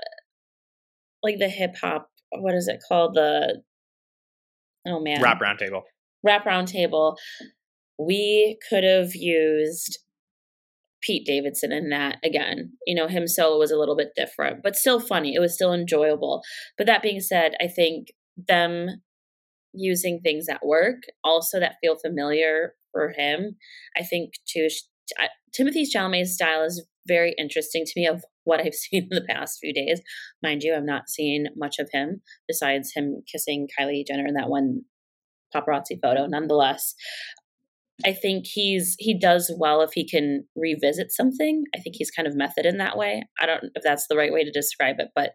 like 1.23 1.39
the 1.39 1.49
hip 1.49 1.75
hop 1.81 2.09
what 2.33 2.55
is 2.55 2.69
it 2.69 2.83
called 2.89 3.15
the 3.15 3.63
oh 4.87 5.01
man 5.01 5.23
rap 5.23 5.41
roundtable 5.41 5.83
rap 6.23 6.45
roundtable 6.45 7.17
we 7.99 8.59
could 8.69 8.85
have 8.85 9.15
used 9.15 9.99
Pete 11.05 11.27
Davidson 11.27 11.71
in 11.71 11.91
that 11.91 12.17
again. 12.25 12.73
You 12.87 12.95
know, 12.95 13.07
him 13.07 13.29
solo 13.29 13.59
was 13.59 13.71
a 13.71 13.77
little 13.77 13.97
bit 13.97 14.13
different, 14.17 14.63
but 14.63 14.75
still 14.75 14.99
funny. 14.99 15.35
It 15.35 15.41
was 15.41 15.55
still 15.55 15.73
enjoyable. 15.73 16.43
But 16.79 16.87
that 16.87 17.03
being 17.03 17.21
said, 17.21 17.53
I 17.61 17.69
think 17.69 18.09
them 18.49 19.03
using 19.75 20.21
things 20.21 20.47
that 20.47 20.65
work, 20.65 21.03
also 21.23 21.61
that 21.61 21.77
feel 21.83 21.97
familiar 21.97 22.75
for 22.93 23.13
him, 23.17 23.57
I 23.97 24.03
think 24.03 24.35
too. 24.47 24.69
Timothée 25.59 25.85
Chalamet's 25.85 26.35
style 26.35 26.63
is 26.63 26.85
very 27.07 27.35
interesting 27.39 27.85
to 27.85 27.93
me 27.97 28.07
of 28.07 28.25
what 28.45 28.61
I've 28.61 28.75
seen 28.75 29.09
in 29.11 29.15
the 29.15 29.27
past 29.29 29.59
few 29.61 29.73
days. 29.73 30.01
Mind 30.43 30.63
you, 30.63 30.75
I've 30.75 30.85
not 30.85 31.09
seen 31.09 31.47
much 31.57 31.79
of 31.79 31.89
him 31.93 32.23
besides 32.49 32.93
him 32.95 33.23
kissing 33.31 33.69
Kylie 33.79 34.07
Jenner 34.07 34.27
in 34.27 34.35
that 34.35 34.49
one 34.49 34.83
paparazzi 35.55 36.01
photo. 36.03 36.27
Nonetheless, 36.27 36.95
I 38.05 38.13
think 38.13 38.47
he's 38.47 38.97
he 38.99 39.17
does 39.17 39.55
well 39.57 39.83
if 39.83 39.93
he 39.93 40.09
can 40.09 40.45
revisit 40.57 41.13
something. 41.13 41.65
I 41.75 41.79
think 41.79 41.95
he's 41.97 42.11
kind 42.11 42.27
of 42.27 42.37
method 42.37 42.67
in 42.67 42.79
that 42.79 42.97
way. 42.97 43.23
I 43.39 43.47
don't 43.47 43.63
know 43.63 43.69
if 43.75 43.85
that's 43.85 44.09
the 44.09 44.17
right 44.17 44.33
way 44.33 44.43
to 44.43 44.51
describe 44.51 44.97
it, 44.99 45.09
but 45.15 45.33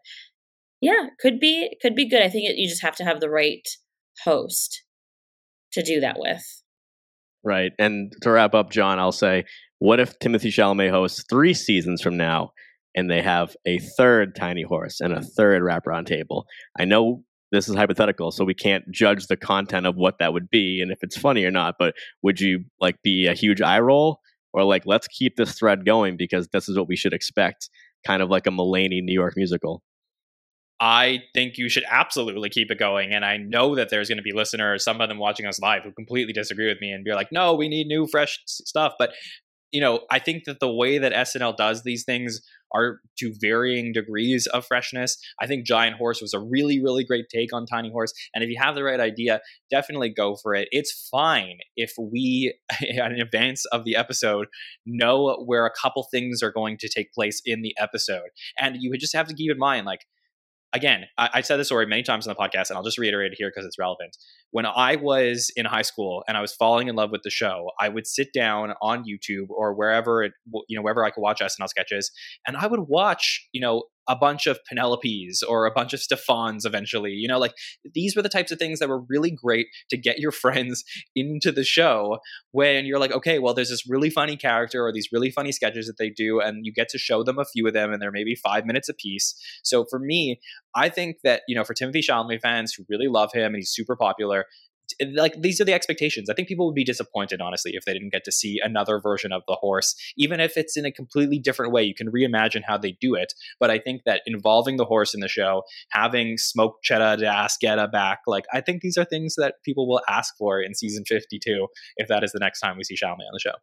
yeah, 0.82 1.08
could 1.20 1.40
be 1.40 1.76
could 1.82 1.96
be 1.96 2.08
good. 2.08 2.22
I 2.22 2.30
think 2.30 2.50
it, 2.50 2.58
you 2.58 2.68
just 2.68 2.82
have 2.82 2.96
to 2.98 3.06
have 3.06 3.22
the 3.22 3.30
right 3.30 3.68
host 4.26 4.84
to 5.74 5.82
do 5.82 6.02
that 6.02 6.20
with. 6.20 6.44
Right. 7.50 7.72
And 7.80 8.14
to 8.22 8.30
wrap 8.30 8.54
up, 8.54 8.70
Jon, 8.70 9.00
I'll 9.00 9.12
say, 9.12 9.44
what 9.80 10.00
if 10.00 10.20
Timothée 10.20 10.54
Chalamet 10.54 10.92
hosts 10.92 11.26
three 11.28 11.56
seasons 11.56 12.00
from 12.00 12.16
now 12.16 12.52
and 12.96 13.10
they 13.10 13.24
have 13.24 13.56
a 13.66 13.80
third 13.80 14.36
Tiny 14.36 14.62
Horse 14.62 15.02
and 15.02 15.14
a 15.14 15.24
third 15.24 15.64
rap 15.64 15.86
roundtable? 15.88 16.44
I 16.80 16.86
know 16.86 17.24
this 17.52 17.68
is 17.68 17.74
hypothetical, 17.74 18.30
so 18.30 18.46
we 18.46 18.54
can't 18.54 18.84
judge 18.92 19.26
the 19.26 19.36
content 19.36 19.88
of 19.88 19.96
what 19.96 20.20
that 20.20 20.32
would 20.32 20.52
be 20.52 20.80
and 20.80 20.92
if 20.92 21.00
it's 21.02 21.18
funny 21.18 21.44
or 21.44 21.50
not. 21.50 21.74
But 21.80 21.96
would 22.22 22.40
you 22.40 22.66
like 22.80 23.02
be 23.02 23.26
a 23.26 23.34
huge 23.34 23.62
eye 23.62 23.80
roll 23.80 24.20
or 24.54 24.64
like 24.64 24.84
let's 24.86 25.08
keep 25.08 25.36
this 25.36 25.58
thread 25.58 25.88
going 25.88 26.18
because 26.18 26.50
this 26.50 26.70
is 26.70 26.78
what 26.78 26.88
we 26.88 26.96
should 26.96 27.14
expect, 27.14 27.72
kind 28.06 28.22
of 28.22 28.30
like 28.30 28.46
a 28.46 28.52
Mulaney 28.52 29.02
New 29.02 29.12
York 29.12 29.34
musical? 29.36 29.82
I 30.80 31.20
think 31.34 31.58
you 31.58 31.68
should 31.70 31.84
absolutely 31.90 32.50
keep 32.50 32.72
it 32.72 32.80
going. 32.80 33.14
And 33.14 33.26
I 33.26 33.38
know 33.38 33.76
that 33.76 33.90
there's 33.90 34.08
going 34.08 34.18
to 34.18 34.24
be 34.24 34.32
listeners, 34.32 34.84
some 34.84 35.02
of 35.02 35.10
them 35.10 35.18
watching 35.18 35.46
us 35.46 35.60
live, 35.60 35.84
who 35.84 35.92
completely 35.92 36.32
disagree 36.32 36.68
with 36.68 36.80
me 36.80 36.92
and 36.92 37.04
be 37.04 37.12
like, 37.12 37.32
no, 37.32 37.54
we 37.54 37.68
need 37.68 37.88
new, 37.88 38.08
fresh 38.08 38.40
stuff. 38.46 38.94
But 38.98 39.12
you 39.72 39.82
know, 39.82 40.02
I 40.10 40.20
think 40.20 40.46
that 40.46 40.60
the 40.60 40.72
way 40.72 40.98
that 40.98 41.14
SNL 41.14 41.56
does 41.56 41.84
these 41.84 42.04
things 42.04 42.42
are 42.74 43.00
to 43.18 43.34
varying 43.40 43.92
degrees 43.92 44.48
of 44.48 44.66
freshness. 44.66 45.18
I 45.40 45.48
think 45.48 45.66
Giant 45.66 45.98
Horse 45.98 46.22
was 46.22 46.34
a 46.34 46.40
really, 46.40 46.82
really 46.82 47.04
great 47.04 47.26
take 47.30 47.54
on 47.54 47.66
Tiny 47.66 47.92
Horse. 47.92 48.14
And 48.34 48.44
if 48.44 48.50
you 48.50 48.58
have 48.60 48.76
the 48.76 48.84
right 48.84 49.00
idea, 49.00 49.42
definitely 49.70 50.10
go 50.10 50.36
for 50.36 50.54
it. 50.54 50.68
It's 50.72 51.08
fine 51.12 51.60
if 51.76 51.94
we, 52.00 52.54
in 52.82 53.20
advance 53.20 53.66
of 53.66 53.86
the 53.86 53.96
episode, 53.96 54.48
know 54.86 55.44
where 55.46 55.66
a 55.66 55.72
couple 55.72 56.08
things 56.12 56.44
are 56.44 56.52
going 56.52 56.78
to 56.80 56.90
take 56.90 57.14
place 57.14 57.42
in 57.46 57.62
the 57.62 57.76
episode. 57.80 58.30
And 58.58 58.78
you 58.80 58.90
would 58.90 59.00
just 59.00 59.16
have 59.16 59.28
to 59.28 59.36
keep 59.36 59.52
in 59.52 59.58
mind, 59.58 59.86
like, 59.86 60.06
again, 60.74 61.06
I, 61.18 61.42
said 61.42 61.58
this 61.58 61.68
story 61.68 61.86
many 61.86 62.04
times 62.04 62.28
on 62.28 62.36
the 62.36 62.40
podcast, 62.40 62.70
and 62.70 62.78
I'll 62.78 62.84
just 62.84 62.98
reiterate 62.98 63.32
it 63.32 63.36
here 63.38 63.50
because 63.50 63.66
it's 63.66 63.80
relevant. 63.80 64.16
When 64.52 64.66
I 64.66 64.96
was 64.96 65.52
in 65.56 65.66
high 65.66 65.82
school 65.82 66.24
and 66.28 66.38
I 66.38 66.42
was 66.42 66.54
falling 66.54 66.88
in 66.88 66.96
love 66.96 67.12
with 67.12 67.22
the 67.24 67.30
show, 67.30 67.72
I 67.80 67.90
would 67.90 68.06
sit 68.06 68.34
down 68.34 68.74
on 68.82 69.04
YouTube 69.04 69.50
or 69.50 69.74
wherever 69.74 70.24
it, 70.24 70.34
you 70.68 70.78
know, 70.78 70.82
wherever 70.82 71.04
I 71.04 71.12
could 71.12 71.22
watch 71.22 71.42
SNL 71.42 71.68
sketches, 71.68 72.12
and 72.48 72.56
I 72.58 72.68
would 72.68 72.82
watch, 72.82 73.48
you 73.52 73.62
know, 73.62 73.84
a 74.10 74.16
bunch 74.16 74.48
of 74.48 74.60
Penelopes 74.70 75.44
or 75.48 75.66
a 75.66 75.72
bunch 75.72 75.94
of 75.94 76.00
Stefans 76.00 76.66
eventually. 76.66 77.12
You 77.12 77.28
know, 77.28 77.38
like 77.38 77.54
these 77.94 78.16
were 78.16 78.22
the 78.22 78.30
types 78.30 78.52
of 78.52 78.58
things 78.58 78.80
that 78.80 78.90
were 78.90 79.04
really 79.08 79.32
great 79.32 79.68
to 79.90 79.98
get 79.98 80.20
your 80.20 80.32
friends 80.40 80.84
into 81.16 81.52
the 81.52 81.64
show 81.64 82.18
when 82.52 82.86
you're 82.86 83.00
like, 83.00 83.12
okay, 83.12 83.40
well, 83.40 83.54
there's 83.54 83.70
this 83.70 83.88
really 83.88 84.10
funny 84.10 84.36
character 84.36 84.86
or 84.86 84.92
these 84.92 85.10
really 85.14 85.30
funny 85.30 85.52
sketches 85.52 85.88
that 85.88 85.98
they 85.98 86.10
do, 86.10 86.42
and 86.42 86.66
you 86.66 86.74
get 86.74 86.90
to 86.90 86.98
show 86.98 87.24
them 87.24 87.38
a 87.38 87.46
few 87.46 87.68
of 87.68 87.74
them, 87.74 87.94
and 87.94 88.02
they're 88.02 88.12
maybe 88.12 88.36
five 88.36 88.66
minutes 88.66 88.90
a 88.90 88.94
piece. 88.94 89.36
So 89.64 89.86
for 89.90 90.00
me, 90.00 90.40
I 90.76 90.90
think 90.90 91.18
that, 91.24 91.44
you 91.48 91.56
know, 91.56 91.64
for 91.64 91.74
Timothée 91.74 92.04
Chalamet 92.04 92.42
fans 92.42 92.74
who 92.74 92.86
really 92.90 93.08
love 93.08 93.32
him 93.32 93.54
and 93.54 93.58
he's 93.58 93.72
super 93.72 93.96
popular, 93.96 94.46
like 95.14 95.40
these 95.42 95.60
are 95.62 95.66
the 95.66 95.74
expectations. 95.74 96.30
I 96.30 96.34
think 96.34 96.48
people 96.48 96.66
would 96.66 96.76
be 96.76 96.84
disappointed, 96.84 97.42
honestly, 97.42 97.72
if 97.74 97.86
they 97.86 97.94
didn't 97.94 98.12
get 98.12 98.24
to 98.26 98.32
see 98.32 98.60
another 98.62 99.00
version 99.00 99.32
of 99.32 99.44
the 99.48 99.56
horse, 99.56 99.96
even 100.18 100.40
if 100.40 100.58
it's 100.58 100.78
in 100.78 100.86
a 100.86 100.92
completely 100.92 101.40
different 101.40 101.72
way. 101.72 101.84
You 101.84 101.96
can 101.96 102.12
reimagine 102.12 102.62
how 102.66 102.78
they 102.78 102.98
do 103.00 103.16
it, 103.16 103.34
but 103.60 103.70
I 103.70 103.80
think 103.80 104.04
that 104.06 104.22
involving 104.26 104.78
the 104.78 104.86
horse 104.86 105.14
in 105.14 105.20
the 105.20 105.28
show, 105.28 105.64
having 105.92 106.38
Smoke 106.38 106.78
Cheddar 106.84 107.24
Dasketta 107.24 107.92
back, 107.92 108.20
like 108.28 108.46
I 108.54 108.62
think 108.62 108.82
these 108.82 108.98
are 108.98 109.06
things 109.06 109.36
that 109.38 109.56
people 109.64 109.88
will 109.88 110.02
ask 110.08 110.36
for 110.38 110.62
in 110.62 110.76
season 110.76 111.04
fifty-two 111.06 111.68
if 111.98 112.08
that 112.08 112.24
is 112.24 112.32
the 112.32 112.40
next 112.40 112.60
time 112.60 112.78
we 112.78 112.84
see 112.84 112.96
Chalamet 112.96 113.28
on 113.28 113.34
the 113.34 113.40
show. 113.40 113.56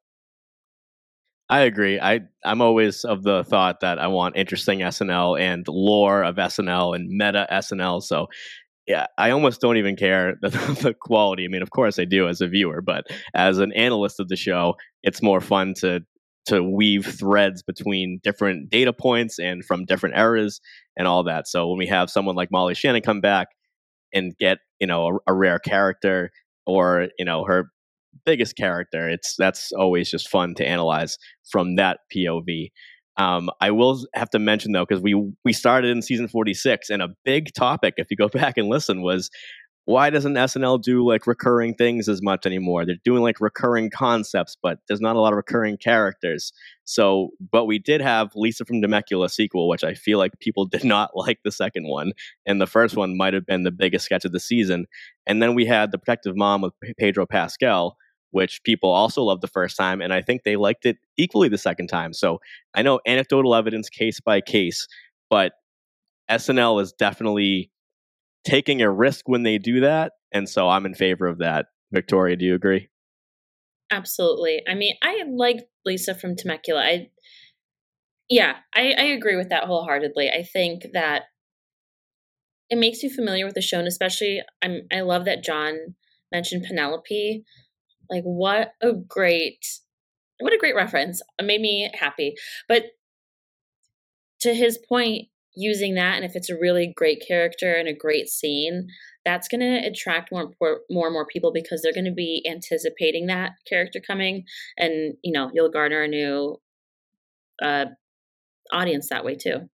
I 1.49 1.61
agree. 1.61 2.01
I 2.01 2.23
I'm 2.45 2.61
always 2.61 3.05
of 3.05 3.23
the 3.23 3.45
thought 3.45 3.81
that 3.81 4.01
I 4.01 4.09
want 4.09 4.37
interesting 4.37 4.81
SNL 4.81 5.41
and 5.41 5.67
lore 5.69 6.25
of 6.25 6.37
SNL 6.37 6.97
and 6.97 7.09
meta 7.09 7.47
SNL. 7.51 8.03
So 8.03 8.27
yeah, 8.87 9.07
I 9.19 9.31
almost 9.31 9.61
don't 9.61 9.77
even 9.77 9.97
care 9.97 10.37
the, 10.43 10.49
the, 10.83 10.95
quality. 10.95 11.45
I 11.45 11.49
mean, 11.49 11.63
of 11.63 11.71
course 11.71 11.99
I 11.99 12.05
do 12.05 12.29
as 12.29 12.41
a 12.41 12.49
viewer, 12.49 12.81
but 12.81 13.05
as 13.35 13.59
an 13.59 13.73
analyst 13.73 14.21
of 14.21 14.29
the 14.29 14.37
show, 14.37 14.75
it's 15.03 15.23
more 15.23 15.41
fun 15.41 15.75
to 15.79 16.01
to 16.47 16.63
weave 16.63 17.05
threads 17.05 17.61
between 17.65 18.21
different 18.23 18.71
data 18.71 18.93
points 18.93 19.41
and 19.41 19.65
from 19.65 19.85
different 19.85 20.17
eras 20.17 20.61
and 20.97 21.09
all 21.09 21.25
that. 21.25 21.49
So 21.49 21.69
when 21.69 21.79
we 21.79 21.89
have 21.89 22.09
someone 22.09 22.37
like 22.37 22.53
Molly 22.53 22.75
Shannon 22.75 23.03
come 23.03 23.21
back 23.21 23.49
and 24.15 24.37
get 24.39 24.59
you 24.79 24.87
know 24.87 25.09
a, 25.27 25.33
a 25.33 25.35
rare 25.35 25.59
character 25.59 26.31
or 26.67 27.09
you 27.19 27.25
know 27.25 27.45
her 27.45 27.71
biggest 28.25 28.57
character, 28.57 29.09
it's 29.09 29.35
that's 29.37 29.73
always 29.73 30.11
just 30.11 30.29
fun 30.29 30.55
to 30.55 30.67
analyze 30.67 31.19
from 31.51 31.77
that 31.77 31.99
POV. 32.15 32.71
Um, 33.19 33.51
I 33.61 33.71
will 33.71 34.05
have 34.15 34.31
to 34.31 34.39
mention 34.39 34.73
though, 34.73 34.85
because 34.85 35.03
we 35.03 35.15
we 35.45 35.53
started 35.53 35.91
in 35.91 36.03
season 36.03 36.29
46, 36.29 36.91
and 36.91 37.03
a 37.03 37.09
big 37.25 37.55
topic, 37.55 37.95
if 37.97 38.11
you 38.11 38.17
go 38.17 38.29
back 38.33 38.57
and 38.57 38.69
listen, 38.69 39.03
was 39.03 39.31
why 39.87 40.11
doesn't 40.11 40.35
SNL 40.35 40.83
do 40.83 41.07
like 41.07 41.29
recurring 41.29 41.73
things 41.73 42.09
as 42.09 42.21
much 42.21 42.45
anymore? 42.45 42.85
They're 42.85 42.97
doing 43.05 43.23
like 43.23 43.41
recurring 43.41 43.89
concepts, 43.89 44.57
but 44.61 44.81
there's 44.89 45.01
not 45.01 45.15
a 45.15 45.21
lot 45.21 45.33
of 45.33 45.37
recurring 45.37 45.77
characters. 45.77 46.53
So, 46.85 47.31
but 47.53 47.67
we 47.67 47.79
did 47.79 48.01
have 48.01 48.33
Lisa 48.35 48.65
from 48.65 48.83
Temecula 48.83 49.29
sequel, 49.29 49.69
which 49.69 49.85
I 49.85 49.95
feel 49.95 50.19
like 50.19 50.33
people 50.41 50.67
did 50.67 50.83
not 50.85 51.13
like 51.15 51.39
the 51.45 51.53
second 51.53 51.89
one, 51.89 52.13
and 52.45 52.61
the 52.61 52.67
first 52.67 52.97
one 52.97 53.17
might 53.17 53.33
have 53.33 53.47
been 53.47 53.63
the 53.63 53.71
biggest 53.71 54.05
sketch 54.05 54.25
of 54.25 54.33
the 54.33 54.41
season. 54.41 54.87
And 55.25 55.41
then 55.41 55.55
we 55.55 55.65
had 55.65 55.93
the 55.93 55.99
Protective 55.99 56.37
Mom 56.37 56.63
with 56.63 56.75
Pedro 56.99 57.25
Pascal, 57.25 57.97
which 58.37 58.63
people 58.65 58.91
also 58.91 59.23
loved 59.23 59.41
the 59.41 59.49
first 59.49 59.79
time, 59.79 60.03
and 60.03 60.13
I 60.13 60.21
think 60.21 60.43
they 60.43 60.57
liked 60.57 60.85
it 60.85 60.99
equally 61.17 61.49
the 61.49 61.57
second 61.57 61.87
time. 61.87 62.13
So 62.13 62.39
I 62.75 62.83
know 62.83 63.01
anecdotal 63.07 63.55
evidence, 63.55 63.89
case 63.89 64.21
by 64.21 64.43
case, 64.43 64.87
but 65.31 65.55
SNL 66.31 66.83
is 66.83 66.93
definitely 66.93 67.71
taking 68.45 68.83
a 68.83 68.91
risk 68.91 69.27
when 69.27 69.43
they 69.43 69.57
do 69.57 69.81
that, 69.81 70.13
and 70.33 70.47
so 70.47 70.69
I'm 70.69 70.85
in 70.85 70.95
favor 70.95 71.27
of 71.27 71.39
that. 71.39 71.69
Victoria, 71.93 72.37
do 72.37 72.45
you 72.45 72.55
agree? 72.55 72.91
Absolutely. 73.91 74.61
I 74.69 74.75
mean, 74.75 74.97
I 75.03 75.23
like 75.27 75.67
Lisa 75.87 76.15
from 76.15 76.37
Temecula. 76.37 76.83
I, 76.83 77.09
yeah, 78.29 78.57
I, 78.75 78.93
I 78.99 79.05
agree 79.05 79.37
with 79.37 79.49
that 79.49 79.65
wholeheartedly. 79.65 80.29
I 80.29 80.43
think 80.43 80.89
that 80.93 81.23
it 82.69 82.77
makes 82.77 83.03
you 83.03 83.09
familiar 83.09 83.47
with 83.47 83.55
the 83.55 83.63
show, 83.63 83.79
and 83.79 83.89
especially 83.89 84.43
I'm 84.61 84.83
I 84.93 85.01
love 85.01 85.25
that 85.25 85.43
Jon 85.43 85.95
mentioned 86.31 86.67
Penelope 86.69 87.45
like 88.11 88.25
what 88.25 88.73
a 88.83 88.93
great 88.93 89.65
what 90.39 90.53
a 90.53 90.59
great 90.59 90.75
reference. 90.75 91.23
It 91.39 91.45
made 91.47 91.61
me 91.61 91.91
happy. 91.99 92.35
But 92.69 92.85
to 94.41 94.55
his 94.55 94.79
point, 94.79 95.29
using 95.55 95.95
that 95.95 96.17
and 96.17 96.25
if 96.25 96.37
it's 96.37 96.51
a 96.51 96.59
really 96.59 96.93
great 96.95 97.25
character 97.27 97.73
and 97.73 97.89
a 97.89 97.95
great 97.95 98.29
scene, 98.29 98.89
that's 99.25 99.49
going 99.49 99.61
to 99.61 99.89
attract 99.89 100.31
more 100.31 100.51
more 100.91 101.07
and 101.07 101.15
more 101.15 101.27
people 101.27 101.53
because 101.53 101.81
they're 101.83 101.95
going 101.95 102.05
to 102.05 102.13
be 102.13 102.47
anticipating 102.49 103.27
that 103.27 103.53
character 103.69 104.01
coming 104.07 104.45
and 104.77 105.15
you 105.23 105.33
know, 105.33 105.51
you'll 105.55 105.71
garner 105.71 106.03
a 106.03 106.09
new 106.09 106.61
uh 107.63 107.87
audience 108.73 109.09
that 109.09 109.25
way 109.25 109.35
too. 109.35 109.69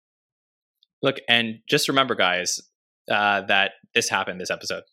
Look, 1.01 1.17
and 1.27 1.59
just 1.67 1.87
remember, 1.87 2.13
guys, 2.15 2.59
uh, 3.09 3.41
that 3.41 3.71
this 3.95 4.09
happened 4.09 4.39
this 4.39 4.51
episode. 4.51 4.83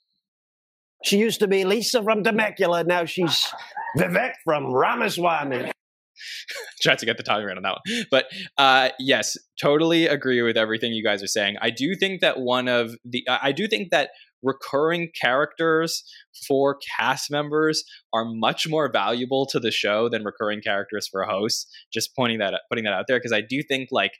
She 1.04 1.18
used 1.18 1.40
to 1.40 1.48
be 1.48 1.64
Lisa 1.64 2.02
from 2.02 2.24
Temecula. 2.24 2.84
Now 2.84 3.04
she's 3.04 3.52
Vivek 3.96 4.32
from 4.44 4.72
Ramaswamy. 4.72 5.70
Tried 6.82 6.98
to 6.98 7.06
get 7.06 7.16
the 7.16 7.22
timing 7.22 7.46
right 7.46 7.56
on 7.56 7.62
that 7.62 7.78
one. 7.84 8.04
But 8.10 8.26
uh, 8.56 8.90
yes, 8.98 9.36
totally 9.60 10.06
agree 10.06 10.42
with 10.42 10.56
everything 10.56 10.92
you 10.92 11.04
guys 11.04 11.22
are 11.22 11.28
saying. 11.28 11.56
I 11.60 11.70
do 11.70 11.94
think 11.94 12.20
that 12.20 12.40
one 12.40 12.68
of 12.68 12.94
the, 13.04 13.24
I 13.28 13.52
do 13.52 13.68
think 13.68 13.90
that 13.90 14.10
recurring 14.42 15.10
characters 15.20 16.04
for 16.46 16.78
cast 16.96 17.30
members 17.30 17.84
are 18.12 18.24
much 18.24 18.68
more 18.68 18.90
valuable 18.90 19.46
to 19.46 19.60
the 19.60 19.70
show 19.70 20.08
than 20.08 20.24
recurring 20.24 20.60
characters 20.60 21.08
for 21.08 21.24
hosts. 21.24 21.66
Just 21.92 22.14
pointing 22.16 22.38
that, 22.38 22.54
putting 22.68 22.84
that 22.84 22.92
out 22.92 23.06
there 23.08 23.18
because 23.18 23.32
I 23.32 23.40
do 23.40 23.62
think 23.62 23.88
like 23.90 24.12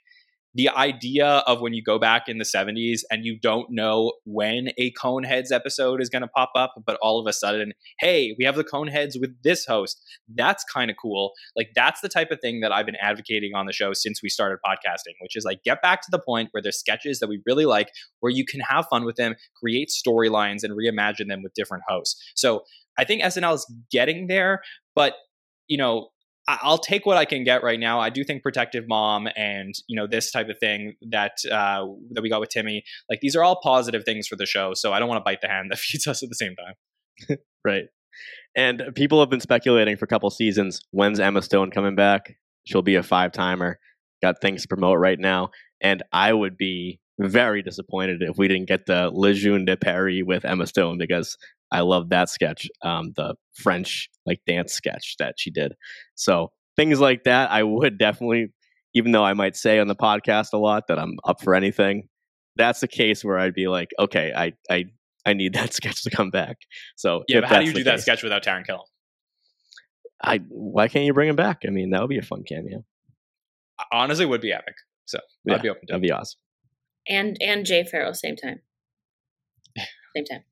the 0.59 0.67
idea 0.67 1.25
of 1.47 1.61
when 1.61 1.71
you 1.73 1.81
go 1.81 1.97
back 1.97 2.27
in 2.27 2.37
the 2.37 2.43
70s 2.43 3.03
and 3.09 3.23
you 3.23 3.39
don't 3.39 3.67
know 3.69 4.11
when 4.25 4.67
a 4.77 4.91
Coneheads 4.91 5.53
episode 5.53 6.01
is 6.01 6.09
going 6.09 6.21
to 6.21 6.27
pop 6.27 6.51
up, 6.53 6.73
but 6.85 6.97
all 7.01 7.17
of 7.17 7.25
a 7.27 7.31
sudden, 7.31 7.71
hey, 7.99 8.35
we 8.37 8.43
have 8.43 8.57
the 8.57 8.65
Coneheads 8.65 9.17
with 9.17 9.41
this 9.41 9.65
host. 9.65 10.03
That's 10.27 10.65
kind 10.65 10.91
of 10.91 10.97
cool. 11.01 11.31
Like, 11.55 11.69
that's 11.75 12.01
the 12.01 12.09
type 12.09 12.29
of 12.29 12.41
thing 12.41 12.59
that 12.59 12.73
I've 12.73 12.85
been 12.85 12.97
advocating 13.01 13.55
on 13.55 13.67
the 13.67 13.71
show 13.71 13.93
since 13.93 14.21
we 14.21 14.27
started 14.27 14.59
podcasting, 14.65 15.13
which 15.21 15.37
is 15.37 15.45
like 15.45 15.63
get 15.63 15.81
back 15.81 16.01
to 16.01 16.11
the 16.11 16.19
point 16.19 16.49
where 16.51 16.61
there's 16.61 16.77
sketches 16.77 17.21
that 17.21 17.29
we 17.29 17.41
really 17.45 17.65
like, 17.65 17.89
where 18.19 18.29
you 18.29 18.43
can 18.43 18.59
have 18.59 18.85
fun 18.89 19.05
with 19.05 19.15
them, 19.15 19.35
create 19.55 19.89
storylines, 19.89 20.65
and 20.65 20.77
reimagine 20.77 21.29
them 21.29 21.41
with 21.41 21.53
different 21.53 21.83
hosts. 21.87 22.21
So 22.35 22.63
I 22.97 23.05
think 23.05 23.23
SNL 23.23 23.55
is 23.55 23.73
getting 23.89 24.27
there, 24.27 24.59
but 24.93 25.13
you 25.69 25.77
know, 25.77 26.09
I'll 26.61 26.79
take 26.79 27.05
what 27.05 27.17
I 27.17 27.25
can 27.25 27.43
get 27.43 27.63
right 27.63 27.79
now. 27.79 27.99
I 27.99 28.09
do 28.09 28.23
think 28.23 28.41
Protective 28.41 28.85
Mom 28.87 29.27
and 29.35 29.73
you 29.87 29.95
know 29.95 30.07
this 30.07 30.31
type 30.31 30.49
of 30.49 30.57
thing 30.59 30.95
that 31.09 31.33
uh, 31.51 31.85
that 32.11 32.21
we 32.21 32.29
got 32.29 32.39
with 32.39 32.49
Timmy, 32.49 32.83
like 33.09 33.19
these 33.21 33.35
are 33.35 33.43
all 33.43 33.59
positive 33.61 34.03
things 34.03 34.27
for 34.27 34.35
the 34.35 34.45
show. 34.45 34.73
So 34.73 34.91
I 34.93 34.99
don't 34.99 35.07
want 35.07 35.19
to 35.19 35.23
bite 35.23 35.41
the 35.41 35.47
hand 35.47 35.71
that 35.71 35.79
feeds 35.79 36.07
us 36.07 36.23
at 36.23 36.29
the 36.29 36.35
same 36.35 36.55
time. 36.55 37.37
right. 37.65 37.85
And 38.55 38.83
people 38.95 39.19
have 39.19 39.29
been 39.29 39.39
speculating 39.39 39.95
for 39.95 40.05
a 40.05 40.07
couple 40.07 40.29
seasons. 40.29 40.81
When's 40.91 41.19
Emma 41.19 41.41
Stone 41.41 41.71
coming 41.71 41.95
back? 41.95 42.35
She'll 42.65 42.81
be 42.81 42.95
a 42.95 43.03
five 43.03 43.31
timer. 43.31 43.79
Got 44.21 44.41
things 44.41 44.63
to 44.63 44.67
promote 44.67 44.97
right 44.97 45.19
now, 45.19 45.51
and 45.79 46.03
I 46.11 46.33
would 46.33 46.57
be 46.57 46.99
very 47.19 47.61
disappointed 47.61 48.21
if 48.21 48.37
we 48.37 48.47
didn't 48.47 48.67
get 48.67 48.85
the 48.85 49.09
Les 49.13 49.33
Jeunes 49.33 49.65
de 49.65 49.77
Paris 49.77 50.23
with 50.25 50.45
Emma 50.45 50.67
Stone 50.67 50.97
because 50.97 51.37
I 51.71 51.81
love 51.81 52.09
that 52.09 52.29
sketch, 52.29 52.67
um, 52.83 53.13
the 53.15 53.35
French 53.55 54.09
like 54.25 54.39
dance 54.47 54.73
sketch 54.73 55.15
that 55.19 55.35
she 55.37 55.51
did. 55.51 55.73
So 56.15 56.51
things 56.75 56.99
like 56.99 57.23
that, 57.25 57.51
I 57.51 57.63
would 57.63 57.97
definitely, 57.97 58.47
even 58.93 59.11
though 59.11 59.23
I 59.23 59.33
might 59.33 59.55
say 59.55 59.79
on 59.79 59.87
the 59.87 59.95
podcast 59.95 60.47
a 60.53 60.57
lot 60.57 60.87
that 60.87 60.97
I'm 60.99 61.15
up 61.25 61.41
for 61.43 61.53
anything. 61.55 62.07
That's 62.55 62.79
the 62.79 62.87
case 62.87 63.23
where 63.23 63.37
I'd 63.37 63.53
be 63.53 63.67
like, 63.67 63.89
okay, 63.99 64.33
I 64.35 64.53
I 64.69 64.85
I 65.25 65.33
need 65.33 65.53
that 65.53 65.73
sketch 65.73 66.03
to 66.03 66.09
come 66.09 66.29
back. 66.31 66.57
So 66.95 67.23
yeah, 67.27 67.37
if 67.37 67.41
but 67.43 67.49
how 67.49 67.59
do 67.59 67.65
you 67.65 67.71
the 67.73 67.79
do 67.79 67.83
that 67.85 68.01
sketch 68.01 68.23
without 68.23 68.43
Taran 68.43 68.65
Killam? 68.65 68.81
I 70.21 70.39
why 70.49 70.87
can't 70.87 71.05
you 71.05 71.13
bring 71.13 71.29
him 71.29 71.35
back? 71.35 71.59
I 71.65 71.69
mean, 71.69 71.91
that 71.91 72.01
would 72.01 72.09
be 72.09 72.17
a 72.17 72.21
fun 72.23 72.43
cameo. 72.47 72.83
Honestly, 73.93 74.25
would 74.25 74.41
be 74.41 74.51
epic. 74.51 74.75
So 75.05 75.19
Yeah, 75.45 75.55
I'd 75.55 75.61
be 75.61 75.69
open 75.69 75.81
to 75.87 75.93
That'd 75.93 76.03
it. 76.03 76.07
be 76.07 76.11
awesome. 76.11 76.39
And 77.07 77.37
and 77.41 77.65
Jay 77.65 77.85
Pharoah 77.85 78.15
same 78.15 78.35
time. 78.35 78.61
Same 80.15 80.25
time. 80.25 80.43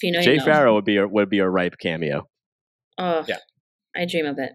If 0.00 0.04
you 0.04 0.12
know, 0.12 0.22
Jay 0.22 0.32
you 0.32 0.38
know. 0.38 0.44
Pharoah 0.46 0.74
would 0.74 0.84
be 0.86 0.96
a, 0.96 1.06
would 1.06 1.28
be 1.28 1.40
a 1.40 1.48
ripe 1.48 1.76
cameo. 1.78 2.26
Oh, 2.96 3.22
Yeah. 3.28 3.36
I 3.94 4.06
dream 4.06 4.24
of 4.24 4.38
it. 4.38 4.52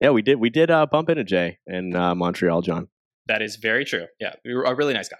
Yeah, 0.00 0.10
we 0.10 0.20
did 0.20 0.38
we 0.38 0.50
did 0.50 0.70
uh, 0.70 0.84
bump 0.84 1.08
into 1.08 1.24
Jay 1.24 1.58
in 1.66 1.96
uh, 1.96 2.14
Montreal, 2.14 2.60
Jon. 2.60 2.88
That 3.28 3.40
is 3.40 3.56
very 3.56 3.84
true. 3.86 4.06
Yeah, 4.20 4.34
you're 4.44 4.64
a 4.64 4.74
really 4.74 4.92
nice 4.92 5.08
guy. 5.08 5.16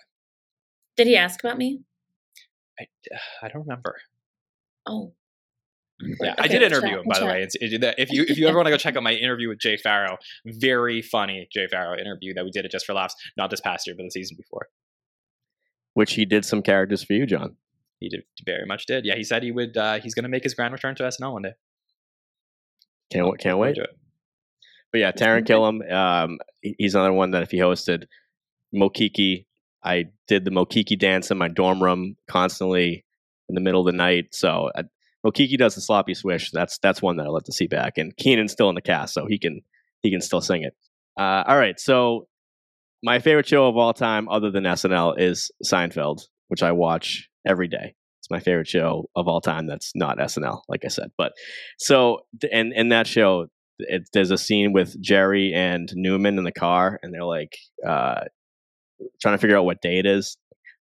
Did 0.99 1.07
he 1.07 1.17
ask 1.17 1.43
about 1.43 1.57
me? 1.57 1.81
I, 2.79 2.87
I 3.43 3.49
don't 3.49 3.62
remember. 3.62 3.97
Oh. 4.87 5.14
Yeah, 6.21 6.35
I 6.37 6.47
did 6.47 6.61
interview 6.61 6.91
chat, 6.91 6.99
him, 6.99 7.05
we'll 7.07 7.14
by 7.14 7.21
the 7.21 7.27
way. 7.27 7.43
It's, 7.43 7.55
it, 7.59 7.83
if 7.97 8.12
you 8.12 8.25
if 8.29 8.37
you 8.37 8.47
ever 8.49 8.59
want 8.59 8.67
to 8.67 8.71
go 8.71 8.77
check 8.77 8.97
out 8.97 9.03
my 9.03 9.14
interview 9.14 9.49
with 9.49 9.61
Jay 9.61 9.79
Pharoah, 9.79 10.19
very 10.45 11.01
funny 11.01 11.49
Jay 11.51 11.67
Pharoah 11.71 11.99
interview 11.99 12.35
that 12.35 12.45
we 12.45 12.51
did 12.51 12.67
it 12.67 12.71
just 12.71 12.85
for 12.85 12.93
laughs. 12.93 13.14
Not 13.39 13.49
this 13.49 13.62
past 13.62 13.87
year, 13.87 13.97
but 13.97 14.03
the 14.03 14.11
season 14.11 14.37
before. 14.37 14.69
Which 15.95 16.12
he 16.12 16.27
did 16.27 16.45
some 16.45 16.61
characters 16.61 17.03
for 17.03 17.14
you, 17.14 17.25
Jon. 17.25 17.57
He 18.01 18.09
did 18.09 18.24
very 18.44 18.66
much 18.66 18.86
did. 18.86 19.05
Yeah, 19.05 19.16
he 19.16 19.24
said 19.24 19.42
he 19.42 19.53
would. 19.53 19.76
Uh, 19.76 20.01
he's 20.01 20.14
going 20.14 20.24
to 20.24 20.28
make 20.28 20.42
his 20.42 20.55
grand 20.55 20.72
return 20.72 20.94
to 20.97 21.03
SNL 21.05 21.32
one 21.32 21.42
day. 21.42 21.55
Can't 23.11 23.26
wa- 23.26 23.36
can't 23.38 23.59
wait. 23.59 23.78
But 24.92 24.99
yeah, 24.99 25.12
Taran 25.12 25.47
Killam, 25.47 25.90
um, 25.92 26.38
he's 26.62 26.94
another 26.94 27.12
one 27.12 27.32
that 27.32 27.42
if 27.42 27.51
he 27.51 27.59
hosted 27.59 28.05
Mokiki, 28.74 29.47
I 29.82 30.07
did 30.26 30.44
the 30.44 30.51
Mokiki 30.51 30.99
dance 30.99 31.30
in 31.30 31.38
my 31.38 31.49
dorm 31.49 31.82
room 31.82 32.16
constantly 32.28 33.05
in 33.49 33.55
the 33.55 33.61
middle 33.61 33.80
of 33.80 33.86
the 33.86 33.97
night. 33.97 34.34
So 34.34 34.70
uh, 34.74 34.84
Mokiki 35.24 35.57
does 35.57 35.74
the 35.74 35.80
sloppy 35.80 36.14
swish. 36.14 36.51
That's 36.51 36.78
that's 36.78 37.03
one 37.03 37.16
that 37.16 37.26
I 37.26 37.28
love 37.28 37.44
to 37.44 37.53
see 37.53 37.66
back. 37.66 37.99
And 37.99 38.16
Kenan's 38.16 38.53
still 38.53 38.68
in 38.68 38.74
the 38.74 38.82
cast, 38.82 39.14
so 39.14 39.26
he 39.26 39.38
can 39.38 39.62
he 40.03 40.11
can 40.11 40.20
still 40.20 40.40
sing 40.40 40.62
it. 40.62 40.74
Uh, 41.18 41.44
all 41.47 41.57
right, 41.57 41.80
so 41.80 42.28
my 43.03 43.18
favorite 43.18 43.49
show 43.49 43.68
of 43.68 43.76
all 43.76 43.94
time, 43.94 44.28
other 44.28 44.51
than 44.51 44.64
SNL, 44.64 45.18
is 45.18 45.51
Seinfeld, 45.64 46.26
which 46.49 46.62
I 46.62 46.72
watch 46.72 47.30
every 47.47 47.68
day. 47.68 47.94
It's 48.20 48.30
my 48.30 48.40
favorite 48.40 48.68
show 48.68 49.09
of 49.14 49.28
all 49.28 49.40
time. 49.40 49.66
That's 49.66 49.92
not 49.94 50.18
SNL, 50.18 50.62
like 50.68 50.84
I 50.84 50.88
said. 50.88 51.11
But 51.16 51.32
so, 51.78 52.20
and 52.51 52.72
in 52.72 52.88
that 52.88 53.07
show, 53.07 53.47
it, 53.78 54.09
there's 54.12 54.30
a 54.30 54.38
scene 54.38 54.72
with 54.72 55.01
Jerry 55.01 55.53
and 55.55 55.90
Newman 55.94 56.38
in 56.38 56.44
the 56.44 56.53
car, 56.53 56.99
and 57.03 57.12
they're 57.12 57.24
like 57.24 57.57
uh, 57.86 58.22
trying 59.20 59.34
to 59.34 59.38
figure 59.38 59.57
out 59.57 59.64
what 59.64 59.82
day 59.82 59.99
it 59.99 60.07
is. 60.07 60.36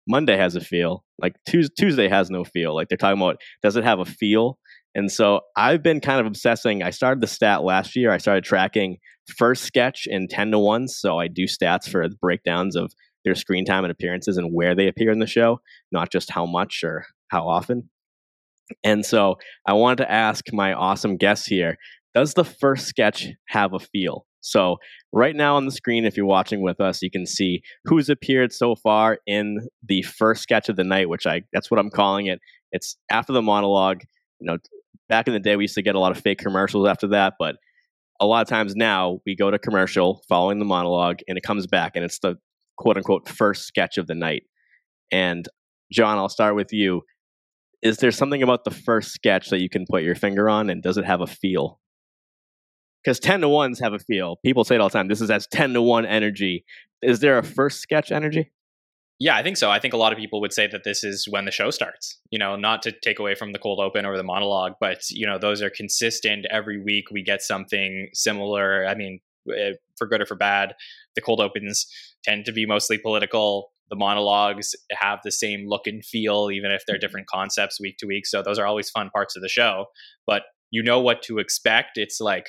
Monday 0.08 0.36
has 0.36 0.56
a 0.56 0.62
feel, 0.62 1.04
like 1.20 1.36
Tuesday 1.48 2.10
has 2.10 2.30
no 2.30 2.44
feel. 2.44 2.76
Like 2.76 2.90
they're 2.90 2.98
talking 2.98 3.22
about, 3.22 3.40
does 3.62 3.76
it 3.76 3.84
have 3.84 4.00
a 4.00 4.06
feel? 4.06 4.58
And 4.94 5.12
so 5.12 5.42
I've 5.56 5.82
been 5.82 6.02
kind 6.02 6.20
of 6.20 6.26
obsessing. 6.26 6.84
I 6.84 6.90
started 6.90 7.22
the 7.22 7.28
stat 7.28 7.64
last 7.64 7.96
year. 7.96 8.12
I 8.12 8.18
started 8.18 8.44
tracking 8.44 8.98
first 9.38 9.64
sketch 9.64 10.08
in 10.08 10.28
10 10.28 10.52
to 10.52 10.60
1. 10.60 10.88
So 10.90 11.18
I 11.18 11.28
do 11.28 11.46
stats 11.46 11.88
for 11.88 12.06
breakdowns 12.20 12.76
of 12.76 12.94
their 13.24 13.36
screen 13.36 13.66
time 13.66 13.84
and 13.84 13.92
appearances 13.92 14.38
and 14.38 14.54
where 14.54 14.76
they 14.76 14.88
appear 14.88 15.12
in 15.12 15.20
the 15.20 15.28
show, 15.28 15.60
not 15.92 16.12
just 16.12 16.32
how 16.32 16.46
much 16.46 16.84
or 16.84 17.06
how 17.30 17.48
often. 17.48 17.90
And 18.84 19.06
so 19.06 19.36
I 19.68 19.74
wanted 19.74 19.98
to 19.98 20.12
ask 20.12 20.52
my 20.54 20.74
awesome 20.74 21.18
guest 21.18 21.50
here 21.50 21.78
does 22.14 22.34
the 22.34 22.44
first 22.44 22.88
sketch 22.88 23.30
have 23.48 23.74
a 23.74 23.80
feel? 23.80 24.26
So, 24.42 24.78
right 25.14 25.36
now 25.36 25.56
on 25.56 25.66
the 25.66 25.72
screen, 25.72 26.04
if 26.04 26.18
you're 26.18 26.26
watching 26.26 26.62
with 26.62 26.82
us, 26.82 27.02
you 27.02 27.12
can 27.12 27.26
see 27.26 27.62
who's 27.86 28.10
appeared 28.10 28.52
so 28.52 28.76
far 28.76 29.20
in 29.28 29.68
the 29.88 30.02
first 30.02 30.42
sketch 30.42 30.68
of 30.68 30.76
the 30.76 30.84
night, 30.84 31.10
which 31.10 31.28
I 31.28 31.44
that's 31.54 31.70
what 31.70 31.80
I'm 31.80 31.92
calling 31.92 32.26
it. 32.26 32.40
It's 32.72 32.98
after 33.10 33.34
the 33.34 33.42
monologue. 33.42 34.02
You 34.40 34.48
know, 34.48 34.58
back 35.08 35.28
in 35.28 35.34
the 35.34 35.40
day, 35.40 35.56
we 35.56 35.66
used 35.66 35.76
to 35.76 35.84
get 35.84 35.96
a 35.96 36.00
lot 36.00 36.12
of 36.12 36.22
fake 36.22 36.40
commercials 36.40 36.88
after 36.88 37.08
that, 37.10 37.36
but 37.38 37.58
a 38.20 38.26
lot 38.26 38.42
of 38.42 38.48
times 38.48 38.76
now 38.76 39.20
we 39.26 39.36
go 39.36 39.52
to 39.52 39.60
commercial 39.60 40.24
following 40.28 40.60
the 40.60 40.66
monologue 40.66 41.20
and 41.28 41.38
it 41.38 41.42
comes 41.42 41.68
back 41.68 41.94
and 41.96 42.04
it's 42.06 42.20
the 42.20 42.38
quote 42.82 42.98
unquote 42.98 43.30
first 43.30 43.66
sketch 43.66 43.98
of 43.98 44.08
the 44.08 44.16
night. 44.16 44.44
And 45.12 45.48
Jon, 45.92 46.18
I'll 46.18 46.30
start 46.30 46.56
with 46.56 46.74
you. 46.74 47.02
Is 47.82 47.98
there 47.98 48.12
something 48.12 48.44
about 48.44 48.64
the 48.64 48.72
first 48.72 49.12
sketch 49.12 49.50
that 49.50 49.62
you 49.62 49.70
can 49.70 49.86
put 49.90 50.04
your 50.04 50.16
finger 50.16 50.50
on 50.50 50.70
and 50.70 50.84
does 50.84 50.98
it 50.98 51.06
have 51.06 51.22
a 51.22 51.28
feel? 51.28 51.80
Because 53.04 53.20
10 53.20 53.42
to 53.42 53.48
1s 53.48 53.82
have 53.82 53.94
a 53.94 54.00
feel. 54.00 54.38
People 54.46 54.64
say 54.64 54.76
it 54.76 54.82
all 54.82 54.90
the 54.90 54.94
time. 54.94 55.08
This 55.08 55.22
is 55.22 55.32
as 55.32 55.48
10 55.48 55.74
to 55.74 55.82
1 55.82 56.06
energy. 56.06 56.64
Is 57.02 57.20
there 57.20 57.40
a 57.40 57.44
first 57.44 57.82
sketch 57.82 58.12
energy? 58.12 58.52
Yeah, 59.20 59.36
I 59.36 59.44
think 59.44 59.58
so. 59.58 59.70
I 59.70 59.80
think 59.80 59.94
a 59.94 59.98
lot 59.98 60.12
of 60.12 60.18
people 60.18 60.42
would 60.42 60.52
say 60.52 60.66
that 60.66 60.84
this 60.84 61.04
is 61.04 61.28
when 61.30 61.46
the 61.46 61.52
show 61.52 61.70
starts. 61.70 62.20
You 62.32 62.40
know, 62.40 62.56
not 62.56 62.82
to 62.84 62.92
take 62.92 63.20
away 63.20 63.36
from 63.36 63.52
the 63.52 63.60
cold 63.60 63.80
open 63.80 64.04
or 64.04 64.18
the 64.18 64.24
monologue, 64.24 64.74
but 64.80 65.10
you 65.12 65.28
know, 65.28 65.38
those 65.38 65.62
are 65.62 65.70
consistent. 65.70 66.48
Every 66.50 66.82
week 66.82 67.12
we 67.12 67.24
get 67.24 67.44
something 67.44 68.10
similar. 68.14 68.86
I 68.86 68.96
mean, 68.96 69.20
eh, 69.56 69.74
for 69.96 70.08
good 70.08 70.22
or 70.22 70.26
for 70.26 70.34
bad, 70.34 70.74
the 71.14 71.22
cold 71.22 71.40
opens 71.40 71.86
tend 72.24 72.46
to 72.46 72.52
be 72.52 72.66
mostly 72.66 72.98
political. 72.98 73.72
The 73.90 73.96
monologues 73.96 74.74
have 74.92 75.20
the 75.24 75.32
same 75.32 75.68
look 75.68 75.86
and 75.86 76.04
feel, 76.04 76.50
even 76.52 76.72
if 76.72 76.84
they're 76.88 76.98
different 76.98 77.28
concepts 77.28 77.80
week 77.80 77.98
to 77.98 78.08
week. 78.08 78.26
So 78.26 78.42
those 78.42 78.58
are 78.58 78.66
always 78.66 78.90
fun 78.90 79.10
parts 79.10 79.36
of 79.36 79.42
the 79.42 79.50
show. 79.50 79.88
But 80.26 80.44
you 80.70 80.82
know 80.82 81.02
what 81.02 81.22
to 81.24 81.40
expect. 81.40 81.98
It's 81.98 82.22
like 82.22 82.48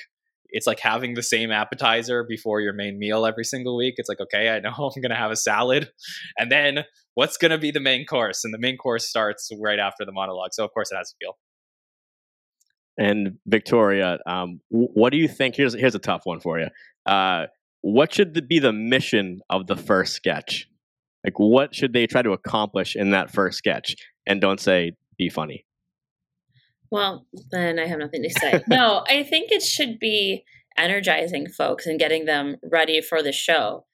it's 0.53 0.67
like 0.67 0.79
having 0.79 1.15
the 1.15 1.23
same 1.23 1.51
appetizer 1.51 2.23
before 2.23 2.61
your 2.61 2.73
main 2.73 2.99
meal 2.99 3.25
every 3.25 3.43
single 3.43 3.75
week. 3.75 3.95
It's 3.97 4.07
like, 4.07 4.21
okay, 4.21 4.49
I 4.49 4.59
know 4.59 4.69
I'm 4.77 5.01
going 5.01 5.09
to 5.09 5.15
have 5.15 5.31
a 5.31 5.35
salad. 5.35 5.91
And 6.37 6.51
then 6.51 6.85
what's 7.15 7.37
going 7.37 7.51
to 7.51 7.57
be 7.57 7.71
the 7.71 7.79
main 7.79 8.05
course? 8.05 8.43
And 8.45 8.53
the 8.53 8.59
main 8.59 8.77
course 8.77 9.09
starts 9.09 9.49
right 9.59 9.79
after 9.79 10.05
the 10.05 10.11
monologue. 10.11 10.53
So, 10.53 10.63
of 10.63 10.71
course, 10.71 10.91
it 10.91 10.95
has 10.95 11.09
to 11.09 11.15
feel. 11.19 11.37
And 12.95 13.39
Victoria, 13.47 14.19
um, 14.27 14.61
what 14.69 15.09
do 15.09 15.17
you 15.17 15.27
think? 15.27 15.55
Here's 15.55 15.73
here's 15.73 15.95
a 15.95 15.99
tough 15.99 16.21
one 16.25 16.39
for 16.39 16.59
you. 16.59 16.67
Uh, 17.07 17.47
what 17.83 18.13
should 18.13 18.33
the, 18.33 18.41
be 18.41 18.59
the 18.59 18.73
mission 18.73 19.41
of 19.49 19.67
the 19.67 19.75
first 19.75 20.13
sketch? 20.13 20.67
Like, 21.23 21.37
what 21.37 21.75
should 21.75 21.93
they 21.93 22.07
try 22.07 22.21
to 22.21 22.31
accomplish 22.31 22.95
in 22.95 23.11
that 23.11 23.29
first 23.29 23.57
sketch? 23.57 23.95
And 24.25 24.41
don't 24.41 24.59
say 24.59 24.93
be 25.17 25.29
funny. 25.29 25.65
Well, 26.89 27.27
then 27.51 27.79
I 27.79 27.85
have 27.85 27.99
nothing 27.99 28.23
to 28.23 28.29
say. 28.29 28.63
no, 28.67 29.03
I 29.07 29.23
think 29.23 29.51
it 29.51 29.61
should 29.61 29.99
be 29.99 30.45
energizing 30.77 31.47
folks 31.49 31.85
and 31.85 31.99
getting 31.99 32.25
them 32.25 32.55
ready 32.63 33.01
for 33.01 33.21
the 33.21 33.33
show 33.33 33.85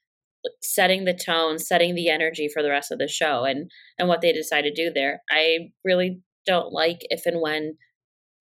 setting 0.62 1.04
the 1.04 1.14
tone 1.14 1.60
setting 1.60 1.96
the 1.96 2.08
energy 2.10 2.48
for 2.48 2.64
the 2.64 2.70
rest 2.70 2.94
of 2.94 2.98
the 2.98 3.10
show 3.10 3.44
and 3.44 3.70
and 3.98 4.08
what 4.08 4.22
they 4.22 4.32
decide 4.32 4.62
to 4.62 4.72
do 4.72 4.90
there 4.90 5.22
i 5.30 5.58
really 5.84 6.22
don't 6.46 6.72
like 6.72 7.00
if 7.10 7.26
and 7.26 7.42
when 7.42 7.76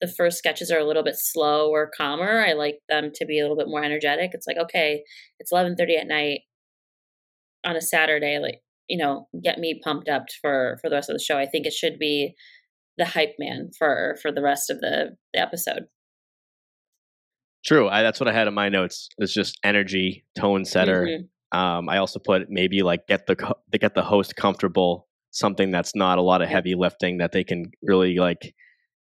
the 0.00 0.08
first 0.08 0.38
sketches 0.38 0.70
are 0.70 0.78
a 0.78 0.84
little 0.84 1.02
bit 1.02 1.16
slow 1.16 1.70
or 1.70 1.90
calmer 1.96 2.44
i 2.44 2.52
like 2.52 2.78
them 2.88 3.10
to 3.14 3.26
be 3.26 3.38
a 3.38 3.42
little 3.42 3.56
bit 3.56 3.68
more 3.68 3.82
energetic 3.82 4.30
it's 4.32 4.46
like 4.46 4.58
okay 4.58 5.02
it's 5.38 5.52
11:30 5.52 6.00
at 6.00 6.06
night 6.06 6.40
on 7.64 7.76
a 7.76 7.80
saturday 7.80 8.38
like 8.38 8.60
you 8.88 8.96
know 8.96 9.28
get 9.42 9.58
me 9.58 9.80
pumped 9.82 10.08
up 10.08 10.26
for 10.40 10.78
for 10.80 10.88
the 10.88 10.96
rest 10.96 11.10
of 11.10 11.14
the 11.14 11.22
show 11.22 11.38
i 11.38 11.46
think 11.46 11.66
it 11.66 11.72
should 11.72 11.98
be 11.98 12.34
the 12.96 13.04
hype 13.04 13.34
man 13.38 13.70
for 13.78 14.16
for 14.20 14.32
the 14.32 14.42
rest 14.42 14.70
of 14.70 14.80
the, 14.80 15.16
the 15.32 15.40
episode 15.40 15.84
True. 17.64 17.88
I, 17.88 18.02
that's 18.02 18.20
what 18.20 18.28
I 18.28 18.32
had 18.32 18.46
in 18.48 18.54
my 18.54 18.68
notes. 18.68 19.08
It's 19.18 19.34
just 19.34 19.58
energy, 19.64 20.24
tone 20.36 20.64
setter. 20.64 21.06
Mhm. 21.06 21.58
Um, 21.58 21.88
I 21.88 21.98
also 21.98 22.18
put 22.18 22.48
maybe 22.48 22.82
like 22.82 23.06
get 23.06 23.26
the 23.26 23.34
get 23.78 23.94
the 23.94 24.02
host 24.02 24.36
comfortable, 24.36 25.08
something 25.30 25.70
that's 25.70 25.94
not 25.94 26.18
a 26.18 26.22
lot 26.22 26.40
of 26.40 26.48
heavy 26.48 26.74
lifting 26.74 27.18
that 27.18 27.32
they 27.32 27.44
can 27.44 27.70
really 27.82 28.16
like 28.16 28.54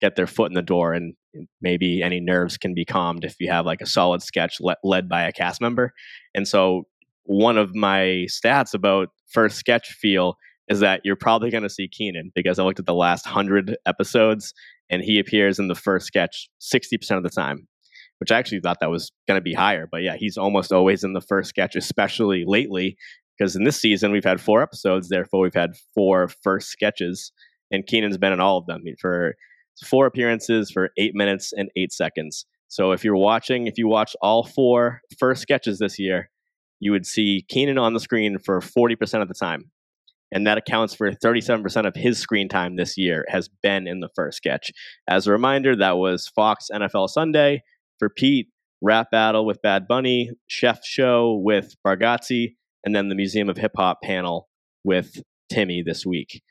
get 0.01 0.15
their 0.15 0.27
foot 0.27 0.49
in 0.49 0.55
the 0.55 0.61
door, 0.61 0.93
and 0.93 1.15
maybe 1.61 2.01
any 2.01 2.19
nerves 2.19 2.57
can 2.57 2.73
be 2.73 2.85
calmed 2.85 3.23
if 3.23 3.35
you 3.39 3.49
have 3.49 3.65
like 3.65 3.81
a 3.81 3.85
solid 3.85 4.21
sketch 4.21 4.57
le- 4.59 4.77
led 4.83 5.09
by 5.09 5.23
a 5.23 5.31
cast 5.31 5.61
member. 5.61 5.91
And 6.33 6.47
so, 6.47 6.83
one 7.23 7.57
of 7.57 7.75
my 7.75 8.27
stats 8.29 8.73
about 8.73 9.09
first 9.31 9.57
sketch 9.57 9.87
feel 9.87 10.37
is 10.67 10.79
that 10.79 11.01
you're 11.03 11.15
probably 11.15 11.51
going 11.51 11.63
to 11.63 11.69
see 11.69 11.87
Kenan 11.87 12.31
because 12.33 12.57
I 12.59 12.63
looked 12.63 12.79
at 12.79 12.85
the 12.85 12.93
last 12.93 13.25
hundred 13.25 13.77
episodes, 13.85 14.53
and 14.89 15.01
he 15.01 15.19
appears 15.19 15.59
in 15.59 15.67
the 15.67 15.75
first 15.75 16.07
sketch 16.07 16.49
sixty 16.59 16.97
percent 16.97 17.17
of 17.17 17.23
the 17.23 17.29
time 17.29 17.67
which 18.19 18.31
I 18.31 18.37
actually 18.37 18.61
thought 18.61 18.79
that 18.79 18.89
was 18.89 19.11
going 19.27 19.37
to 19.37 19.43
be 19.43 19.53
higher. 19.53 19.87
But 19.91 20.01
yeah, 20.01 20.15
he's 20.15 20.37
almost 20.37 20.71
always 20.71 21.03
in 21.03 21.13
the 21.13 21.21
first 21.21 21.49
sketch, 21.49 21.75
especially 21.75 22.45
lately, 22.45 22.97
because 23.37 23.55
in 23.55 23.63
this 23.63 23.79
season 23.79 24.11
we've 24.11 24.23
had 24.23 24.41
four 24.41 24.61
episodes. 24.61 25.09
Therefore, 25.09 25.41
we've 25.41 25.53
had 25.53 25.75
four 25.93 26.29
first 26.43 26.69
sketches, 26.69 27.31
and 27.71 27.85
Kenan's 27.85 28.17
been 28.17 28.33
in 28.33 28.39
all 28.39 28.57
of 28.57 28.67
them 28.67 28.83
for 28.99 29.35
four 29.83 30.05
appearances 30.05 30.71
for 30.71 30.89
eight 30.97 31.15
minutes 31.15 31.53
and 31.53 31.69
eight 31.75 31.91
seconds. 31.91 32.45
So 32.67 32.91
if 32.91 33.03
you're 33.03 33.15
watching, 33.15 33.67
if 33.67 33.77
you 33.77 33.87
watch 33.87 34.15
all 34.21 34.43
four 34.43 35.01
first 35.17 35.41
sketches 35.41 35.79
this 35.79 35.99
year, 35.99 36.29
you 36.79 36.91
would 36.91 37.05
see 37.05 37.45
Kenan 37.47 37.77
on 37.77 37.93
the 37.93 37.99
screen 37.99 38.37
for 38.37 38.59
40% 38.59 39.21
of 39.21 39.27
the 39.27 39.33
time. 39.33 39.71
And 40.31 40.45
that 40.47 40.57
accounts 40.57 40.93
for 40.93 41.11
37% 41.11 41.87
of 41.87 41.95
his 41.95 42.17
screen 42.17 42.49
time 42.49 42.75
this 42.75 42.97
year 42.97 43.25
has 43.29 43.47
been 43.63 43.87
in 43.87 43.99
the 43.99 44.09
first 44.15 44.37
sketch. 44.37 44.71
As 45.07 45.27
a 45.27 45.31
reminder, 45.31 45.75
that 45.75 45.97
was 45.97 46.27
Fox 46.27 46.67
NFL 46.73 47.09
Sunday, 47.09 47.63
for 47.99 48.09
Pete, 48.09 48.49
Rap 48.81 49.11
Battle 49.11 49.45
with 49.45 49.61
Bad 49.61 49.87
Bunny, 49.87 50.31
Chef 50.47 50.83
Show 50.83 51.39
with 51.43 51.75
Bargatze, 51.85 52.55
and 52.83 52.95
then 52.95 53.09
the 53.09 53.15
Museum 53.15 53.49
of 53.49 53.57
Hip 53.57 53.71
Hop 53.77 54.01
panel 54.03 54.49
with 54.83 55.21
Timmy 55.49 55.81
this 55.81 56.05
week. 56.05 56.41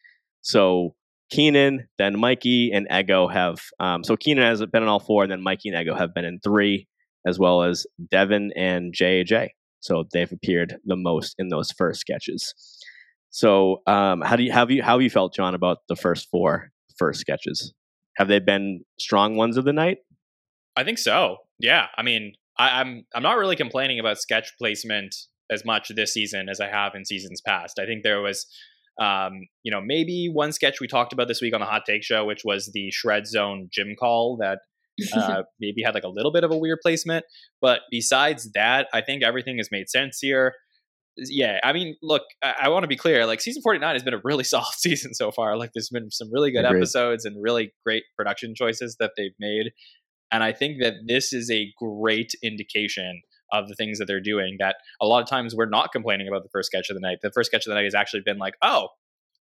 So 0.41 0.95
Kenan, 1.35 1.89
then 1.99 2.19
Mikey 2.19 2.71
and 2.73 2.87
Ego 2.91 3.29
have. 3.29 3.59
Um, 3.81 4.05
so 4.05 4.17
Kenan 4.17 4.45
has 4.45 4.65
been 4.67 4.83
in 4.83 4.89
all 4.89 5.01
four, 5.01 5.25
and 5.25 5.33
then 5.33 5.43
Mikey 5.43 5.71
and 5.71 5.81
Ego 5.81 5.95
have 5.95 6.15
been 6.15 6.25
in 6.25 6.39
three, 6.43 6.87
as 7.27 7.39
well 7.39 7.63
as 7.63 7.87
Devon 8.11 8.53
and 8.57 8.95
JJ. 8.95 9.49
So 9.81 10.05
they've 10.13 10.31
appeared 10.31 10.77
the 10.85 10.97
most 10.97 11.35
in 11.39 11.49
those 11.49 11.71
first 11.73 12.01
sketches. 12.01 12.55
So 13.31 13.83
um, 13.87 14.21
how 14.21 14.37
do 14.37 14.45
you 14.45 14.53
have 14.53 14.71
you 14.71 14.83
how 14.83 14.93
have 14.93 15.03
you 15.03 15.11
felt, 15.11 15.35
Jon, 15.35 15.55
about 15.55 15.79
the 15.89 15.97
first 15.97 16.29
four 16.31 16.71
first 16.97 17.21
sketches? 17.21 17.75
Have 18.17 18.29
they 18.29 18.39
been 18.39 18.85
strong 19.01 19.37
ones 19.37 19.57
of 19.57 19.65
the 19.65 19.73
night? 19.73 19.99
I 20.77 20.85
think 20.85 20.99
so. 20.99 21.39
Yeah. 21.59 21.87
I 21.97 22.03
mean, 22.03 22.35
I, 22.57 22.81
I'm 22.81 23.05
I'm 23.15 23.23
not 23.23 23.37
really 23.37 23.57
complaining 23.57 23.99
about 23.99 24.19
sketch 24.19 24.53
placement 24.57 25.15
as 25.51 25.65
much 25.65 25.89
this 25.95 26.15
season 26.15 26.49
as 26.49 26.61
I 26.61 26.69
have 26.69 26.95
in 26.95 27.05
seasons 27.05 27.41
past. 27.41 27.79
I 27.79 27.87
think 27.87 28.03
there 28.05 28.21
was 28.21 28.47
um, 29.01 29.47
you 29.63 29.73
know, 29.73 29.81
maybe 29.85 30.29
one 30.33 30.53
sketch 30.53 30.81
we 30.81 30.87
talked 30.87 31.13
about 31.13 31.29
this 31.29 31.41
week 31.41 31.55
on 31.55 31.61
the 31.61 31.67
Hot 31.67 31.83
Take 31.87 32.03
Show, 32.03 32.25
which 32.25 32.43
was 32.45 32.71
the 32.73 32.91
Shred 32.91 33.27
Zone 33.27 33.69
gym 33.73 33.95
call 33.99 34.39
that 34.41 34.59
uh, 35.15 35.43
maybe 35.61 35.83
had 35.83 35.95
like 35.95 36.05
a 36.05 36.09
little 36.09 36.33
bit 36.33 36.45
of 36.45 36.51
a 36.51 36.57
weird 36.57 36.79
placement. 36.83 37.25
But 37.61 37.81
besides 37.91 38.51
that, 38.55 38.89
I 38.93 39.01
think 39.01 39.23
everything 39.25 39.57
has 39.59 39.69
made 39.73 39.89
sense 39.89 40.19
here. 40.21 40.55
Yeah, 41.17 41.61
I 41.63 41.73
mean, 41.73 41.97
look, 42.03 42.23
I, 42.43 42.55
I 42.63 42.69
want 42.71 42.83
to 42.83 42.89
be 42.89 42.97
clear. 42.97 43.25
Like, 43.25 43.41
season 43.41 43.63
49 43.63 43.95
has 43.95 44.03
been 44.03 44.15
a 44.15 44.21
really 44.25 44.45
solid 44.45 44.75
season 44.77 45.15
so 45.15 45.31
far. 45.31 45.57
Like, 45.57 45.71
there's 45.75 45.91
been 45.91 46.11
some 46.11 46.29
really 46.33 46.51
good 46.51 46.65
Agreed. 46.65 46.79
episodes 46.79 47.25
and 47.25 47.37
really 47.41 47.73
great 47.85 48.05
production 48.17 48.55
choices 48.57 48.97
that 48.99 49.13
they've 49.17 49.35
made. 49.39 49.71
And 50.33 50.43
I 50.43 50.53
think 50.53 50.83
that 50.83 50.95
this 51.07 51.33
is 51.33 51.51
a 51.51 51.73
great 51.79 52.33
indication 52.43 53.23
of 53.53 53.69
the 53.69 53.75
things 53.75 53.99
that 53.99 54.07
they're 54.07 54.21
doing 54.21 54.57
that 54.59 54.77
a 55.01 55.07
lot 55.07 55.23
of 55.23 55.29
times 55.29 55.55
we're 55.55 55.69
not 55.69 55.93
complaining 55.93 56.29
about 56.29 56.43
the 56.43 56.49
first 56.51 56.67
sketch 56.67 56.91
of 56.91 56.95
the 56.95 57.01
night. 57.01 57.19
The 57.23 57.31
first 57.33 57.51
sketch 57.51 57.67
of 57.67 57.71
the 57.71 57.75
night 57.75 57.85
has 57.85 57.95
actually 57.95 58.23
been 58.25 58.39
like, 58.39 58.55
oh, 58.63 58.89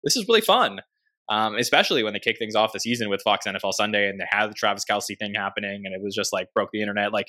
this 0.04 0.16
is 0.16 0.26
really 0.28 0.40
fun. 0.40 0.80
Um, 1.28 1.54
especially 1.54 2.02
when 2.02 2.12
they 2.12 2.18
kick 2.18 2.36
things 2.38 2.54
off 2.54 2.72
the 2.72 2.80
season 2.80 3.08
with 3.08 3.22
Fox 3.22 3.46
NFL 3.46 3.72
Sunday 3.72 4.08
and 4.08 4.20
they 4.20 4.26
had 4.28 4.48
the 4.48 4.54
Travis 4.54 4.84
Kelce 4.88 5.16
thing 5.18 5.34
happening 5.34 5.82
and 5.84 5.94
it 5.94 6.02
was 6.02 6.14
just 6.14 6.32
like 6.32 6.48
broke 6.52 6.70
the 6.72 6.80
internet. 6.80 7.12
Like, 7.12 7.28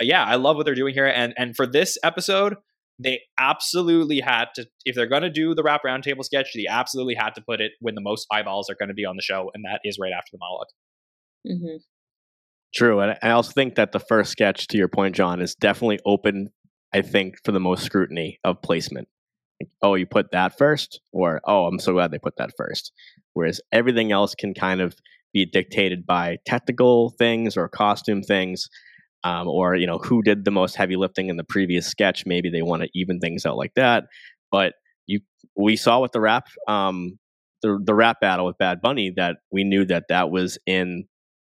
yeah, 0.00 0.22
I 0.24 0.36
love 0.36 0.56
what 0.56 0.66
they're 0.66 0.74
doing 0.74 0.94
here. 0.94 1.06
And 1.06 1.32
and 1.36 1.56
for 1.56 1.66
this 1.66 1.96
episode, 2.04 2.56
they 2.98 3.20
absolutely 3.38 4.20
had 4.20 4.46
to, 4.54 4.66
if 4.84 4.94
they're 4.94 5.06
going 5.08 5.22
to 5.22 5.30
do 5.30 5.54
the 5.54 5.62
rap 5.62 5.82
roundtable 5.84 6.24
sketch, 6.24 6.52
they 6.54 6.66
absolutely 6.68 7.14
had 7.14 7.34
to 7.34 7.42
put 7.42 7.60
it 7.60 7.72
when 7.80 7.94
the 7.94 8.00
most 8.00 8.26
eyeballs 8.30 8.70
are 8.70 8.76
going 8.78 8.88
to 8.88 8.94
be 8.94 9.04
on 9.04 9.16
the 9.16 9.22
show, 9.22 9.50
and 9.54 9.64
that 9.64 9.80
is 9.84 9.98
right 10.00 10.12
after 10.16 10.30
the 10.32 10.38
monologue. 10.38 10.68
Mhm. 11.46 11.82
True, 12.74 13.00
and 13.00 13.16
I 13.22 13.30
also 13.30 13.52
think 13.52 13.76
that 13.76 13.92
the 13.92 13.98
first 14.00 14.30
sketch, 14.32 14.66
to 14.68 14.76
your 14.76 14.88
point, 14.88 15.14
Jon, 15.14 15.40
is 15.40 15.54
definitely 15.54 16.00
open. 16.04 16.50
I 16.92 17.02
think 17.02 17.36
for 17.44 17.52
the 17.52 17.60
most 17.60 17.84
scrutiny 17.84 18.38
of 18.44 18.60
placement. 18.62 19.08
Like, 19.60 19.70
oh, 19.82 19.94
you 19.94 20.06
put 20.06 20.32
that 20.32 20.58
first, 20.58 21.00
or 21.12 21.40
oh, 21.46 21.66
I'm 21.66 21.78
so 21.78 21.92
glad 21.92 22.10
they 22.10 22.18
put 22.18 22.36
that 22.38 22.50
first. 22.56 22.92
Whereas 23.34 23.60
everything 23.72 24.12
else 24.12 24.34
can 24.34 24.54
kind 24.54 24.80
of 24.80 24.94
be 25.32 25.46
dictated 25.46 26.06
by 26.06 26.38
technical 26.46 27.10
things 27.18 27.56
or 27.56 27.68
costume 27.68 28.22
things, 28.22 28.68
um, 29.24 29.48
or 29.48 29.74
you 29.76 29.86
know 29.86 29.98
who 29.98 30.22
did 30.22 30.44
the 30.44 30.50
most 30.50 30.76
heavy 30.76 30.96
lifting 30.96 31.28
in 31.28 31.36
the 31.36 31.44
previous 31.44 31.86
sketch. 31.86 32.24
Maybe 32.26 32.50
they 32.50 32.62
want 32.62 32.82
to 32.82 32.88
even 32.94 33.20
things 33.20 33.46
out 33.46 33.56
like 33.56 33.74
that. 33.76 34.04
But 34.50 34.74
you, 35.06 35.20
we 35.56 35.76
saw 35.76 36.00
with 36.00 36.12
the 36.12 36.20
rap, 36.20 36.46
um, 36.68 37.18
the 37.62 37.78
the 37.84 37.94
rap 37.94 38.20
battle 38.20 38.46
with 38.46 38.58
Bad 38.58 38.80
Bunny 38.82 39.12
that 39.16 39.36
we 39.52 39.64
knew 39.64 39.84
that 39.86 40.04
that 40.10 40.30
was 40.30 40.58
in 40.66 41.04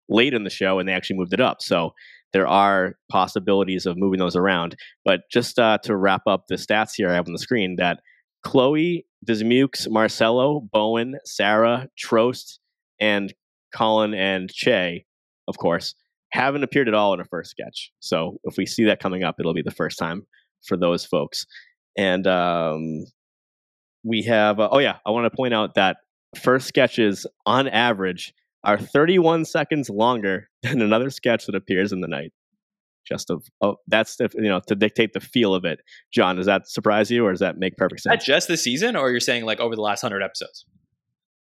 late 0.10 0.34
in 0.34 0.44
the 0.44 0.50
show 0.50 0.80
and 0.80 0.88
they 0.88 0.94
actually 0.94 1.18
moved 1.18 1.34
it 1.34 1.42
up. 1.42 1.62
So 1.62 1.94
there 2.34 2.48
are 2.48 2.96
possibilities 3.10 3.86
of 3.86 3.98
moving 3.98 4.20
those 4.20 4.36
around. 4.36 4.76
But 5.06 5.22
just 5.32 5.58
uh, 5.60 5.80
to 5.84 5.96
wrap 5.96 6.22
up 6.28 6.46
the 6.48 6.56
stats 6.56 6.92
here 6.96 7.10
I 7.10 7.14
have 7.14 7.28
on 7.28 7.34
the 7.34 7.40
screen 7.40 7.76
that 7.78 8.02
Chloe, 8.44 9.06
Dismukes, 9.26 9.90
Marcelo, 9.90 10.62
Bowen, 10.72 11.16
Sarah, 11.26 11.88
Troast, 11.98 12.60
and 13.00 13.34
Colin 13.74 14.14
and 14.14 14.50
Che, 14.50 15.06
of 15.48 15.58
course, 15.58 15.96
haven't 16.32 16.64
appeared 16.64 16.88
at 16.88 16.94
all 16.94 17.14
in 17.14 17.20
a 17.20 17.26
first 17.26 17.52
sketch. 17.52 17.92
So 18.00 18.38
if 18.44 18.56
we 18.58 18.66
see 18.66 18.86
that 18.86 19.00
coming 19.00 19.24
up, 19.24 19.36
it'll 19.40 19.54
be 19.54 19.62
the 19.62 19.72
first 19.72 19.98
time 19.98 20.26
for 20.66 20.78
those 20.78 21.06
folks. 21.06 21.46
And 21.98 22.28
um, 22.28 23.06
we 24.04 24.24
have, 24.24 24.60
uh, 24.60 24.70
oh 24.72 24.80
yeah, 24.80 24.98
I 25.06 25.12
want 25.12 25.26
to 25.26 25.36
point 25.36 25.54
out 25.54 25.76
that 25.76 25.98
first 26.40 26.68
sketches 26.68 27.26
on 27.46 27.68
average 27.68 28.34
are 28.64 28.78
31 28.78 29.46
seconds 29.46 29.90
longer 29.90 30.50
than 30.64 30.82
another 30.82 31.10
sketch 31.10 31.46
that 31.46 31.56
appears 31.56 31.92
in 31.92 32.02
the 32.02 32.08
night. 32.08 32.34
Just 33.08 33.30
of 33.32 33.48
oh, 33.62 33.78
that's 33.88 34.18
the, 34.18 34.30
you 34.36 34.50
know 34.50 34.62
to 34.68 34.76
dictate 34.76 35.14
the 35.14 35.20
feel 35.20 35.56
of 35.56 35.66
it. 35.66 35.80
Jon, 36.14 36.36
does 36.36 36.46
that 36.46 36.68
surprise 36.68 37.10
you, 37.10 37.26
or 37.26 37.32
does 37.32 37.40
that 37.40 37.58
make 37.58 37.76
perfect 37.76 38.02
Is 38.02 38.04
that 38.04 38.22
sense? 38.22 38.26
just 38.26 38.48
this 38.48 38.64
season, 38.64 38.96
or 38.96 39.10
you're 39.10 39.20
saying 39.20 39.46
like 39.46 39.60
over 39.60 39.76
the 39.76 39.82
last 39.82 40.02
hundred 40.02 40.22
episodes? 40.22 40.66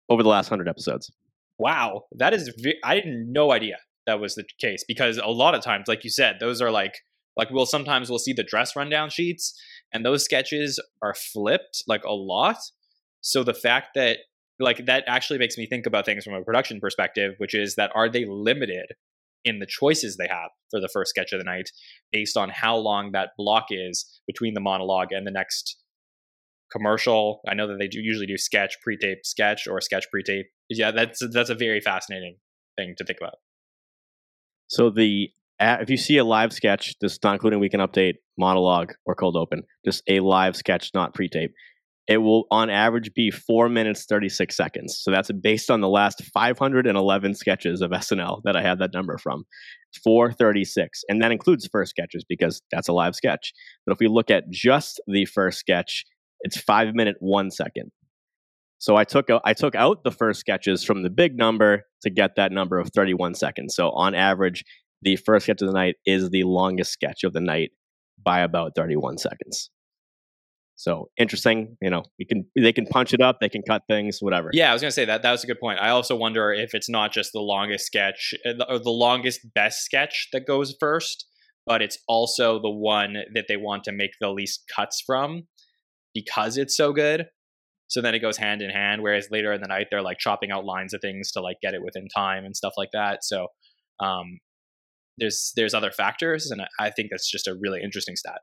Over 0.08 0.22
the 0.22 0.30
last 0.30 0.48
hundred 0.48 0.68
episodes, 0.68 1.10
Wow, 1.58 2.04
that 2.12 2.32
is 2.32 2.54
I 2.84 2.94
had 2.96 3.04
no 3.06 3.50
idea 3.50 3.78
that 4.06 4.20
was 4.20 4.36
the 4.36 4.44
case 4.60 4.84
because 4.86 5.18
a 5.18 5.26
lot 5.26 5.54
of 5.54 5.62
times, 5.62 5.88
like 5.88 6.04
you 6.04 6.10
said, 6.10 6.36
those 6.38 6.62
are 6.62 6.70
like 6.70 6.94
like 7.36 7.50
we'll 7.50 7.66
sometimes 7.66 8.08
we'll 8.08 8.20
see 8.20 8.32
the 8.32 8.44
dress 8.44 8.76
rundown 8.76 9.10
sheets, 9.10 9.60
and 9.92 10.04
those 10.04 10.24
sketches 10.24 10.80
are 11.02 11.14
flipped 11.14 11.82
like 11.88 12.04
a 12.04 12.12
lot. 12.12 12.58
So 13.20 13.42
the 13.42 13.54
fact 13.54 13.88
that 13.96 14.18
like 14.60 14.86
that 14.86 15.04
actually 15.06 15.38
makes 15.38 15.56
me 15.56 15.66
think 15.66 15.86
about 15.86 16.04
things 16.04 16.24
from 16.24 16.34
a 16.34 16.42
production 16.42 16.80
perspective, 16.80 17.34
which 17.38 17.54
is 17.54 17.76
that 17.76 17.90
are 17.94 18.08
they 18.08 18.24
limited 18.24 18.86
in 19.44 19.60
the 19.60 19.66
choices 19.66 20.16
they 20.16 20.26
have 20.28 20.50
for 20.70 20.80
the 20.80 20.88
first 20.88 21.10
sketch 21.10 21.32
of 21.32 21.38
the 21.38 21.44
night 21.44 21.70
based 22.12 22.36
on 22.36 22.50
how 22.50 22.76
long 22.76 23.12
that 23.12 23.30
block 23.38 23.66
is 23.70 24.20
between 24.26 24.54
the 24.54 24.60
monologue 24.60 25.12
and 25.12 25.26
the 25.26 25.30
next 25.30 25.76
commercial. 26.70 27.40
I 27.48 27.54
know 27.54 27.66
that 27.68 27.78
they 27.78 27.88
do 27.88 28.00
usually 28.00 28.26
do 28.26 28.36
sketch, 28.36 28.76
pre-tape, 28.82 29.24
sketch, 29.24 29.66
or 29.66 29.80
sketch 29.80 30.06
pre-tape. 30.10 30.46
Yeah, 30.68 30.90
that's 30.90 31.22
that's 31.32 31.50
a 31.50 31.54
very 31.54 31.80
fascinating 31.80 32.36
thing 32.76 32.94
to 32.98 33.04
think 33.04 33.18
about. 33.20 33.34
so 34.68 34.90
the 34.90 35.30
if 35.60 35.90
you 35.90 35.96
see 35.96 36.18
a 36.18 36.24
live 36.24 36.52
sketch, 36.52 36.94
this 37.00 37.18
not 37.24 37.32
including 37.34 37.58
weekend 37.58 37.82
update, 37.82 38.14
monologue, 38.36 38.92
or 39.06 39.14
cold 39.14 39.36
open, 39.36 39.64
just 39.84 40.02
a 40.08 40.20
live 40.20 40.56
sketch, 40.56 40.90
not 40.94 41.14
pre-tape. 41.14 41.52
It 42.08 42.18
will 42.18 42.46
on 42.50 42.70
average 42.70 43.12
be 43.12 43.30
four 43.30 43.68
minutes 43.68 44.06
36 44.06 44.56
seconds. 44.56 44.98
So 44.98 45.10
that's 45.10 45.30
based 45.30 45.70
on 45.70 45.82
the 45.82 45.88
last 45.88 46.24
511 46.32 47.34
sketches 47.34 47.82
of 47.82 47.90
SNL 47.90 48.40
that 48.44 48.56
I 48.56 48.62
had 48.62 48.78
that 48.78 48.94
number 48.94 49.18
from. 49.18 49.44
436. 50.02 51.02
And 51.08 51.22
that 51.22 51.32
includes 51.32 51.68
first 51.70 51.90
sketches 51.90 52.24
because 52.26 52.62
that's 52.72 52.88
a 52.88 52.94
live 52.94 53.14
sketch. 53.14 53.52
But 53.84 53.92
if 53.92 53.98
we 54.00 54.08
look 54.08 54.30
at 54.30 54.48
just 54.50 55.00
the 55.06 55.26
first 55.26 55.58
sketch, 55.58 56.06
it's 56.40 56.58
five 56.58 56.94
minute 56.94 57.16
one 57.20 57.50
second. 57.50 57.90
So 58.78 58.96
I 58.96 59.04
took 59.04 59.28
I 59.44 59.52
took 59.52 59.74
out 59.74 60.04
the 60.04 60.12
first 60.12 60.40
sketches 60.40 60.84
from 60.84 61.02
the 61.02 61.10
big 61.10 61.36
number 61.36 61.84
to 62.02 62.10
get 62.10 62.36
that 62.36 62.52
number 62.52 62.78
of 62.78 62.90
31 62.90 63.34
seconds. 63.34 63.74
So 63.74 63.90
on 63.90 64.14
average, 64.14 64.64
the 65.02 65.16
first 65.16 65.44
sketch 65.44 65.60
of 65.60 65.68
the 65.68 65.74
night 65.74 65.96
is 66.06 66.30
the 66.30 66.44
longest 66.44 66.92
sketch 66.92 67.24
of 67.24 67.32
the 67.32 67.40
night 67.40 67.72
by 68.22 68.40
about 68.40 68.72
31 68.76 69.18
seconds. 69.18 69.70
So 70.78 71.10
interesting, 71.18 71.76
you 71.82 71.90
know, 71.90 72.04
you 72.18 72.26
can 72.26 72.46
they 72.54 72.72
can 72.72 72.86
punch 72.86 73.12
it 73.12 73.20
up, 73.20 73.40
they 73.40 73.48
can 73.48 73.62
cut 73.62 73.82
things, 73.88 74.18
whatever. 74.20 74.50
Yeah, 74.52 74.70
I 74.70 74.72
was 74.72 74.80
gonna 74.80 74.92
say 74.92 75.06
that. 75.06 75.22
That 75.22 75.32
was 75.32 75.42
a 75.42 75.48
good 75.48 75.58
point. 75.58 75.80
I 75.80 75.88
also 75.88 76.14
wonder 76.14 76.52
if 76.52 76.72
it's 76.72 76.88
not 76.88 77.12
just 77.12 77.32
the 77.32 77.40
longest 77.40 77.84
sketch 77.84 78.32
uh, 78.46 78.64
or 78.68 78.78
the 78.78 78.90
longest 78.90 79.40
best 79.56 79.84
sketch 79.84 80.28
that 80.32 80.46
goes 80.46 80.76
first, 80.78 81.26
but 81.66 81.82
it's 81.82 81.98
also 82.06 82.62
the 82.62 82.70
one 82.70 83.16
that 83.34 83.46
they 83.48 83.56
want 83.56 83.82
to 83.84 83.92
make 83.92 84.12
the 84.20 84.30
least 84.30 84.70
cuts 84.72 85.02
from 85.04 85.48
because 86.14 86.56
it's 86.56 86.76
so 86.76 86.92
good. 86.92 87.26
So 87.88 88.00
then 88.00 88.14
it 88.14 88.20
goes 88.20 88.36
hand 88.36 88.62
in 88.62 88.70
hand. 88.70 89.02
Whereas 89.02 89.26
later 89.32 89.52
in 89.52 89.60
the 89.60 89.66
night, 89.66 89.88
they're 89.90 90.00
like 90.00 90.18
chopping 90.18 90.52
out 90.52 90.64
lines 90.64 90.94
of 90.94 91.00
things 91.00 91.32
to 91.32 91.40
like 91.40 91.56
get 91.60 91.74
it 91.74 91.82
within 91.82 92.06
time 92.14 92.44
and 92.44 92.56
stuff 92.56 92.74
like 92.76 92.90
that. 92.92 93.24
So 93.24 93.48
um, 93.98 94.38
there's 95.16 95.52
there's 95.56 95.74
other 95.74 95.90
factors, 95.90 96.52
and 96.52 96.62
I 96.78 96.90
think 96.90 97.08
that's 97.10 97.28
just 97.28 97.48
a 97.48 97.56
really 97.60 97.82
interesting 97.82 98.14
stat. 98.14 98.42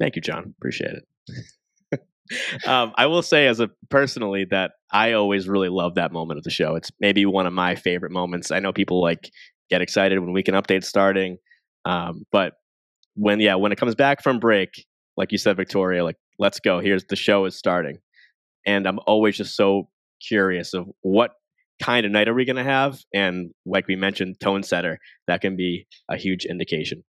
Thank 0.00 0.16
you, 0.16 0.22
Jon. 0.22 0.54
Appreciate 0.58 0.94
it. 0.94 2.00
um, 2.66 2.92
I 2.96 3.06
will 3.06 3.22
say, 3.22 3.46
as 3.46 3.60
a 3.60 3.70
personally, 3.90 4.46
that 4.50 4.72
I 4.90 5.12
always 5.12 5.48
really 5.48 5.68
love 5.68 5.96
that 5.96 6.10
moment 6.10 6.38
of 6.38 6.44
the 6.44 6.50
show. 6.50 6.74
It's 6.74 6.90
maybe 7.00 7.26
one 7.26 7.46
of 7.46 7.52
my 7.52 7.74
favorite 7.76 8.10
moments. 8.10 8.50
I 8.50 8.60
know 8.60 8.72
people 8.72 9.00
like 9.00 9.30
get 9.68 9.82
excited 9.82 10.18
when 10.18 10.32
weekend 10.32 10.56
updates 10.56 10.84
starting, 10.84 11.36
um, 11.84 12.24
but 12.32 12.54
when 13.14 13.40
yeah, 13.40 13.56
when 13.56 13.72
it 13.72 13.78
comes 13.78 13.94
back 13.94 14.22
from 14.22 14.38
break, 14.38 14.86
like 15.16 15.32
you 15.32 15.38
said, 15.38 15.56
Victoria, 15.56 16.02
like 16.02 16.16
let's 16.38 16.60
go. 16.60 16.80
Here's 16.80 17.04
the 17.04 17.16
show 17.16 17.44
is 17.44 17.56
starting, 17.56 17.98
and 18.66 18.86
I'm 18.86 19.00
always 19.06 19.36
just 19.36 19.54
so 19.54 19.88
curious 20.26 20.72
of 20.72 20.86
what 21.02 21.32
kind 21.82 22.06
of 22.06 22.12
night 22.12 22.28
are 22.28 22.34
we 22.34 22.46
going 22.46 22.56
to 22.56 22.64
have, 22.64 23.00
and 23.12 23.50
like 23.66 23.86
we 23.86 23.96
mentioned, 23.96 24.40
tone 24.40 24.62
setter 24.62 24.98
that 25.26 25.42
can 25.42 25.56
be 25.56 25.86
a 26.08 26.16
huge 26.16 26.46
indication. 26.46 27.04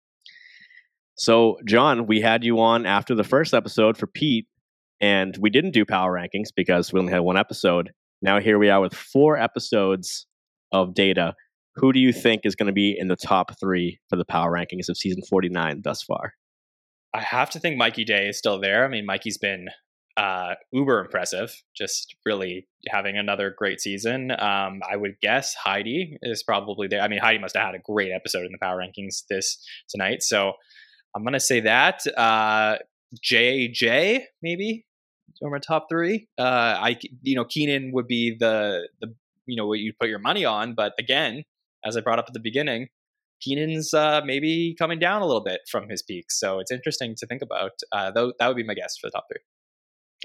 So, 1.18 1.57
Jon, 1.65 2.05
we 2.05 2.22
had 2.22 2.43
you 2.43 2.59
on 2.59 2.86
after 2.86 3.15
the 3.15 3.24
first 3.24 3.53
episode 3.53 3.97
for 3.97 4.05
Pete, 4.05 4.47
and 5.01 5.36
we 5.39 5.49
didn't 5.49 5.72
do 5.72 5.84
power 5.84 6.13
rankings 6.13 6.49
because 6.55 6.93
we 6.93 6.99
only 6.99 7.11
had 7.11 7.22
one 7.22 7.38
episode. 7.38 7.91
Now, 8.22 8.39
here 8.39 8.59
we 8.59 8.70
are 8.70 8.80
with 8.80 8.93
four 8.93 9.38
episodes 9.38 10.28
of 10.72 10.93
data. 10.93 11.34
Who 11.76 11.91
do 11.91 11.99
you 11.99 12.13
think 12.13 12.41
is 12.43 12.55
going 12.55 12.68
to 12.68 12.74
be 12.74 12.95
in 12.97 13.07
the 13.07 13.15
top 13.15 13.59
three 13.59 13.99
for 14.09 14.15
the 14.15 14.26
power 14.26 14.51
rankings 14.51 14.89
of 14.89 14.97
season 14.97 15.24
49 15.28 15.82
thus 15.84 16.03
far? 16.03 16.34
I 17.13 17.22
have 17.22 17.49
to 17.51 17.59
think 17.59 17.78
Mikey 17.78 18.03
Day 18.03 18.28
is 18.28 18.38
still 18.38 18.59
there. 18.59 18.86
I 18.86 18.88
mean, 18.88 19.05
Mikey's 19.05 19.39
been 19.39 19.70
uh, 20.18 20.53
uber 20.72 20.99
impressive, 20.99 21.51
just 21.76 22.15
really 22.26 22.68
having 22.89 23.18
another 23.18 23.53
great 23.55 23.82
season. 23.82 24.32
Um, 24.32 24.82
I 24.88 24.95
would 24.95 25.15
guess 25.22 25.55
Heidi 25.55 26.18
is 26.22 26.43
probably 26.43 26.88
there. 26.88 27.01
I 27.01 27.07
mean, 27.07 27.20
Heidi 27.20 27.39
must 27.39 27.55
have 27.55 27.65
had 27.65 27.76
a 27.76 27.80
great 27.80 28.11
episode 28.11 28.45
in 28.45 28.51
the 28.51 28.57
power 28.59 28.80
rankings 28.80 29.24
this 29.30 29.63
tonight. 29.89 30.22
So 30.22 30.53
I'm 31.15 31.23
gonna 31.23 31.39
say 31.39 31.61
that. 31.61 32.01
Uh, 32.15 32.77
JJ 33.23 34.23
maybe 34.41 34.85
over 35.41 35.51
my 35.51 35.59
top 35.59 35.87
three. 35.89 36.27
Uh, 36.37 36.77
I 36.79 36.97
you 37.21 37.35
know 37.35 37.45
Kenan 37.45 37.91
would 37.93 38.07
be 38.07 38.35
the 38.37 38.87
the 39.01 39.13
you 39.45 39.55
know 39.55 39.67
what 39.67 39.79
you 39.79 39.93
put 39.99 40.09
your 40.09 40.19
money 40.19 40.45
on, 40.45 40.73
but 40.75 40.93
again, 40.99 41.43
as 41.85 41.95
I 41.95 42.01
brought 42.01 42.19
up 42.19 42.25
at 42.27 42.33
the 42.33 42.39
beginning, 42.39 42.87
Kenan's 43.45 43.93
uh, 43.93 44.21
maybe 44.25 44.75
coming 44.77 44.99
down 44.99 45.21
a 45.21 45.25
little 45.25 45.43
bit 45.43 45.61
from 45.69 45.89
his 45.89 46.01
peaks. 46.01 46.39
So 46.39 46.59
it's 46.59 46.71
interesting 46.71 47.15
to 47.17 47.25
think 47.25 47.41
about. 47.41 47.71
Uh, 47.91 48.11
though 48.11 48.33
that 48.39 48.47
would 48.47 48.57
be 48.57 48.63
my 48.63 48.73
guess 48.73 48.97
for 48.97 49.07
the 49.07 49.11
top 49.11 49.25
three. 49.31 49.41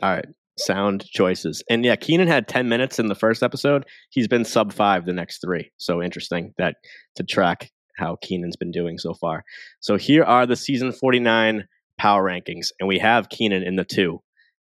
All 0.02 0.14
right, 0.14 0.26
sound 0.58 1.04
choices. 1.06 1.62
And 1.68 1.84
yeah, 1.84 1.96
Kenan 1.96 2.28
had 2.28 2.48
10 2.48 2.68
minutes 2.68 2.98
in 2.98 3.08
the 3.08 3.14
first 3.14 3.42
episode. 3.42 3.84
He's 4.10 4.28
been 4.28 4.44
sub 4.44 4.72
five 4.72 5.06
the 5.06 5.12
next 5.12 5.40
three. 5.40 5.70
So 5.76 6.02
interesting 6.02 6.54
that 6.58 6.76
to 7.16 7.22
track 7.22 7.70
how 7.96 8.16
Kenan's 8.16 8.56
been 8.56 8.70
doing 8.70 8.98
so 8.98 9.14
far. 9.14 9.44
So 9.80 9.96
here 9.96 10.24
are 10.24 10.46
the 10.46 10.56
season 10.56 10.92
49 10.92 11.66
power 11.98 12.24
rankings, 12.24 12.68
and 12.80 12.88
we 12.88 12.98
have 12.98 13.28
Kenan 13.28 13.62
in 13.62 13.76
the 13.76 13.84
two 13.84 14.20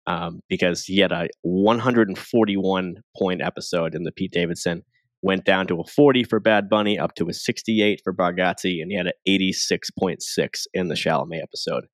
um, 0.06 0.40
because 0.48 0.84
he 0.84 0.98
had 0.98 1.12
a 1.12 1.28
141 1.42 2.94
point 3.16 3.42
episode 3.42 3.94
in 3.94 4.02
the 4.02 4.12
Pete 4.12 4.32
Davidson. 4.32 4.82
Went 5.22 5.44
down 5.44 5.66
to 5.66 5.80
a 5.80 5.84
40 5.84 6.24
for 6.24 6.40
Bad 6.40 6.70
Bunny, 6.70 6.98
up 6.98 7.14
to 7.16 7.28
a 7.28 7.34
68 7.34 8.00
for 8.02 8.14
Bargatze, 8.14 8.80
and 8.80 8.90
he 8.90 8.96
had 8.96 9.06
an 9.06 9.12
86.6 9.28 10.66
in 10.72 10.88
the 10.88 10.94
Chalamet 10.94 11.42
episode. 11.42 11.84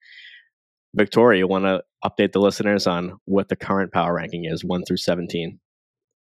Victoria, 0.95 1.41
you 1.41 1.49
want 1.49 1.65
to 1.65 1.83
update 2.05 2.33
the 2.33 2.41
listeners 2.41 2.87
on 2.87 3.19
what 3.25 3.49
the 3.49 3.57
current 3.57 3.93
power 3.93 4.15
ranking 4.15 4.45
is, 4.45 4.65
1 4.65 4.85
through 4.85 4.97
17? 4.99 5.59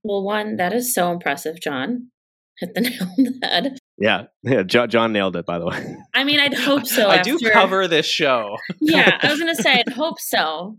Well, 0.03 0.25
one, 0.25 0.57
that 0.57 0.73
is 0.73 0.93
so 0.93 1.13
impressive, 1.13 1.61
Jon. 1.61 2.11
Hit 2.59 2.75
the 2.75 2.81
nail 2.83 3.03
on 3.17 3.25
the 3.25 3.47
head. 3.47 3.78
Yeah, 3.99 4.27
yeah. 4.43 4.63
Jon, 4.63 4.89
Jon 4.89 5.13
nailed 5.13 5.37
it. 5.37 5.47
By 5.47 5.59
the 5.59 5.67
way, 5.67 5.97
I 6.15 6.25
mean, 6.25 6.41
I'd 6.41 6.55
hope 6.55 6.87
so. 6.87 7.09
I 7.09 7.17
after, 7.17 7.37
do 7.37 7.51
cover 7.51 7.89
this 7.89 8.07
show. 8.07 8.57
yeah, 8.81 9.19
I 9.21 9.31
was 9.31 9.39
gonna 9.39 9.55
say, 9.55 9.83
I'd 9.87 9.93
hope 9.93 10.21
so. 10.21 10.77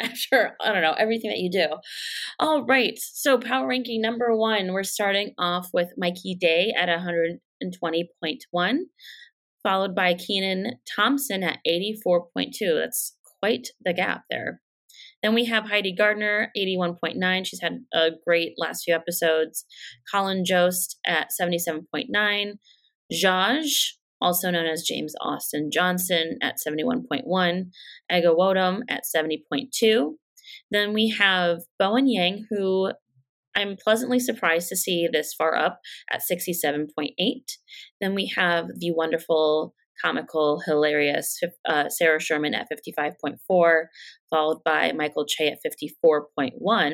after 0.00 0.56
I 0.60 0.72
don't 0.72 0.82
know 0.82 0.94
everything 0.96 1.30
that 1.30 1.38
you 1.38 1.50
do. 1.50 1.66
All 2.38 2.64
right, 2.64 2.98
so 2.98 3.38
power 3.38 3.66
ranking 3.66 4.00
number 4.00 4.34
one, 4.36 4.72
we're 4.72 4.84
starting 4.84 5.34
off 5.36 5.70
with 5.72 5.92
Mikey 5.96 6.36
Day 6.36 6.72
at 6.76 6.88
120.1, 6.88 8.78
followed 9.62 9.94
by 9.96 10.14
Kenan 10.14 10.78
Thompson 10.94 11.42
at 11.42 11.58
84.2. 11.66 12.80
That's 12.80 13.16
quite 13.40 13.68
the 13.84 13.92
gap 13.92 14.24
there. 14.30 14.60
Then 15.22 15.34
we 15.34 15.46
have 15.46 15.68
Heidi 15.68 15.94
Gardner, 15.94 16.50
81.9. 16.56 17.46
She's 17.46 17.60
had 17.60 17.84
a 17.92 18.10
great 18.26 18.54
last 18.56 18.84
few 18.84 18.94
episodes. 18.94 19.64
Colin 20.12 20.44
Jost 20.44 20.98
at 21.04 21.28
77.9. 21.40 22.52
Zsa, 23.12 23.92
also 24.20 24.50
known 24.50 24.66
as 24.66 24.82
James 24.82 25.14
Austin 25.20 25.70
Johnson, 25.72 26.38
at 26.42 26.56
71.1. 26.66 27.70
Ego 28.12 28.36
Nwodim 28.36 28.80
at 28.88 29.02
70.2. 29.14 30.14
Then 30.70 30.92
we 30.92 31.10
have 31.10 31.60
Bowen 31.78 32.08
Yang, 32.08 32.46
who 32.50 32.92
I'm 33.54 33.76
pleasantly 33.76 34.20
surprised 34.20 34.68
to 34.68 34.76
see 34.76 35.08
this 35.12 35.34
far 35.34 35.56
up 35.56 35.80
at 36.10 36.20
67.8. 36.20 37.08
Then 38.00 38.14
we 38.14 38.32
have 38.36 38.68
the 38.78 38.92
wonderful 38.92 39.74
comical, 40.02 40.60
hilarious 40.64 41.38
uh, 41.68 41.88
Sarah 41.88 42.20
Sherman 42.20 42.54
at 42.54 42.68
55.4, 42.70 43.82
followed 44.30 44.58
by 44.64 44.92
Michael 44.92 45.26
Che 45.26 45.48
at 45.48 45.58
54.1. 46.04 46.92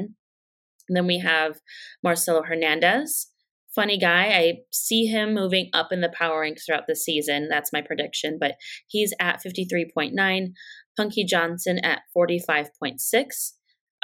And 0.87 0.97
then 0.97 1.07
we 1.07 1.19
have 1.19 1.61
Marcelo 2.03 2.43
Hernandez, 2.43 3.31
funny 3.75 3.99
guy. 3.99 4.27
I 4.29 4.53
see 4.71 5.07
him 5.07 5.35
moving 5.35 5.71
up 5.73 5.93
in 5.93 6.01
the 6.01 6.13
power 6.17 6.41
ranks 6.41 6.65
throughout 6.65 6.85
the 6.87 6.97
season. 6.97 7.49
That's 7.49 7.73
my 7.73 7.81
prediction, 7.81 8.39
but 8.41 8.55
he's 8.87 9.13
at 9.21 9.41
53.9. 9.45 10.49
Punky 10.97 11.25
Johnson 11.25 11.79
at 11.79 12.03
45.6. 12.17 12.99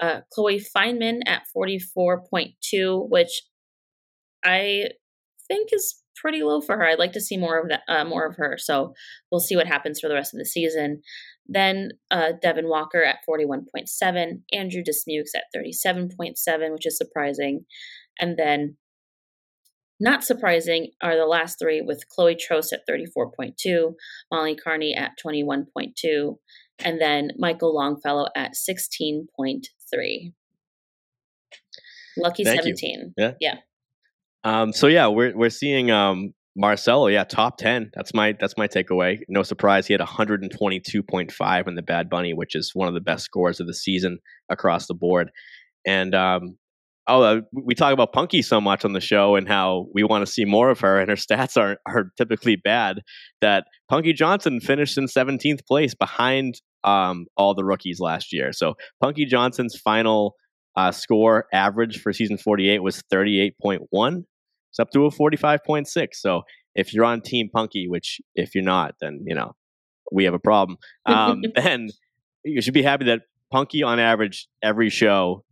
Uh, 0.01 0.21
Chloe 0.33 0.65
Fineman 0.75 1.21
at 1.27 1.43
44.2, 1.57 3.09
which 3.11 3.43
I 4.45 4.89
think 5.47 5.71
is 5.73 6.03
pretty 6.21 6.43
low 6.43 6.61
for 6.61 6.77
her. 6.77 6.87
I'd 6.87 6.99
like 6.99 7.13
to 7.13 7.21
see 7.21 7.37
more 7.37 7.59
of 7.59 7.69
that, 7.69 7.83
uh, 7.89 8.05
more 8.05 8.27
of 8.27 8.37
her. 8.37 8.57
So 8.59 8.95
we'll 9.31 9.41
see 9.41 9.57
what 9.57 9.67
happens 9.67 10.01
for 10.01 10.09
the 10.09 10.15
rest 10.15 10.35
of 10.35 10.39
the 10.39 10.45
season. 10.45 11.03
Then 11.47 11.91
uh, 12.11 12.33
Devon 12.41 12.69
Walker 12.69 13.03
at 13.03 13.19
41.7, 13.29 14.43
Andrew 14.53 14.83
Dismukes 14.83 15.35
at 15.35 15.45
37.7, 15.57 16.73
which 16.73 16.87
is 16.87 16.97
surprising. 16.97 17.65
And 18.21 18.37
then 18.37 18.77
not 19.99 20.25
surprising 20.25 20.93
are 21.03 21.17
the 21.17 21.27
last 21.27 21.59
three 21.59 21.83
with 21.83 22.09
Chloe 22.09 22.35
Troast 22.35 22.73
at 22.73 22.87
34.2, 22.89 23.95
Molly 24.31 24.57
Kearney 24.57 24.95
at 24.95 25.13
21.2, 25.25 26.37
and 26.79 27.01
then 27.01 27.31
Michael 27.37 27.75
Longfellow 27.75 28.29
at 28.35 28.53
16.3. 28.53 30.33
Lucky 32.17 32.45
Thank 32.45 32.63
17. 32.63 33.01
You. 33.01 33.13
Yeah. 33.17 33.33
Yeah. 33.41 33.57
Um, 34.45 34.73
so 34.73 34.87
yeah, 34.87 35.07
we're 35.09 35.37
we're 35.37 35.51
seeing 35.51 35.91
um, 35.91 36.33
Marcelo, 36.57 37.09
yeah, 37.09 37.25
top 37.25 37.59
ten. 37.59 37.91
That's 37.95 38.15
my 38.15 38.35
that's 38.39 38.57
my 38.57 38.69
takeaway. 38.69 39.21
No 39.29 39.43
surprise, 39.43 39.87
he 39.87 39.95
had 39.95 40.01
122.5 40.01 41.69
in 41.69 41.75
the 41.75 41.83
Bad 41.83 42.11
Bunny, 42.11 42.35
which 42.35 42.55
is 42.55 42.73
one 42.75 42.89
of 42.89 42.95
the 42.95 43.01
best 43.01 43.25
scores 43.25 43.61
of 43.61 43.67
the 43.67 43.75
season 43.75 44.19
across 44.49 44.87
the 44.87 44.95
board. 44.95 45.31
And 45.87 46.15
um, 46.15 46.57
oh, 47.07 47.23
uh, 47.23 47.41
we 47.53 47.75
talk 47.75 47.93
about 47.93 48.13
Punky 48.13 48.43
so 48.43 48.61
much 48.61 48.85
on 48.85 48.95
the 48.95 49.01
show 49.01 49.37
and 49.37 49.47
how 49.49 49.87
we 49.95 50.05
want 50.05 50.27
to 50.27 50.33
see 50.33 50.45
more 50.45 50.71
of 50.71 50.81
her, 50.81 50.99
and 50.99 51.11
her 51.11 51.17
stats 51.17 51.57
are 51.57 51.79
are 51.87 52.11
typically 52.17 52.57
bad. 52.57 53.01
That 53.41 53.65
Punky 53.89 54.13
Johnson 54.13 54.61
finished 54.61 54.97
in 54.97 55.07
17th 55.07 55.67
place 55.67 55.95
behind 55.95 56.61
um, 56.85 57.27
all 57.37 57.55
the 57.55 57.65
rookies 57.65 58.01
last 58.01 58.33
year. 58.33 58.53
So 58.53 58.75
Punky 59.01 59.27
Johnson's 59.27 59.77
final 59.77 60.35
uh, 60.77 60.93
score 60.93 61.47
average 61.53 62.01
for 62.01 62.13
season 62.13 62.39
48 62.39 62.83
was 62.83 63.03
38.1. 63.13 64.25
It's 64.71 64.79
up 64.79 64.91
to 64.93 65.07
a 65.07 65.11
45.6. 65.11 66.09
So 66.15 66.43
if 66.75 66.95
you're 66.95 67.05
on 67.05 67.21
Team 67.21 67.49
Punky, 67.53 67.89
which 67.89 68.21
if 68.35 68.55
you're 68.55 68.65
not, 68.65 68.95
then 69.01 69.25
you 69.27 69.35
know 69.35 69.53
we 70.13 70.25
have 70.25 70.35
a 70.35 70.39
problem. 70.39 70.79
Um, 71.07 71.43
then 71.57 71.91
you 72.45 72.61
should 72.63 72.75
be 72.75 72.83
happy 72.83 73.07
that 73.07 73.23
Punky 73.51 73.83
on 73.83 73.99
average 73.99 74.49
every 74.63 74.91
show 74.91 75.45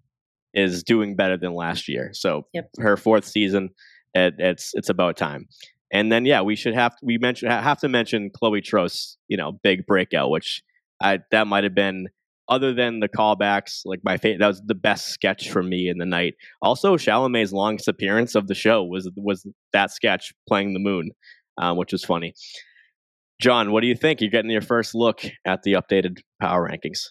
is 0.54 0.82
doing 0.82 1.16
better 1.16 1.36
than 1.36 1.54
last 1.54 1.88
year. 1.88 2.10
So 2.12 2.46
Yep. 2.54 2.70
her 2.78 2.96
fourth 2.96 3.24
season, 3.24 3.70
it, 4.14 4.34
it's 4.38 4.72
it's 4.74 4.88
about 4.88 5.16
time. 5.16 5.48
And 5.92 6.12
then 6.12 6.24
yeah, 6.24 6.42
we 6.42 6.54
should 6.54 6.74
have 6.74 6.94
we 7.02 7.18
mention 7.18 7.50
have 7.50 7.80
to 7.80 7.88
mention 7.88 8.30
Chloe 8.30 8.60
Troast, 8.60 9.18
you 9.26 9.36
know, 9.36 9.52
big 9.52 9.86
breakout, 9.86 10.30
which 10.30 10.62
I 11.02 11.20
that 11.30 11.46
might 11.46 11.64
have 11.64 11.74
been 11.74 12.08
other 12.48 12.72
than 12.72 13.00
the 13.00 13.08
callbacks, 13.08 13.82
like 13.84 14.00
my 14.02 14.16
favorite. 14.16 14.38
That 14.40 14.48
was 14.48 14.62
the 14.64 14.74
best 14.74 15.08
sketch 15.08 15.50
for 15.50 15.62
me 15.62 15.88
in 15.88 15.98
the 15.98 16.06
night. 16.06 16.34
Also, 16.62 16.96
Chalamet's 16.96 17.52
longest 17.52 17.88
appearance 17.88 18.34
of 18.34 18.46
the 18.46 18.54
show 18.54 18.82
was 18.82 19.10
was 19.16 19.46
that 19.72 19.90
sketch 19.90 20.32
playing 20.46 20.74
the 20.74 20.80
moon, 20.80 21.10
um, 21.58 21.76
which 21.76 21.92
was 21.92 22.04
funny. 22.04 22.34
John, 23.40 23.70
what 23.70 23.82
do 23.82 23.86
you 23.86 23.94
think? 23.94 24.20
You're 24.20 24.30
getting 24.30 24.50
your 24.50 24.62
first 24.62 24.94
look 24.94 25.20
at 25.44 25.62
the 25.62 25.74
updated 25.74 26.18
power 26.40 26.68
rankings. 26.68 27.10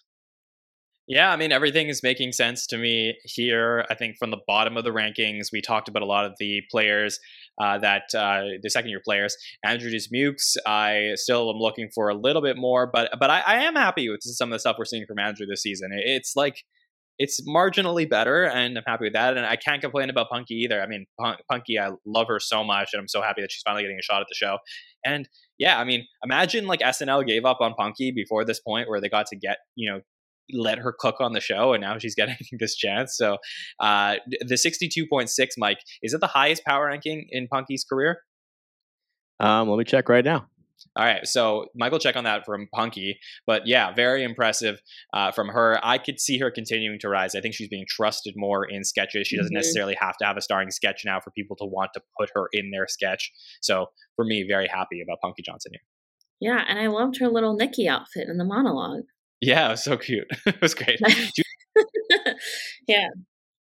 Yeah, 1.07 1.31
I 1.31 1.37
mean, 1.37 1.53
everything 1.53 1.87
is 1.87 2.03
making 2.03 2.33
sense 2.33 2.67
to 2.67 2.77
me 2.77 3.17
here. 3.23 3.85
I 3.89 3.95
think 3.95 4.17
from 4.17 4.29
the 4.29 4.41
bottom 4.45 4.75
of 4.75 4.83
the 4.83 4.89
rankings, 4.89 5.53
we 5.53 5.61
talked 5.61 5.87
about 5.87 6.01
a 6.01 6.05
lot 6.05 6.25
of 6.25 6.33
the 6.37 6.61
players 6.69 7.17
uh, 7.61 7.77
that 7.77 8.13
uh, 8.13 8.41
the 8.61 8.69
second 8.69 8.89
year 8.89 9.01
players. 9.03 9.35
Andrew 9.63 9.89
Dismukes, 9.89 10.57
I 10.65 11.11
still 11.15 11.49
am 11.49 11.55
looking 11.59 11.89
for 11.95 12.09
a 12.09 12.13
little 12.15 12.41
bit 12.41 12.57
more, 12.57 12.89
but 12.91 13.09
but 13.21 13.29
I, 13.29 13.39
I 13.39 13.55
am 13.63 13.75
happy 13.75 14.09
with 14.09 14.19
some 14.21 14.49
of 14.49 14.55
the 14.55 14.59
stuff 14.59 14.75
we're 14.77 14.83
seeing 14.83 15.05
from 15.07 15.17
Andrew 15.19 15.45
this 15.45 15.61
season. 15.61 15.91
It- 15.93 16.03
It's 16.05 16.33
like 16.35 16.63
it's 17.19 17.41
marginally 17.47 18.07
better, 18.07 18.43
and 18.43 18.77
I'm 18.77 18.83
happy 18.85 19.05
with 19.05 19.13
that. 19.13 19.37
And 19.37 19.45
I 19.45 19.55
can't 19.55 19.81
complain 19.81 20.09
about 20.09 20.29
Punky 20.29 20.55
either. 20.55 20.81
I 20.81 20.87
mean, 20.87 21.05
Pun- 21.19 21.37
Punky, 21.49 21.79
I 21.79 21.89
love 22.05 22.27
her 22.27 22.39
so 22.39 22.63
much, 22.65 22.89
and 22.93 22.99
I'm 22.99 23.07
so 23.07 23.21
happy 23.21 23.41
that 23.41 23.51
she's 23.51 23.63
finally 23.65 23.83
getting 23.83 23.97
a 23.97 24.03
shot 24.03 24.19
at 24.21 24.27
the 24.29 24.35
show. 24.35 24.57
And 25.05 25.27
yeah, 25.57 25.79
I 25.79 25.83
mean, 25.85 26.05
imagine 26.23 26.67
like 26.67 26.81
SNL 26.81 27.25
gave 27.25 27.45
up 27.45 27.59
on 27.61 27.73
Punky 27.75 28.11
before 28.11 28.43
this 28.45 28.59
point, 28.59 28.89
where 28.89 28.99
they 28.99 29.09
got 29.09 29.27
to 29.27 29.37
get 29.37 29.57
you 29.75 29.89
know 29.89 30.01
let 30.53 30.77
her 30.79 30.93
cook 30.97 31.15
on 31.19 31.33
the 31.33 31.39
show 31.41 31.73
and 31.73 31.81
now 31.81 31.97
she's 31.97 32.15
getting 32.21 32.37
this 32.59 32.75
chance. 32.75 33.15
So 33.17 33.37
uh 33.79 34.15
the 34.41 34.55
62.6 34.55 35.47
mike 35.57 35.79
is 36.01 36.13
it 36.13 36.21
the 36.21 36.27
highest 36.27 36.63
power 36.65 36.85
ranking 36.87 37.27
in 37.31 37.47
punky's 37.47 37.83
career? 37.83 38.19
Um, 39.39 39.69
let 39.69 39.77
me 39.77 39.83
check 39.83 40.09
right 40.09 40.25
now. 40.25 40.47
all 40.95 41.05
right 41.05 41.27
so 41.27 41.65
michael 41.75 41.97
check 41.99 42.15
on 42.15 42.23
that 42.23 42.45
from 42.45 42.67
punky 42.73 43.19
but 43.47 43.65
yeah 43.67 43.91
very 43.93 44.23
impressive 44.23 44.79
uh, 45.13 45.31
from 45.31 45.47
her. 45.49 45.79
I 45.83 45.97
could 45.99 46.19
see 46.19 46.37
her 46.39 46.49
continuing 46.51 46.99
to 46.99 47.09
rise. 47.09 47.35
I 47.35 47.41
think 47.41 47.53
she's 47.55 47.67
being 47.69 47.85
trusted 47.87 48.33
more 48.35 48.65
in 48.65 48.83
sketches. 48.83 49.27
She 49.27 49.37
doesn't 49.37 49.51
Mhm. 49.53 49.57
necessarily 49.61 49.95
have 49.99 50.17
to 50.17 50.25
have 50.25 50.37
a 50.37 50.41
starring 50.41 50.71
sketch 50.71 51.01
now 51.05 51.19
for 51.19 51.31
people 51.31 51.55
to 51.57 51.65
want 51.65 51.91
to 51.95 52.01
put 52.19 52.29
her 52.35 52.47
in 52.51 52.71
their 52.71 52.87
sketch. 52.87 53.31
So 53.61 53.87
for 54.15 54.25
me 54.25 54.43
very 54.47 54.67
happy 54.67 55.01
about 55.01 55.19
punky 55.21 55.43
johnson 55.43 55.71
here. 55.73 55.81
Yeah, 56.39 56.63
and 56.67 56.79
I 56.79 56.87
loved 56.87 57.17
her 57.19 57.27
little 57.29 57.55
Nikki 57.55 57.87
outfit 57.89 58.27
in 58.29 58.37
the 58.37 58.45
monologue. 58.45 59.05
Yeah 59.41 59.67
it 59.67 59.71
was 59.71 59.83
so 59.83 59.97
cute 59.97 60.27
it 60.45 60.61
was 60.61 60.73
great 60.73 60.99
yeah, 62.87 63.07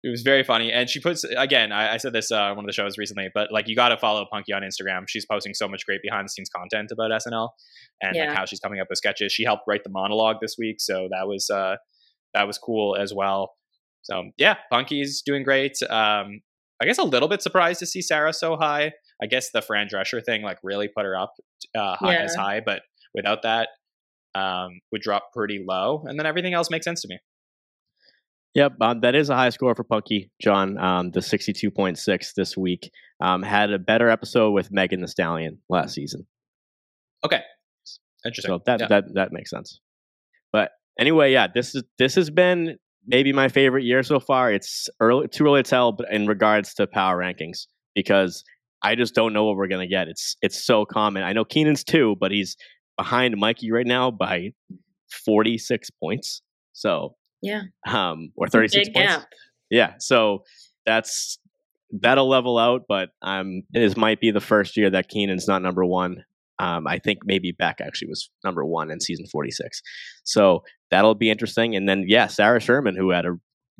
It 0.02 0.08
was 0.08 0.22
very 0.22 0.42
funny, 0.42 0.72
and 0.72 0.88
she 0.88 1.00
puts 1.00 1.24
again. 1.24 1.72
I, 1.72 1.94
I 1.94 1.96
said 1.98 2.14
this 2.14 2.30
uh, 2.32 2.52
one 2.54 2.64
of 2.64 2.66
the 2.66 2.72
shows 2.72 2.96
recently, 2.96 3.28
but 3.34 3.52
like 3.52 3.68
you 3.68 3.76
got 3.76 3.90
to 3.90 3.98
follow 3.98 4.24
Punky 4.32 4.52
on 4.54 4.62
Instagram. 4.62 5.04
She's 5.06 5.26
posting 5.26 5.52
so 5.52 5.68
much 5.68 5.84
great 5.84 6.00
behind 6.02 6.24
the 6.24 6.30
scenes 6.30 6.48
content 6.48 6.90
about 6.90 7.10
SNL 7.10 7.50
and 8.00 8.16
Yeah. 8.16 8.28
like 8.28 8.36
how 8.38 8.44
she's 8.46 8.60
coming 8.60 8.80
up 8.80 8.86
with 8.88 8.96
sketches. 8.96 9.32
She 9.32 9.44
helped 9.44 9.64
write 9.68 9.84
the 9.84 9.90
monologue 9.90 10.36
this 10.40 10.56
week, 10.58 10.76
so 10.80 11.08
that 11.10 11.26
was 11.26 11.50
uh, 11.50 11.76
that 12.32 12.46
was 12.46 12.56
cool 12.56 12.96
as 12.96 13.12
well. 13.14 13.52
So 14.02 14.30
yeah, 14.38 14.54
Punky's 14.72 15.20
doing 15.24 15.42
great. 15.42 15.76
Um, 15.82 16.40
I 16.82 16.86
guess 16.86 16.96
a 16.96 17.02
little 17.04 17.28
bit 17.28 17.42
surprised 17.42 17.80
to 17.80 17.86
see 17.86 18.00
Sarah 18.00 18.32
so 18.32 18.56
high. 18.56 18.92
I 19.22 19.26
guess 19.26 19.50
the 19.50 19.60
Fran 19.60 19.88
Drescher 19.88 20.24
thing 20.24 20.40
like 20.42 20.56
really 20.62 20.88
put 20.88 21.04
her 21.04 21.14
up 21.14 21.34
uh, 21.76 21.96
high 21.96 22.14
Yeah. 22.14 22.22
as 22.22 22.34
high, 22.34 22.60
but 22.64 22.80
without 23.14 23.42
that, 23.42 23.68
um, 24.34 24.80
would 24.92 25.00
drop 25.02 25.32
pretty 25.34 25.64
low, 25.66 26.04
and 26.06 26.18
then 26.18 26.26
everything 26.26 26.54
else 26.54 26.70
makes 26.70 26.84
sense 26.84 27.02
to 27.02 27.08
me. 27.08 27.18
Yep, 28.54 28.72
um, 28.80 29.00
that 29.02 29.14
is 29.14 29.30
a 29.30 29.36
high 29.36 29.50
score 29.50 29.74
for 29.76 29.84
Punky 29.84 30.30
Jon. 30.42 30.76
Um, 30.78 31.10
the 31.12 31.22
sixty-two 31.22 31.70
point 31.70 31.98
six 31.98 32.32
this 32.34 32.56
week 32.56 32.90
um, 33.20 33.42
had 33.42 33.70
a 33.72 33.78
better 33.78 34.08
episode 34.08 34.50
with 34.50 34.72
Megan 34.72 35.00
Thee 35.00 35.06
Stallion 35.06 35.58
last 35.68 35.94
season, 35.94 36.26
Okay, 37.24 37.42
interesting. 38.24 38.48
so 38.50 38.60
that 38.66 38.80
Yeah. 38.80 38.86
that 38.88 39.04
that 39.14 39.32
makes 39.32 39.50
sense. 39.50 39.80
But 40.52 40.72
anyway, 40.98 41.32
yeah, 41.32 41.46
this 41.52 41.74
is 41.76 41.84
this 41.98 42.16
has 42.16 42.28
been 42.28 42.76
maybe 43.06 43.32
my 43.32 43.48
favorite 43.48 43.84
year 43.84 44.02
so 44.02 44.18
far. 44.18 44.52
It's 44.52 44.88
early, 44.98 45.28
too 45.28 45.44
early 45.46 45.62
to 45.62 45.70
tell, 45.70 45.92
but 45.92 46.06
in 46.12 46.26
regards 46.26 46.74
to 46.74 46.88
power 46.88 47.18
rankings, 47.18 47.66
because 47.94 48.42
I 48.82 48.96
just 48.96 49.14
don't 49.14 49.32
know 49.32 49.44
what 49.44 49.54
we're 49.56 49.68
gonna 49.68 49.86
get. 49.86 50.08
It's 50.08 50.36
it's 50.42 50.60
so 50.64 50.84
common. 50.84 51.22
I 51.22 51.32
know 51.34 51.44
Keenan's 51.44 51.84
too, 51.84 52.16
but 52.18 52.32
he's 52.32 52.56
behind 53.00 53.34
Mikey 53.38 53.72
right 53.72 53.86
now 53.86 54.10
by 54.10 54.52
forty-six 55.24 55.88
points. 55.88 56.42
So 56.74 57.16
yeah, 57.40 57.62
um, 57.86 58.32
or 58.36 58.46
thirty-six 58.46 58.88
big 58.88 58.94
points. 58.94 59.16
gap. 59.16 59.26
Yeah, 59.70 59.94
so 59.98 60.44
that's 60.84 61.38
that'll 61.90 62.28
level 62.28 62.58
out, 62.58 62.82
but 62.86 63.08
um, 63.22 63.62
this 63.70 63.96
might 63.96 64.20
be 64.20 64.30
the 64.30 64.40
first 64.40 64.76
year 64.76 64.90
that 64.90 65.08
Kenan's 65.08 65.48
not 65.48 65.62
number 65.62 65.84
one. 65.84 66.24
Um, 66.58 66.86
I 66.86 66.98
think 66.98 67.20
maybe 67.24 67.52
Beck 67.52 67.80
actually 67.80 68.08
was 68.08 68.28
number 68.44 68.66
one 68.66 68.90
in 68.90 69.00
season 69.00 69.24
forty 69.32 69.50
six, 69.50 69.80
so 70.24 70.62
that'll 70.90 71.14
be 71.14 71.30
interesting. 71.30 71.74
And 71.74 71.88
then 71.88 72.04
yeah, 72.06 72.26
Sarah 72.26 72.60
Sherman, 72.60 72.96
who 72.96 73.10
had 73.10 73.24
a 73.24 73.38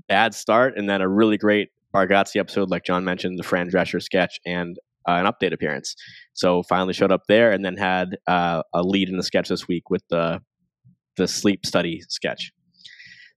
bad 0.09 0.35
start 0.35 0.79
and 0.79 0.89
then 0.89 1.03
a 1.03 1.09
really 1.09 1.37
great 1.37 1.69
Bargatze 1.95 2.41
episode, 2.41 2.71
like 2.71 2.85
Jon 2.85 3.05
mentioned, 3.05 3.39
the 3.39 3.43
Fran 3.43 3.69
Drescher 3.71 4.03
sketch 4.03 4.41
and 4.47 4.79
an 5.19 5.27
update 5.27 5.53
appearance. 5.53 5.95
So 6.33 6.63
finally 6.63 6.93
showed 6.93 7.13
up 7.13 7.23
there, 7.29 7.53
and 7.53 7.65
then 7.65 7.77
had 7.77 8.19
uh, 8.27 8.63
a 8.73 8.83
lead 8.83 9.09
in 9.09 9.17
the 9.17 9.23
sketch 9.23 9.49
this 9.49 9.67
week 9.67 9.91
with 9.91 10.03
the 10.11 10.41
the 11.17 11.27
sleep 11.27 11.67
study 11.67 12.03
sketch. 12.09 12.53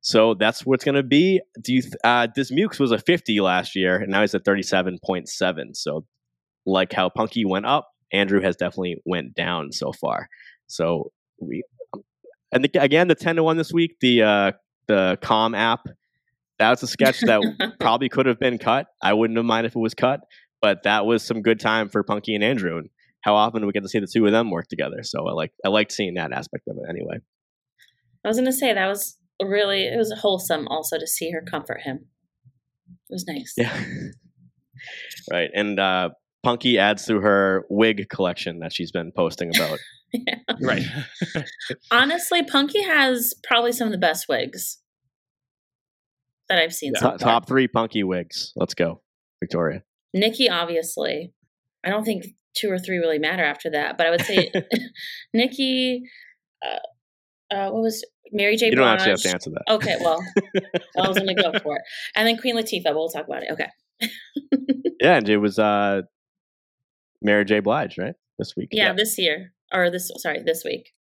So 0.01 0.33
that's 0.33 0.65
what's 0.65 0.83
going 0.83 0.95
to 0.95 1.03
be. 1.03 1.41
Do 1.61 1.73
you? 1.73 1.81
Th- 1.81 1.93
uh, 2.03 2.27
Dismukes 2.27 2.79
was 2.79 2.91
a 2.91 2.99
50 2.99 3.39
last 3.39 3.75
year, 3.75 3.97
and 3.97 4.11
now 4.11 4.21
he's 4.21 4.35
at 4.35 4.43
37.7. 4.43 5.27
So, 5.73 6.05
like 6.65 6.91
how 6.91 7.09
Punky 7.09 7.45
went 7.45 7.65
up, 7.65 7.87
Andrew 8.11 8.41
has 8.41 8.55
definitely 8.55 8.97
went 9.05 9.33
down 9.33 9.71
so 9.71 9.93
far. 9.93 10.27
So 10.67 11.11
we, 11.39 11.63
and 12.51 12.63
the, 12.63 12.81
again, 12.81 13.07
the 13.07 13.15
10 13.15 13.37
to 13.37 13.43
one 13.43 13.57
this 13.57 13.73
week, 13.73 13.95
the 14.01 14.23
uh, 14.23 14.51
the 14.87 15.17
Calm 15.21 15.55
app, 15.55 15.87
that 16.59 16.69
was 16.69 16.83
a 16.83 16.87
sketch 16.87 17.21
that 17.21 17.75
probably 17.79 18.09
could 18.09 18.25
have 18.25 18.39
been 18.39 18.57
cut. 18.57 18.87
I 19.01 19.13
wouldn't 19.13 19.37
have 19.37 19.45
minded 19.45 19.71
if 19.71 19.75
it 19.75 19.79
was 19.79 19.93
cut, 19.93 20.19
but 20.63 20.83
that 20.83 21.05
was 21.05 21.21
some 21.23 21.41
good 21.41 21.59
time 21.59 21.89
for 21.89 22.01
Punky 22.03 22.33
and 22.33 22.43
Andrew. 22.43 22.77
And 22.77 22.89
how 23.21 23.35
often 23.35 23.61
do 23.61 23.67
we 23.67 23.73
get 23.73 23.83
to 23.83 23.89
see 23.89 23.99
the 23.99 24.07
two 24.07 24.25
of 24.25 24.31
them 24.31 24.49
work 24.49 24.67
together? 24.69 25.03
So 25.03 25.27
I 25.27 25.33
like 25.33 25.51
I 25.63 25.67
liked 25.67 25.91
seeing 25.91 26.13
that 26.15 26.31
aspect 26.31 26.67
of 26.69 26.77
it 26.77 26.89
anyway. 26.89 27.17
I 28.25 28.27
was 28.29 28.37
gonna 28.37 28.53
say 28.53 28.73
that 28.73 28.87
was 28.87 29.17
really 29.41 29.83
it 29.83 29.97
was 29.97 30.11
wholesome 30.21 30.67
also 30.69 30.97
to 30.97 31.05
see 31.05 31.31
her 31.31 31.41
comfort 31.41 31.81
him. 31.81 32.05
It 33.09 33.13
was 33.13 33.25
nice. 33.27 33.53
Yeah. 33.57 33.77
right. 35.31 35.49
And 35.53 35.79
uh, 35.79 36.11
Punky 36.43 36.79
adds 36.79 37.05
to 37.07 37.19
her 37.19 37.65
wig 37.69 38.07
collection 38.09 38.59
that 38.59 38.73
she's 38.73 38.91
been 38.91 39.11
posting 39.15 39.55
about. 39.55 39.77
Yeah. 40.15 40.35
right. 40.61 40.83
Honestly, 41.91 42.43
Punky 42.43 42.83
has 42.83 43.33
probably 43.43 43.71
some 43.71 43.87
of 43.87 43.91
the 43.91 43.97
best 43.97 44.29
wigs 44.29 44.77
that 46.49 46.59
I've 46.59 46.71
seen. 46.71 46.93
so 46.93 47.01
top, 47.01 47.19
far. 47.19 47.31
top 47.31 47.47
three 47.47 47.67
Punky 47.67 48.03
wigs. 48.03 48.53
Let's 48.55 48.75
go, 48.75 49.01
Victoria. 49.41 49.81
Nikki, 50.13 50.49
obviously. 50.49 51.33
I 51.83 51.89
don't 51.89 52.03
think 52.03 52.25
two 52.55 52.69
or 52.69 52.77
three 52.77 52.97
really 52.97 53.19
matter 53.19 53.43
after 53.43 53.69
that, 53.71 53.97
but 53.97 54.07
I 54.07 54.09
would 54.11 54.21
say 54.21 54.51
Nikki. 55.33 56.03
Uh, 56.63 57.53
uh, 57.53 57.69
what 57.69 57.81
was 57.81 58.05
Mary 58.31 58.55
J. 58.57 58.67
Blige. 58.67 58.71
You 58.71 58.75
don't 58.77 58.85
Blige. 58.85 58.99
actually 58.99 59.11
have 59.11 59.21
to 59.21 59.29
answer 59.29 59.49
that. 59.51 59.73
Okay, 59.73 59.97
well, 60.01 60.23
I 60.97 61.07
was 61.07 61.17
going 61.17 61.35
to 61.35 61.41
go 61.41 61.51
for 61.59 61.77
it, 61.77 61.81
and 62.15 62.27
then 62.27 62.37
Queen 62.37 62.55
Latifah. 62.55 62.93
We'll 62.93 63.09
talk 63.09 63.27
about 63.27 63.43
it. 63.43 63.51
Okay. 63.51 63.67
Yeah, 64.99 65.17
and 65.17 65.29
it 65.29 65.37
was 65.37 65.59
uh, 65.59 66.01
Mary 67.21 67.45
J. 67.45 67.59
Blige, 67.59 67.97
right? 67.97 68.15
This 68.39 68.53
week. 68.55 68.69
Yeah, 68.71 68.93
this 68.93 69.17
year 69.17 69.53
or 69.73 69.91
this. 69.91 70.11
Sorry, 70.17 70.41
this 70.43 70.63
week. 70.65 70.91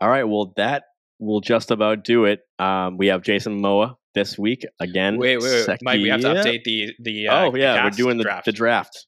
All 0.00 0.08
right. 0.08 0.24
Well, 0.24 0.52
that 0.56 0.84
will 1.18 1.40
just 1.40 1.70
about 1.70 2.04
do 2.04 2.24
it. 2.24 2.40
Um, 2.58 2.96
we 2.98 3.08
have 3.08 3.22
Jason 3.22 3.60
Momoa 3.60 3.96
this 4.14 4.38
week 4.38 4.64
again. 4.80 5.18
Wait, 5.18 5.38
wait, 5.40 5.66
wait. 5.68 5.78
Mike, 5.82 6.00
we 6.00 6.08
have 6.08 6.20
to 6.20 6.28
update 6.28 6.64
the 6.64 6.92
the. 7.00 7.28
Uh, 7.28 7.44
oh 7.46 7.54
yeah, 7.54 7.84
we're 7.84 7.90
doing 7.90 8.16
the 8.18 8.24
draft. 8.24 8.46
the 8.46 8.52
draft. 8.52 9.06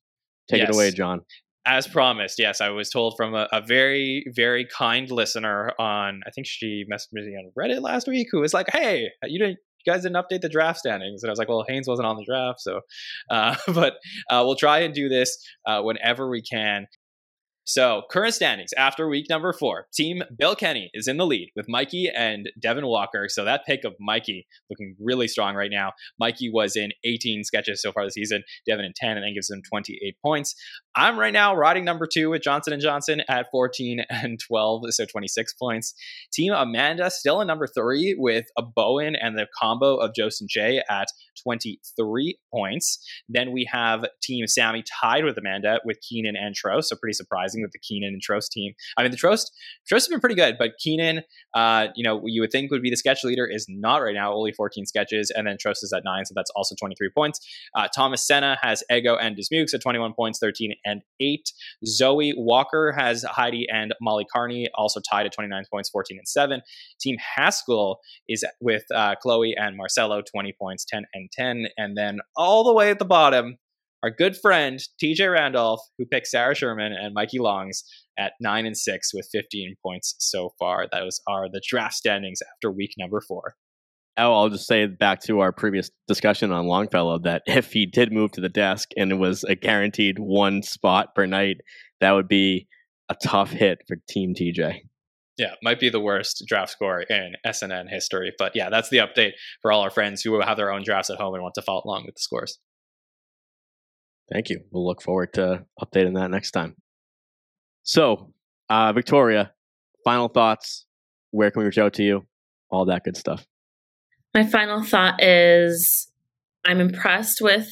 Take 0.51 0.61
Yes. 0.61 0.69
it 0.71 0.75
away, 0.75 0.91
Jon. 0.91 1.21
As 1.65 1.87
promised, 1.87 2.41
yes, 2.41 2.61
I 2.61 2.71
was 2.71 2.91
told 2.91 3.15
from 3.17 3.35
a, 3.35 3.47
a 3.53 3.61
very, 3.61 4.25
very 4.35 4.67
kind 4.67 5.09
listener 5.11 5.71
on. 5.79 6.21
I 6.27 6.31
think 6.31 6.47
she 6.49 6.85
messaged 6.93 7.13
me 7.13 7.23
on 7.37 7.53
Reddit 7.57 7.81
last 7.81 8.09
week, 8.09 8.27
who 8.33 8.41
was 8.41 8.53
like, 8.53 8.67
"Hey, 8.73 9.09
you 9.25 9.39
didn't 9.39 9.59
you 9.85 9.93
guys 9.93 10.03
didn't 10.03 10.17
update 10.17 10.41
the 10.43 10.49
draft 10.49 10.79
standings. 10.79 11.23
And 11.23 11.31
I 11.31 11.33
was 11.33 11.39
like, 11.39 11.49
well, 11.49 11.65
Haynes 11.69 11.89
wasn't 11.89 12.07
on 12.07 12.17
the 12.17 12.25
draft. 12.25 12.61
So, 12.61 12.81
uh, 13.31 13.57
but 13.75 13.95
uh, 14.31 14.43
we'll 14.45 14.57
try 14.57 14.81
and 14.81 14.95
do 14.95 15.09
this 15.09 15.37
uh, 15.67 15.83
whenever 15.83 16.29
we 16.29 16.43
can. 16.43 16.87
So, 17.65 18.03
current 18.11 18.35
standings 18.35 18.73
after 18.77 19.09
week 19.09 19.27
number 19.31 19.53
four. 19.53 19.87
Team 19.95 20.23
Bill 20.37 20.57
Kenny 20.57 20.91
is 20.95 21.07
in 21.07 21.17
the 21.17 21.27
lead 21.27 21.53
with 21.55 21.69
Mikey 21.69 22.11
and 22.13 22.51
Devon 22.61 22.87
Walker. 22.87 23.29
So, 23.29 23.45
that 23.45 23.65
pick 23.65 23.85
of 23.85 23.95
Mikey 24.01 24.49
looking 24.69 24.97
really 25.01 25.29
strong 25.29 25.55
right 25.55 25.71
now. 25.71 25.93
Mikey 26.19 26.51
was 26.53 26.75
in 26.75 26.91
18 27.05 27.45
sketches 27.45 27.81
so 27.81 27.93
far 27.93 28.05
this 28.05 28.15
season, 28.15 28.43
Devon 28.67 28.85
in 28.85 28.93
10, 28.97 29.17
and 29.17 29.25
then 29.25 29.35
gives 29.35 29.49
him 29.49 29.63
28 29.63 30.17
points. 30.21 30.57
I'm 30.97 31.17
right 31.19 31.33
now 31.33 31.55
riding 31.55 31.85
number 31.85 32.09
two 32.13 32.31
with 32.31 32.43
Johnson 32.43 32.73
and 32.73 32.83
Johnson 32.83 33.23
at 33.29 33.47
14 33.53 34.05
and 34.11 34.41
12, 34.41 34.83
so 34.91 35.07
26 35.07 35.55
points. 35.55 35.95
Team 36.33 36.53
Amanda 36.53 37.11
still 37.11 37.41
in 37.41 37.47
number 37.47 37.69
three 37.69 38.17
with 38.19 38.47
a 38.59 38.63
Bowen 38.63 39.15
and 39.15 39.39
the 39.39 39.47
combo 39.61 39.97
of 39.97 40.15
Jost 40.15 40.41
and 40.41 40.51
Che 40.51 40.83
at 40.91 41.09
23 41.43 42.39
points. 42.53 42.99
Then 43.29 43.53
we 43.53 43.69
have 43.71 44.05
Team 44.23 44.47
Sammy 44.47 44.83
tied 45.01 45.25
with 45.25 45.39
Amanda 45.39 45.81
with 45.85 45.99
Kenan 46.09 46.37
and 46.37 46.55
Troast, 46.55 46.89
so 46.89 46.97
pretty 46.97 47.15
surprising 47.15 47.63
with 47.63 47.73
the 47.73 47.79
Kenan 47.79 48.15
and 48.15 48.23
Troast 48.23 48.53
team. 48.53 48.75
I 48.97 49.03
mean, 49.03 49.11
the 49.11 49.17
Troast 49.17 49.53
Troast 49.87 50.07
has 50.07 50.09
been 50.09 50.21
pretty 50.21 50.35
good, 50.35 50.57
but 50.59 50.73
Kenan, 50.83 51.23
uh, 51.55 51.89
you 51.95 52.05
know, 52.05 52.23
you 52.25 52.41
would 52.41 52.51
think 52.51 52.71
would 52.71 52.83
be 52.83 52.91
the 52.91 52.97
sketch 52.97 53.25
leader 53.25 53.47
is 53.47 53.67
not 53.69 53.99
right 53.99 54.15
now, 54.15 54.33
only 54.33 54.53
14 54.53 54.87
sketches, 54.87 55.31
and 55.31 55.47
then 55.47 55.57
Troast 55.59 55.83
is 55.83 55.93
at 55.93 56.03
nine, 56.05 56.25
so 56.25 56.33
that's 56.35 56.51
also 56.57 56.75
23 56.79 57.11
points. 57.11 57.41
Uh, 57.75 57.89
Thomas 57.95 58.27
Senna 58.27 58.59
has 58.63 58.83
Ego 58.91 59.17
and 59.17 59.37
Dismukes 59.37 59.75
at 59.75 59.81
21 59.81 60.15
points, 60.15 60.39
13 60.39 60.75
and 60.85 61.03
8. 61.21 61.53
Zoe 61.87 62.35
Walker 62.37 62.93
has 62.93 63.25
Heidi 63.25 63.67
and 63.73 63.95
Molly 64.01 64.27
Kearney, 64.35 64.69
also 64.75 65.01
tied 65.01 65.27
at 65.27 65.33
29 65.33 65.65
points, 65.71 65.91
14 65.91 66.19
and 66.19 66.29
7. 66.29 66.63
Team 67.01 67.17
Haskell 67.19 68.01
is 68.29 68.45
with 68.61 68.85
uh, 68.95 69.15
Chloe 69.21 69.55
and 69.57 69.77
Marcelo, 69.77 70.23
20 70.23 70.55
points, 70.61 70.85
10 70.85 71.05
and 71.15 71.22
10. 71.33 71.67
And 71.77 71.97
then 71.97 72.21
all 72.37 72.65
the 72.65 72.75
way 72.75 72.91
at 72.91 72.99
the 72.99 73.05
bottom, 73.05 73.57
our 74.03 74.11
good 74.11 74.37
friend 74.37 74.81
TJ 75.03 75.33
Randolph, 75.33 75.81
who 75.97 76.07
picked 76.07 76.27
Sarah 76.27 76.55
Sherman 76.55 76.93
and 76.93 77.15
Mikey 77.15 77.39
Longs 77.39 77.85
at 78.19 78.33
9 78.41 78.67
and 78.67 78.77
6 78.77 79.15
with 79.15 79.29
15 79.31 79.77
points 79.83 80.15
so 80.19 80.51
far. 80.59 80.87
Those 80.91 81.21
are 81.29 81.49
the 81.49 81.63
draft 81.67 81.95
standings 81.95 82.41
after 82.43 82.71
week 82.71 82.95
number 82.99 83.21
four. 83.21 83.55
Oh, 84.19 84.35
I'll 84.35 84.51
just 84.51 84.67
say 84.67 84.87
back 84.87 85.23
to 85.23 85.41
our 85.41 85.53
previous 85.53 85.91
discussion 86.07 86.53
on 86.53 86.67
Longfellow 86.67 87.21
that 87.21 87.43
if 87.47 87.73
he 87.73 87.87
did 87.87 88.13
move 88.13 88.33
to 88.33 88.43
the 88.43 88.49
desk 88.49 88.91
and 88.97 89.11
it 89.11 89.17
was 89.17 89.43
a 89.45 89.55
guaranteed 89.55 90.19
one 90.19 90.63
spot 90.63 91.15
per 91.15 91.25
night, 91.25 91.59
that 92.01 92.13
would 92.13 92.29
be 92.29 92.67
a 93.09 93.17
tough 93.23 93.51
hit 93.51 93.79
for 93.89 93.97
Team 94.09 94.35
TJ. 94.35 94.81
Yeah, 95.43 95.55
might 95.61 95.81
be 95.81 95.91
the 95.91 95.99
worst 95.99 96.45
draft 96.47 96.71
score 96.71 97.01
in 97.01 97.35
SNN 97.45 97.91
history. 97.91 98.33
But 98.39 98.53
yeah, 98.55 98.71
that's 98.71 98.91
the 98.91 98.99
update 98.99 99.33
for 99.61 99.73
all 99.73 99.81
our 99.81 99.91
friends 99.91 100.23
who 100.23 100.41
have 100.41 100.57
their 100.57 100.71
own 100.71 100.85
drafts 100.85 101.11
at 101.11 101.19
home 101.19 101.35
and 101.35 101.43
want 101.43 101.57
to 101.57 101.63
follow 101.63 101.83
along 101.85 102.05
with 102.07 102.15
the 102.15 102.21
scores. 102.21 102.61
Thank 104.33 104.51
you. 104.51 104.61
We'll 104.71 104.87
look 104.87 105.03
forward 105.03 105.33
to 105.33 105.65
updating 105.83 106.15
that 106.15 106.31
next 106.31 106.53
time. 106.53 106.77
So, 107.83 108.33
uh, 108.71 108.93
Victoria, 108.93 109.53
final 110.05 110.29
thoughts. 110.29 110.87
Where 111.33 111.51
can 111.51 111.59
we 111.59 111.67
reach 111.67 111.79
out 111.79 111.95
to 111.95 112.05
you? 112.05 112.25
All 112.71 112.85
that 112.85 113.03
good 113.03 113.17
stuff. 113.17 113.45
My 114.35 114.47
final 114.47 114.85
thought 114.85 115.21
is 115.21 116.09
I'm 116.65 116.81
impressed 116.81 117.41
with 117.41 117.67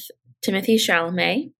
Timothée 0.45 0.75
Chalamet. 0.75 1.53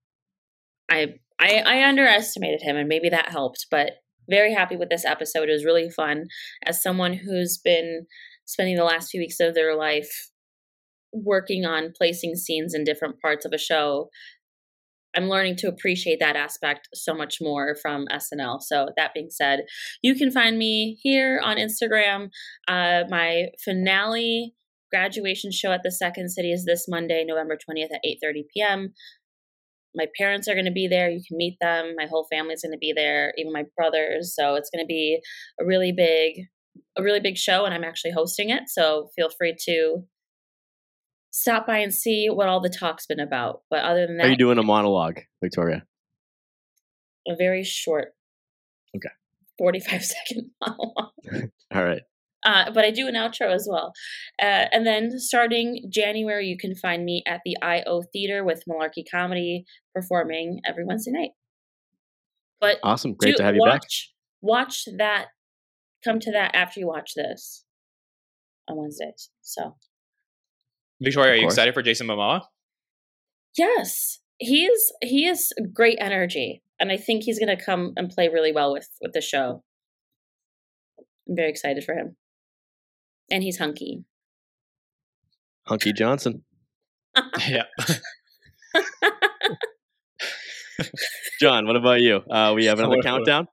I, 0.91 1.15
I 1.39 1.63
I 1.65 1.87
underestimated 1.87 2.61
him 2.63 2.75
and 2.75 2.89
maybe 2.89 3.07
that 3.07 3.29
helped, 3.29 3.67
but 3.71 4.00
very 4.29 4.53
happy 4.53 4.77
with 4.77 4.89
this 4.89 5.05
episode. 5.05 5.49
It 5.49 5.53
was 5.53 5.65
really 5.65 5.89
fun. 5.89 6.25
As 6.65 6.81
someone 6.81 7.13
who's 7.13 7.57
been 7.57 8.05
spending 8.45 8.75
the 8.75 8.83
last 8.83 9.09
few 9.09 9.21
weeks 9.21 9.39
of 9.39 9.53
their 9.53 9.75
life 9.75 10.29
working 11.13 11.65
on 11.65 11.93
placing 11.95 12.35
scenes 12.35 12.73
in 12.73 12.83
different 12.83 13.19
parts 13.21 13.45
of 13.45 13.51
a 13.53 13.57
show, 13.57 14.09
I'm 15.15 15.27
learning 15.27 15.57
to 15.57 15.67
appreciate 15.67 16.19
that 16.19 16.35
aspect 16.35 16.87
so 16.93 17.13
much 17.13 17.39
more 17.41 17.75
from 17.81 18.05
SNL. 18.11 18.61
So 18.61 18.87
that 18.95 19.13
being 19.13 19.29
said, 19.29 19.61
you 20.01 20.15
can 20.15 20.31
find 20.31 20.57
me 20.57 20.99
here 21.01 21.41
on 21.43 21.57
Instagram. 21.57 22.29
Uh, 22.67 23.03
my 23.09 23.47
finale 23.63 24.55
graduation 24.89 25.51
show 25.51 25.71
at 25.71 25.81
the 25.83 25.91
Second 25.91 26.29
City 26.29 26.51
is 26.51 26.65
this 26.65 26.85
Monday, 26.87 27.23
November 27.25 27.55
20th 27.57 27.93
at 27.93 28.01
8:30 28.05 28.43
p.m. 28.53 28.93
My 29.95 30.05
parents 30.17 30.47
are 30.47 30.53
going 30.53 30.65
to 30.65 30.71
be 30.71 30.87
there. 30.87 31.09
You 31.09 31.21
can 31.27 31.37
meet 31.37 31.57
them. 31.59 31.95
My 31.97 32.05
whole 32.05 32.25
family's 32.31 32.61
going 32.61 32.71
to 32.71 32.77
be 32.77 32.93
there, 32.93 33.33
even 33.37 33.51
my 33.51 33.65
brothers. 33.75 34.33
So 34.35 34.55
it's 34.55 34.69
going 34.69 34.83
to 34.83 34.87
be 34.87 35.19
a 35.59 35.65
really 35.65 35.91
big 35.91 36.45
a 36.97 37.03
really 37.03 37.19
big 37.19 37.37
show 37.37 37.65
and 37.65 37.73
I'm 37.73 37.83
actually 37.83 38.11
hosting 38.11 38.49
it. 38.49 38.63
So 38.67 39.09
feel 39.15 39.29
free 39.29 39.55
to 39.65 40.03
stop 41.31 41.65
by 41.67 41.77
and 41.79 41.93
see 41.93 42.29
what 42.29 42.47
all 42.47 42.59
the 42.61 42.69
talk's 42.69 43.05
been 43.05 43.19
about. 43.19 43.61
But 43.69 43.83
other 43.83 44.05
than 44.07 44.17
that, 44.17 44.25
Are 44.27 44.29
you 44.29 44.37
doing 44.37 44.57
a 44.57 44.63
monologue, 44.63 45.19
Victoria? 45.41 45.83
a 47.27 47.35
very 47.35 47.63
short 47.63 48.13
Okay. 48.95 49.09
45 49.57 50.03
second 50.05 50.51
monologue. 50.59 51.11
All 51.73 51.83
right. 51.83 52.01
Uh, 52.43 52.71
but 52.71 52.83
I 52.83 52.91
do 52.91 53.07
an 53.07 53.13
outro 53.15 53.53
as 53.53 53.67
well. 53.69 53.93
Uh, 54.41 54.65
and 54.71 54.85
then 54.85 55.11
starting 55.19 55.87
January, 55.89 56.47
you 56.47 56.57
can 56.57 56.73
find 56.75 57.05
me 57.05 57.23
at 57.27 57.41
the 57.45 57.55
IO 57.61 58.01
Theater 58.11 58.43
with 58.43 58.63
Malarkey 58.67 59.03
Comedy 59.09 59.65
performing 59.93 60.59
every 60.67 60.83
Wednesday 60.85 61.11
night. 61.11 61.31
But 62.59 62.77
Awesome. 62.83 63.13
Great 63.13 63.31
do- 63.31 63.37
to 63.37 63.43
have 63.43 63.55
you 63.55 63.63
back. 63.63 63.81
watch, 63.81 64.13
Watch 64.41 64.83
that. 64.97 65.27
Come 66.03 66.19
to 66.19 66.31
that 66.31 66.55
after 66.55 66.79
you 66.79 66.87
watch 66.87 67.11
this 67.15 67.63
on 68.67 68.77
Wednesdays. 68.77 69.29
So 69.41 69.75
Victoria, 70.99 71.33
are 71.33 71.35
you 71.35 71.45
excited 71.45 71.73
for 71.75 71.81
Jason 71.83 72.07
Momoa? 72.07 72.41
yes, 73.57 74.19
he 74.39 74.65
is. 74.65 74.91
He 75.03 75.27
is 75.27 75.51
great 75.73 75.97
energy, 76.01 76.63
and 76.79 76.91
I 76.91 76.97
think 76.97 77.23
he's 77.23 77.37
going 77.37 77.55
to 77.55 77.63
come 77.63 77.93
and 77.97 78.09
play 78.09 78.29
really 78.29 78.51
well 78.51 78.73
with 78.73 78.87
with 79.01 79.13
the 79.13 79.21
show. 79.21 79.63
I'm 81.29 81.35
very 81.35 81.49
excited 81.51 81.83
for 81.83 81.93
him, 81.93 82.15
and 83.31 83.43
he's 83.43 83.57
hunky. 83.57 84.03
Hunky 85.65 85.93
Johnson. 85.93 86.43
yeah. 87.47 87.63
Jon, 91.39 91.65
what 91.65 91.75
about 91.75 92.01
you? 92.01 92.21
Uh, 92.29 92.53
we 92.55 92.65
have 92.65 92.79
another 92.79 93.01
countdown. 93.01 93.47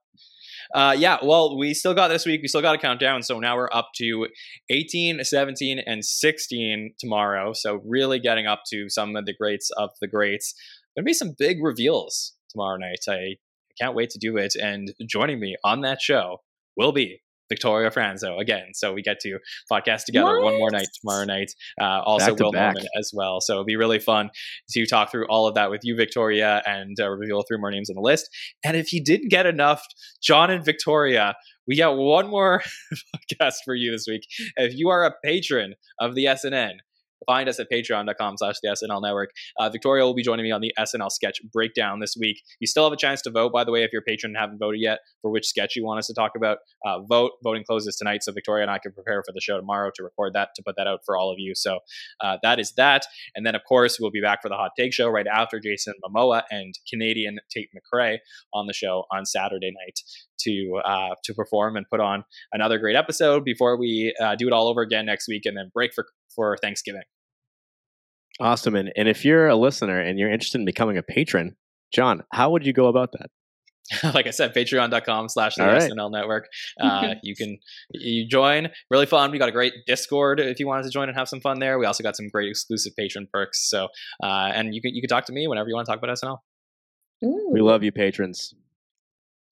Uh, 0.74 0.94
yeah, 0.98 1.16
well, 1.22 1.56
we 1.56 1.72
still 1.72 1.94
got 1.94 2.08
this 2.08 2.26
week. 2.26 2.42
We 2.42 2.48
still 2.48 2.60
got 2.60 2.74
a 2.74 2.78
countdown. 2.78 3.22
So 3.22 3.38
now 3.38 3.56
we're 3.56 3.70
up 3.72 3.90
to 3.96 4.26
18, 4.68 5.24
17, 5.24 5.78
and 5.78 6.04
16 6.04 6.94
tomorrow. 6.98 7.52
So 7.54 7.80
really 7.86 8.18
getting 8.18 8.46
up 8.46 8.62
to 8.70 8.88
some 8.88 9.16
of 9.16 9.24
the 9.24 9.34
greats 9.34 9.70
of 9.76 9.90
the 10.00 10.08
greats. 10.08 10.54
Going 10.94 11.04
to 11.04 11.06
be 11.06 11.14
some 11.14 11.34
big 11.38 11.62
reveals 11.62 12.34
tomorrow 12.50 12.76
night. 12.76 13.04
I 13.08 13.36
can't 13.80 13.94
wait 13.94 14.10
to 14.10 14.18
do 14.18 14.36
it. 14.36 14.54
And 14.56 14.92
joining 15.06 15.40
me 15.40 15.56
on 15.64 15.80
that 15.82 16.02
show 16.02 16.42
will 16.76 16.92
be 16.92 17.22
Victoria 17.48 17.90
Franso 17.90 18.40
again. 18.40 18.68
So 18.74 18.92
we 18.92 19.02
get 19.02 19.20
to 19.20 19.38
podcast 19.70 20.04
together 20.04 20.40
one 20.40 20.58
more 20.58 20.70
night 20.70 20.88
tomorrow 21.00 21.24
night. 21.24 21.52
Uh, 21.80 22.00
also, 22.02 22.28
Back 22.28 22.36
to 22.36 22.44
Will 22.44 22.52
back. 22.52 22.74
Norman 22.74 22.88
as 22.98 23.10
well. 23.14 23.40
So 23.40 23.54
it'll 23.54 23.64
be 23.64 23.76
really 23.76 23.98
fun 23.98 24.30
to 24.70 24.86
talk 24.86 25.10
through 25.10 25.26
all 25.28 25.46
of 25.46 25.54
that 25.54 25.70
with 25.70 25.80
you, 25.84 25.96
Victoria, 25.96 26.62
and 26.66 26.96
uh, 27.00 27.08
reveal 27.08 27.42
three 27.42 27.58
more 27.58 27.70
names 27.70 27.90
on 27.90 27.96
the 27.96 28.02
list. 28.02 28.28
And 28.64 28.76
if 28.76 28.92
you 28.92 29.02
didn't 29.02 29.28
get 29.28 29.46
enough, 29.46 29.84
Jon 30.22 30.50
and 30.50 30.64
Victoria, 30.64 31.34
we 31.66 31.76
got 31.76 31.96
one 31.96 32.28
more 32.28 32.62
podcast 33.16 33.56
for 33.64 33.74
you 33.74 33.92
this 33.92 34.06
week. 34.08 34.22
If 34.56 34.74
you 34.74 34.88
are 34.88 35.04
a 35.04 35.14
patron 35.24 35.74
of 36.00 36.14
the 36.14 36.24
SNN, 36.24 36.78
find 37.26 37.48
us 37.48 37.58
at 37.60 37.70
patreon.com 37.70 38.36
slash 38.36 38.56
the 38.62 38.68
SNL 38.68 39.02
network. 39.02 39.30
Uh, 39.58 39.68
Victoria 39.70 40.04
will 40.04 40.14
be 40.14 40.22
joining 40.22 40.44
me 40.44 40.50
on 40.52 40.60
the 40.60 40.72
SNL 40.78 41.10
sketch 41.10 41.40
breakdown 41.52 42.00
this 42.00 42.16
week. 42.18 42.42
You 42.60 42.66
still 42.66 42.84
have 42.84 42.92
a 42.92 42.96
chance 42.96 43.22
to 43.22 43.30
vote, 43.30 43.52
by 43.52 43.64
the 43.64 43.72
way, 43.72 43.82
if 43.82 43.90
you're 43.92 44.02
a 44.02 44.04
patron 44.04 44.30
and 44.30 44.36
haven't 44.38 44.58
voted 44.58 44.80
yet 44.80 45.00
for 45.22 45.30
which 45.30 45.46
sketch 45.46 45.76
you 45.76 45.84
want 45.84 45.98
us 45.98 46.06
to 46.06 46.14
talk 46.14 46.32
about. 46.36 46.58
Uh, 46.84 47.00
vote. 47.02 47.32
Voting 47.42 47.64
closes 47.64 47.96
tonight, 47.96 48.22
so 48.22 48.32
Victoria 48.32 48.62
and 48.62 48.70
I 48.70 48.78
can 48.78 48.92
prepare 48.92 49.22
for 49.26 49.32
the 49.32 49.40
show 49.40 49.56
tomorrow 49.56 49.90
to 49.94 50.02
record 50.02 50.32
that, 50.34 50.50
to 50.56 50.62
put 50.64 50.76
that 50.76 50.86
out 50.86 51.00
for 51.04 51.16
all 51.16 51.30
of 51.30 51.38
you. 51.38 51.54
So 51.54 51.80
uh, 52.20 52.38
that 52.42 52.58
is 52.58 52.72
that. 52.76 53.06
And 53.34 53.46
then, 53.46 53.54
of 53.54 53.62
course, 53.68 53.98
we'll 54.00 54.10
be 54.10 54.20
back 54.20 54.42
for 54.42 54.48
the 54.48 54.56
hot 54.56 54.72
take 54.78 54.92
show 54.92 55.08
right 55.08 55.26
after 55.26 55.60
Jason 55.60 55.94
Momoa 56.04 56.42
and 56.50 56.74
Canadian 56.88 57.38
Tate 57.50 57.70
McRae 57.74 58.18
on 58.52 58.66
the 58.66 58.72
show 58.72 59.04
on 59.12 59.24
Saturday 59.24 59.72
night 59.72 60.00
to 60.40 60.80
uh, 60.84 61.14
to 61.24 61.34
perform 61.34 61.76
and 61.76 61.86
put 61.90 62.00
on 62.00 62.24
another 62.52 62.78
great 62.78 62.96
episode 62.96 63.44
before 63.44 63.76
we 63.76 64.14
uh, 64.20 64.34
do 64.36 64.46
it 64.46 64.52
all 64.52 64.68
over 64.68 64.82
again 64.82 65.06
next 65.06 65.28
week 65.28 65.46
and 65.46 65.56
then 65.56 65.70
break 65.72 65.92
for 65.94 66.06
for 66.34 66.56
Thanksgiving. 66.62 67.02
Awesome. 68.40 68.76
And, 68.76 68.92
and 68.96 69.08
if 69.08 69.24
you're 69.24 69.48
a 69.48 69.56
listener 69.56 70.00
and 70.00 70.18
you're 70.18 70.30
interested 70.30 70.58
in 70.58 70.64
becoming 70.64 70.96
a 70.96 71.02
patron, 71.02 71.56
Jon, 71.92 72.22
how 72.32 72.50
would 72.50 72.64
you 72.64 72.72
go 72.72 72.86
about 72.86 73.12
that? 73.12 73.30
like 74.14 74.26
I 74.26 74.30
said, 74.30 74.54
patreon.com 74.54 75.28
slash 75.30 75.54
the 75.54 75.64
All 75.64 75.72
right. 75.72 75.90
SNL 75.90 76.12
network. 76.12 76.46
Uh, 76.80 77.14
you 77.22 77.34
can 77.34 77.58
you 77.90 78.28
join. 78.28 78.68
Really 78.90 79.06
fun. 79.06 79.32
We 79.32 79.38
got 79.38 79.48
a 79.48 79.52
great 79.52 79.72
Discord 79.86 80.38
if 80.40 80.60
you 80.60 80.66
wanted 80.66 80.84
to 80.84 80.90
join 80.90 81.08
and 81.08 81.16
have 81.18 81.28
some 81.28 81.40
fun 81.40 81.58
there. 81.58 81.78
We 81.78 81.86
also 81.86 82.02
got 82.04 82.14
some 82.16 82.28
great 82.28 82.48
exclusive 82.48 82.92
patron 82.96 83.26
perks. 83.32 83.68
So 83.68 83.88
uh, 84.22 84.50
and 84.54 84.74
you 84.74 84.80
can 84.80 84.94
you 84.94 85.00
can 85.02 85.08
talk 85.08 85.24
to 85.26 85.32
me 85.32 85.48
whenever 85.48 85.68
you 85.68 85.74
want 85.74 85.86
to 85.86 85.92
talk 85.92 86.02
about 86.02 86.16
SNL. 86.16 86.38
Ooh, 87.24 87.48
We 87.50 87.60
love 87.60 87.82
you, 87.82 87.90
patrons. 87.90 88.54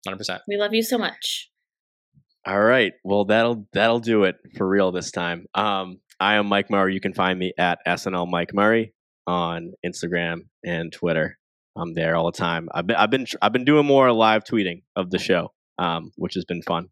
100%. 0.07 0.41
we 0.49 0.57
love 0.59 0.75
you 0.75 0.83
so 0.83 0.99
much. 0.99 1.49
All 2.47 2.61
right. 2.61 2.93
Well, 3.05 3.25
that'll 3.25 3.67
that'll 3.73 4.01
do 4.01 4.25
it 4.25 4.37
for 4.57 4.69
real 4.69 4.93
this 4.93 5.11
time. 5.11 5.47
Um, 5.55 6.01
I 6.21 6.35
am 6.35 6.47
Mike 6.47 6.71
Murray. 6.71 6.95
You 6.95 7.01
can 7.01 7.13
find 7.13 7.39
me 7.39 7.53
at 7.59 7.79
SNL 7.87 8.29
Mike 8.29 8.55
Murray 8.55 8.95
on 9.27 9.73
Instagram 9.85 10.47
and 10.65 10.93
Twitter. 10.93 11.39
I'm 11.77 11.95
there 11.95 12.15
all 12.17 12.31
the 12.31 12.39
time. 12.39 12.69
I've 12.73 12.87
been 12.87 12.97
I've 12.97 13.11
been 13.11 13.27
I've 13.43 13.53
been 13.53 13.65
doing 13.65 13.87
more 13.87 14.13
live 14.13 14.45
tweeting 14.45 14.83
of 14.95 15.11
the 15.11 15.19
show, 15.19 15.53
um, 15.79 16.13
which 16.17 16.35
has 16.35 16.45
been 16.45 16.63
fun. 16.63 16.89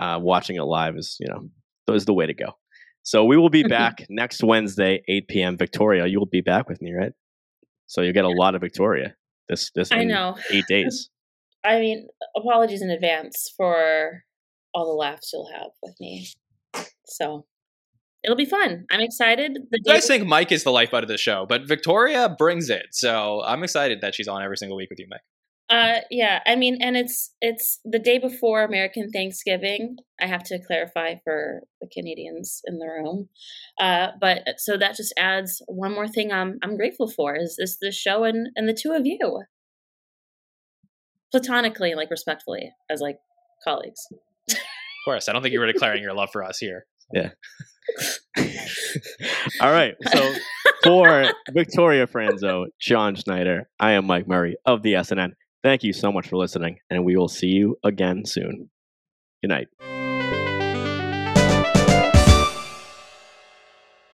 Uh, 0.00 0.18
watching 0.20 0.56
it 0.56 0.62
live 0.62 0.96
is 0.96 1.16
you 1.20 1.28
know 1.28 1.94
is 1.94 2.04
the 2.04 2.14
way 2.14 2.26
to 2.26 2.34
go. 2.34 2.52
So 3.02 3.24
we 3.24 3.36
will 3.36 3.50
be 3.50 3.62
back 3.68 4.06
next 4.08 4.42
Wednesday, 4.42 5.02
8 5.08 5.28
p.m. 5.28 5.56
Victoria. 5.56 6.06
You 6.06 6.18
will 6.18 6.26
be 6.26 6.40
back 6.40 6.68
with 6.68 6.82
me, 6.82 6.92
right? 6.92 7.12
So 7.86 8.02
you'll 8.02 8.12
get 8.12 8.24
a 8.24 8.28
lot 8.28 8.54
of 8.54 8.60
Victoria 8.60 9.14
this 9.48 9.70
this 9.74 9.92
I 9.92 10.04
know. 10.04 10.36
eight 10.50 10.66
days. 10.68 11.10
I 11.64 11.80
mean, 11.80 12.08
apologies 12.36 12.82
in 12.82 12.90
advance 12.90 13.52
for 13.56 14.24
all 14.72 14.86
the 14.86 14.92
laughs 14.92 15.30
you'll 15.32 15.50
have 15.52 15.70
with 15.82 15.96
me. 16.00 16.28
So 17.06 17.46
it'll 18.26 18.36
be 18.36 18.44
fun. 18.44 18.84
I'm 18.90 19.00
excited. 19.00 19.54
The 19.70 19.78
You 19.78 19.84
day 19.84 19.92
guys 19.94 20.06
think 20.06 20.26
Mike 20.26 20.52
is 20.52 20.64
the 20.64 20.72
lifeblood 20.72 21.04
of 21.04 21.08
the 21.08 21.16
show, 21.16 21.46
but 21.48 21.66
Victoria 21.66 22.34
brings 22.36 22.68
it. 22.68 22.86
So 22.90 23.42
I'm 23.44 23.62
excited 23.62 24.00
that 24.02 24.14
she's 24.14 24.28
on 24.28 24.42
every 24.42 24.56
single 24.56 24.76
week 24.76 24.90
with 24.90 24.98
you, 24.98 25.06
Mike. 25.08 25.20
Uh, 25.68 26.00
yeah, 26.12 26.40
I 26.46 26.54
mean, 26.54 26.78
and 26.80 26.96
it's 26.96 27.32
it's 27.40 27.80
the 27.84 27.98
day 27.98 28.18
before 28.18 28.62
American 28.62 29.10
Thanksgiving. 29.10 29.96
I 30.20 30.26
have 30.26 30.44
to 30.44 30.60
clarify 30.64 31.16
for 31.24 31.62
the 31.80 31.88
Canadians 31.92 32.60
in 32.66 32.78
the 32.78 32.86
room, 32.86 33.28
uh, 33.80 34.08
but 34.20 34.42
so 34.58 34.76
that 34.76 34.94
just 34.94 35.12
adds 35.18 35.60
one 35.66 35.92
more 35.92 36.06
thing 36.06 36.30
I'm 36.30 36.58
I'm 36.62 36.76
grateful 36.76 37.10
for 37.10 37.34
is 37.34 37.56
is 37.58 37.78
the 37.80 37.90
show 37.90 38.22
and 38.22 38.48
and 38.54 38.68
the 38.68 38.78
two 38.80 38.92
of 38.92 39.06
you, 39.06 39.42
platonically, 41.32 41.96
like 41.96 42.12
respectfully, 42.12 42.70
as 42.88 43.00
like 43.00 43.18
colleagues. 43.64 44.00
Of 44.48 44.56
course, 45.04 45.28
I 45.28 45.32
don't 45.32 45.42
think 45.42 45.52
you 45.52 45.60
were 45.60 45.72
declaring 45.72 46.02
your 46.02 46.14
love 46.14 46.30
for 46.32 46.44
us 46.44 46.58
here. 46.58 46.86
All 49.60 49.72
right. 49.72 49.94
So 50.12 50.34
for 50.84 51.30
Victoria 51.52 52.06
Franso, 52.06 52.66
Jon 52.80 53.14
Schneider, 53.14 53.68
I 53.80 53.92
am 53.92 54.06
Mike 54.06 54.28
Murray 54.28 54.56
of 54.64 54.82
the 54.82 54.94
SNN. 54.94 55.32
Thank 55.62 55.82
you 55.82 55.92
so 55.92 56.12
much 56.12 56.28
for 56.28 56.36
listening, 56.36 56.78
and 56.90 57.04
we 57.04 57.16
will 57.16 57.28
see 57.28 57.48
you 57.48 57.78
again 57.82 58.24
soon. 58.24 58.70
Good 59.42 59.48
night. 59.48 59.95